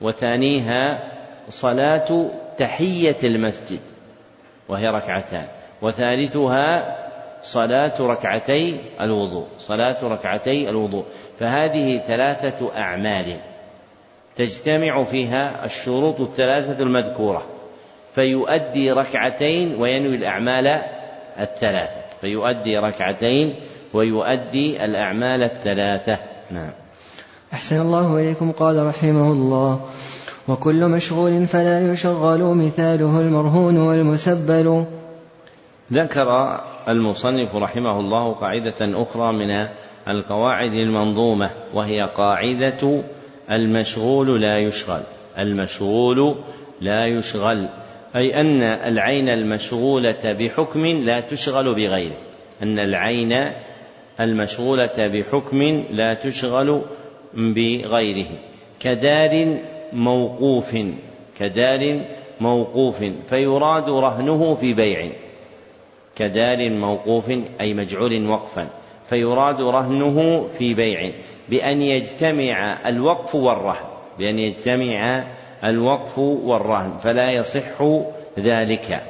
[0.00, 1.12] وثانيها
[1.48, 3.80] صلاة تحية المسجد
[4.68, 5.46] وهي ركعتان
[5.82, 6.96] وثالثها
[7.44, 11.04] صلاة ركعتي الوضوء صلاة ركعتي الوضوء.
[11.38, 13.36] فهذه ثلاثة أعمال
[14.36, 17.42] تجتمع فيها الشروط الثلاثة المذكورة.
[18.14, 20.82] فيؤدي ركعتين وينوي الأعمال
[21.40, 22.02] الثلاثة.
[22.20, 23.54] فيؤدي ركعتين
[23.94, 26.18] ويؤدي الأعمال الثلاثة.
[26.50, 26.72] نعم.
[27.52, 29.80] أحسن الله إليكم قال رحمه الله.
[30.48, 34.84] وكل مشغول فلا يشغل مثاله المرهون والمسبل.
[35.92, 39.66] ذكر المصنف رحمه الله قاعدة أخرى من
[40.08, 43.02] القواعد المنظومة وهي قاعدة
[43.50, 45.02] المشغول لا يشغل
[45.38, 46.36] المشغول
[46.80, 47.68] لا يشغل
[48.16, 52.16] أي أن العين المشغولة بحكم لا تشغل بغيره
[52.62, 53.52] أن العين
[54.20, 56.82] المشغولة بحكم لا تشغل
[57.34, 58.26] بغيره
[58.80, 59.58] كدار
[59.92, 60.76] موقوف
[61.38, 62.00] كدار
[62.40, 65.23] موقوف فيراد رهنه في بيع.
[66.16, 67.30] كدار موقوف
[67.60, 68.68] أي مجعول وقفا.
[69.04, 71.10] فيراد رهنه في بيع
[71.48, 73.86] بأن يجتمع الوقف والرهن
[74.18, 75.24] بأن يجتمع
[75.64, 76.96] الوقف والرهن.
[76.96, 77.82] فلا يصح
[78.38, 79.02] ذلك.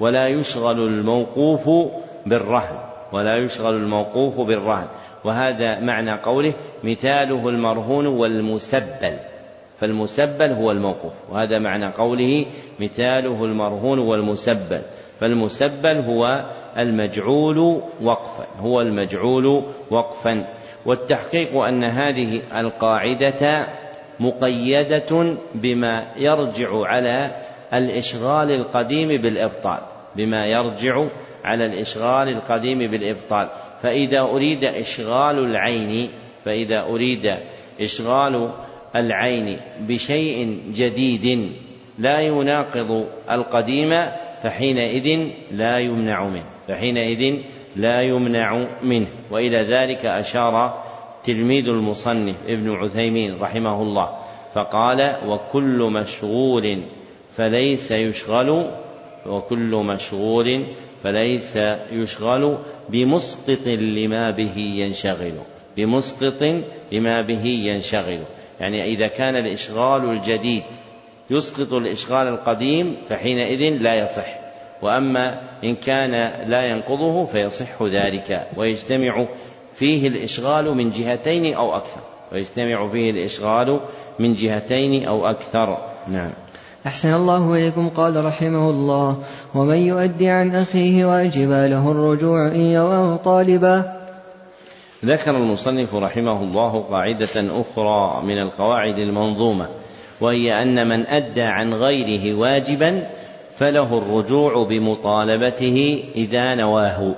[0.00, 1.90] ولا يشغل الموقوف
[2.26, 2.76] بالرهن.
[3.12, 4.86] ولا يشغل الموقوف بالرهن.
[5.24, 9.16] وهذا معنى قوله مثاله المرهون والمسبل.
[9.80, 11.12] فالمسبل هو الموقوف.
[11.30, 12.46] وهذا معنى قوله
[12.80, 14.82] مثاله المرهون والمسبل.
[15.22, 16.44] فالمسبل هو
[16.78, 20.44] المجعول وقفا هو المجعول وقفا.
[20.86, 23.66] والتحقيق أن هذه القاعدة
[24.20, 27.30] مقيدة بما يرجع على
[27.74, 29.78] الإشغال القديم بالإبطال
[30.16, 31.06] بما يرجع
[31.44, 33.48] على الإشغال القديم بالإبطال.
[33.82, 36.08] فإذا أريد إشغال العين
[36.44, 37.36] فإذا أريد
[37.80, 38.50] إشغال
[38.96, 41.52] العين بشيء جديد
[41.98, 43.92] لا يناقض القديم
[44.42, 47.36] فحينئذ لا يمنع منه فحينئذ
[47.76, 49.06] لا يمنع منه.
[49.30, 50.82] وإلى ذلك أشار
[51.24, 54.08] تلميذ المصنف ابن عثيمين رحمه الله
[54.54, 56.82] فقال وكل مشغول
[57.36, 58.70] فليس يشغل
[59.26, 60.66] وكل مشغول
[61.02, 61.56] فليس
[61.92, 62.58] يشغل
[62.88, 65.34] بمسقط لما به ينشغل
[65.76, 66.42] بمسقط
[66.92, 68.20] لما به ينشغل.
[68.60, 70.62] يعني إذا كان الإشغال الجديد
[71.32, 74.26] يسقط الإشغال القديم فحينئذ لا يصح
[74.82, 76.10] وأما إن كان
[76.50, 79.26] لا ينقضه فيصح ذلك ويجتمع
[79.74, 82.00] فيه الإشغال من جهتين أو أكثر
[82.32, 83.80] ويجتمع فيه الإشغال
[84.18, 85.78] من جهتين أو أكثر.
[86.08, 86.30] نعم.
[86.86, 89.16] أحسن الله إليكم قال رحمه الله
[89.54, 93.92] ومن يؤدي عن أخيه واجبا له الرجوع إن يراه طالبا.
[95.04, 99.68] ذكر المصنف رحمه الله قاعدة أخرى من القواعد المنظومة
[100.22, 103.06] وهي أن من أدى عن غيره واجبا
[103.54, 107.14] فله الرجوع بمطالبته إذا نواه.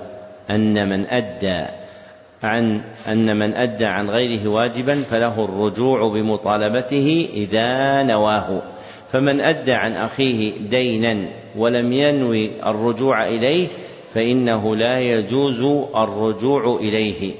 [0.49, 1.65] أن من أدى
[2.43, 8.61] عن أن من أدى عن غيره واجبا فله الرجوع بمطالبته إذا نواه.
[9.11, 13.67] فمن أدى عن أخيه دينا ولم ينوي الرجوع إليه
[14.13, 15.61] فإنه لا يجوز
[15.95, 17.33] الرجوع إليه.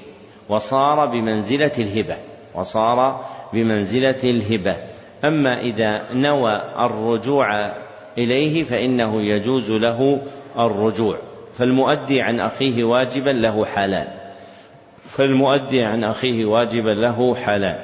[0.49, 2.17] وصار بمنزلة الهبة.
[2.55, 4.94] وصار بمنزلة الهبة.
[5.27, 7.71] أما إذا نوى الرجوع
[8.17, 10.21] إليه فإنه يجوز له
[10.59, 11.17] الرجوع.
[11.53, 14.07] فالمؤدي عن أخيه واجبا له حالان
[15.09, 17.75] فالمؤدي عن أخيه واجبا له حالان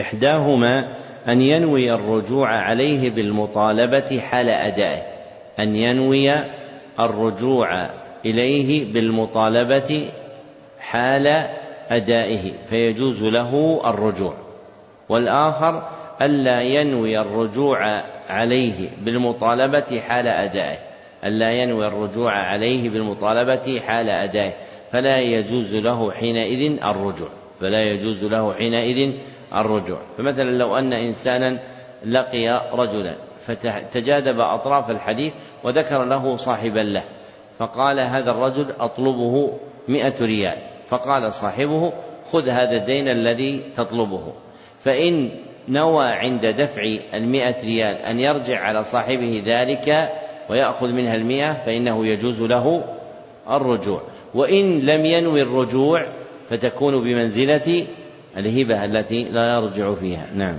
[0.00, 0.88] إحداهما
[1.28, 5.02] أن ينوي الرجوع عليه بالمطالبة حال أدائه.
[5.58, 6.34] أن ينوي
[7.00, 7.90] الرجوع
[8.24, 10.08] إليه بالمطالبة
[10.80, 11.46] حال
[11.90, 12.52] أدائه.
[12.68, 14.34] فيجوز له الرجوع.
[15.08, 15.82] والآخر
[16.22, 20.78] ألا ينوي الرجوع عليه بالمطالبة حال أدائه.
[21.24, 24.52] ألا ينوي الرجوع عليه بالمطالبة حال أدائه.
[24.92, 27.28] فلا يجوز له حينئذ الرجوع.
[27.60, 29.12] فلا يجوز له حينئذ
[29.54, 29.98] الرجوع.
[30.18, 31.58] فمثلا لو أن إنسانا
[32.06, 35.32] لقي رجلا فتجاذب أطراف الحديث
[35.64, 37.04] وذكر له صاحبا له.
[37.58, 39.58] فقال هذا الرجل أطلبه
[39.88, 40.56] مئة ريال.
[40.86, 41.92] فقال صاحبه
[42.32, 44.32] خذ هذا الدين الذي تطلبه.
[44.78, 45.30] فإن
[45.68, 46.82] نوى عند دفع
[47.14, 50.10] المئة ريال أن يرجع على صاحبه ذلك
[50.50, 52.84] ويأخذ منها المئة فإنه يجوز له
[53.50, 54.02] الرجوع.
[54.34, 56.06] وإن لم ينوي الرجوع
[56.50, 57.86] فتكون بمنزلة
[58.36, 60.26] الهبة التي لا يرجع فيها.
[60.34, 60.56] نعم.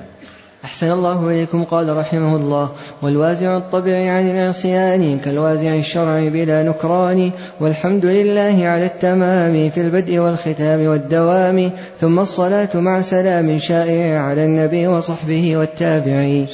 [0.65, 2.69] أحسن الله إليكم قال رحمه الله.
[3.01, 7.31] والوازع الطبيعي عن العصيان كالوازع الشرعي بلا نكران.
[7.59, 11.71] والحمد لله على التمام في البدء والختام والدوام.
[11.97, 16.47] ثم الصلاة مع سلام شائع على النبي وصحبه والتابعين.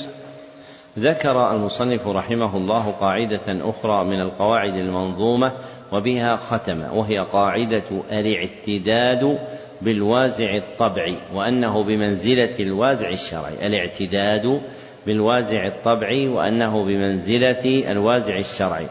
[1.00, 5.52] ذكر المصنف رحمه الله قاعدة أخرى من القواعد المنظومة
[5.92, 9.40] وبها ختم وهي قاعدة الإعتداد
[9.82, 14.62] بالوازع الطبعي وأنه بمنزلة الوازع الشرعي الاعتداد
[15.06, 18.88] بالوازع الطبعي وأنه بمنزلة الوازع الشرعي.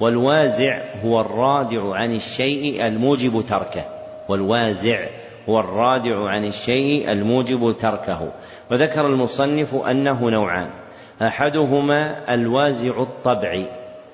[0.00, 3.84] والوازع هو الرادع عن الشيء الموجب تركه.
[4.28, 5.06] والوازع
[5.48, 8.32] هو الرادع عن الشيء الموجب تركه.
[8.70, 10.70] وذكر المصنف أنه نوعان.
[11.22, 13.64] أحدهما الوازع الطبعي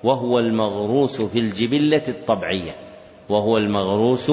[0.04, 2.72] وهو المغروس في الجبلة الطبعية.
[3.28, 4.32] وهو المغروس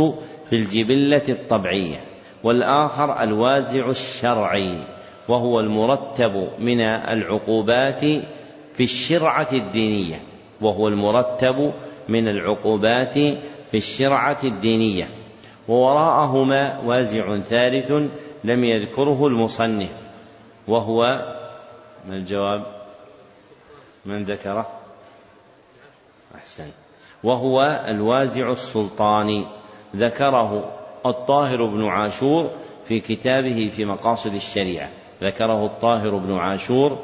[0.50, 2.02] في الجبلة الطبعية
[2.44, 4.84] والآخر الوازع الشرعي
[5.28, 8.00] وهو المرتب من العقوبات
[8.74, 10.22] في الشرعة الدينية
[10.62, 11.74] وهو المرتب
[12.10, 13.14] من العقوبات
[13.72, 15.10] في الشرعة الدينية.
[15.68, 17.92] ووراءهما وازع ثالث
[18.44, 19.90] لم يذكره المصنف
[20.68, 21.04] وهو
[22.10, 22.66] ما الجواب؟
[24.06, 24.68] من ذكره؟
[26.36, 26.70] أحسن.
[27.24, 29.48] وهو الوازع السلطاني.
[29.96, 30.74] ذكره
[31.06, 32.50] الطاهر بن عاشور
[32.88, 34.90] في كتابه في مقاصد الشريعة.
[35.24, 36.98] ذكره الطاهر بن عاشور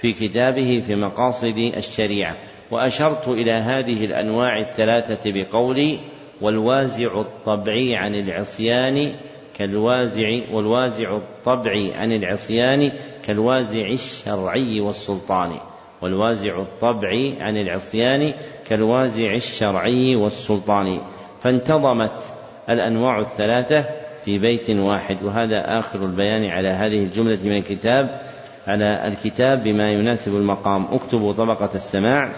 [0.00, 2.36] في كتابه في مقاصد الشريعة.
[2.70, 5.98] وأشرت إلى هذه الأنواع الثلاثة بقولي
[6.40, 9.12] والوازع الطبعي عن العصيان
[9.58, 12.92] كالوازع والوازع الطبعي عن العصيان
[13.24, 15.58] كالوازع الشرعي والسلطان.
[16.02, 18.32] والوازع الطبعي عن العصيان
[18.68, 21.00] كالوازع الشرعي والسلطان.
[21.46, 22.22] فانتظمت
[22.70, 23.84] الأنواع الثلاثة
[24.24, 28.20] في بيت واحد وهذا آخر البيان على هذه الجملة من الكتاب
[28.66, 30.86] على الكتاب بما يناسب المقام.
[30.92, 32.32] اكتبوا طبقة السماع.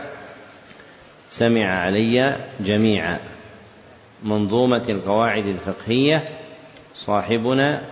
[1.28, 3.18] سمع علي جميعا
[4.22, 6.24] منظومة القواعد الفقهية
[6.94, 7.82] صاحبنا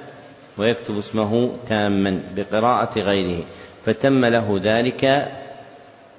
[0.59, 3.45] ويكتب اسمه تاما بقراءة غيره
[3.85, 5.29] فتم له ذلك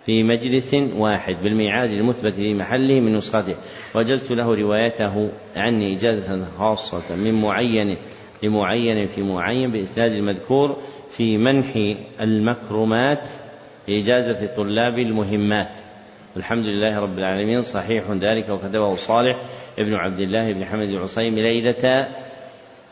[0.08, 3.56] في مجلس واحد بالميعاد المثبت في محله من نسخته.
[3.96, 7.98] وجزت له روايته عني إجازة خاصة من معين
[8.44, 10.78] لمعين في معين بإسناد المذكور
[11.18, 13.30] في منح المكرمات
[13.90, 15.72] إجازة طلاب المهمات.
[16.38, 17.62] الحمد لله رب العالمين.
[17.62, 19.42] صحيح ذلك وكتبه صالح
[19.80, 22.08] ابن عبد الله بن حمد العصيم ليلة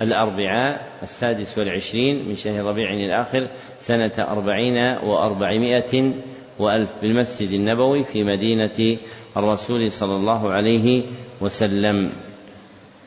[0.02, 6.14] الأربعاء السادس والعشرين من شهر ربيع الآخر سنة أربعين وأربعمائة
[6.60, 8.98] وألف بالمسجد النبوي في مدينة
[9.38, 11.04] الرسول صلى الله عليه
[11.42, 12.12] وسلم.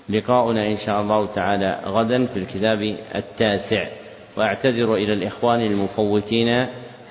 [0.08, 3.88] لقاؤنا إن شاء الله تعالى غدا في الكتاب التاسع.
[4.36, 6.66] وأعتذر إلى الإخوان المفوتين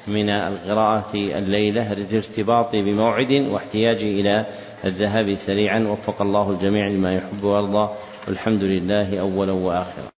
[0.07, 4.45] من القراءة الليلة لارتباطي بموعد واحتياجي إلى
[4.85, 5.79] الذهاب سريعا.
[5.79, 7.89] وفق الله الجميع لما يحب ويرضى.
[8.27, 10.16] والحمد لله أولا وآخرا.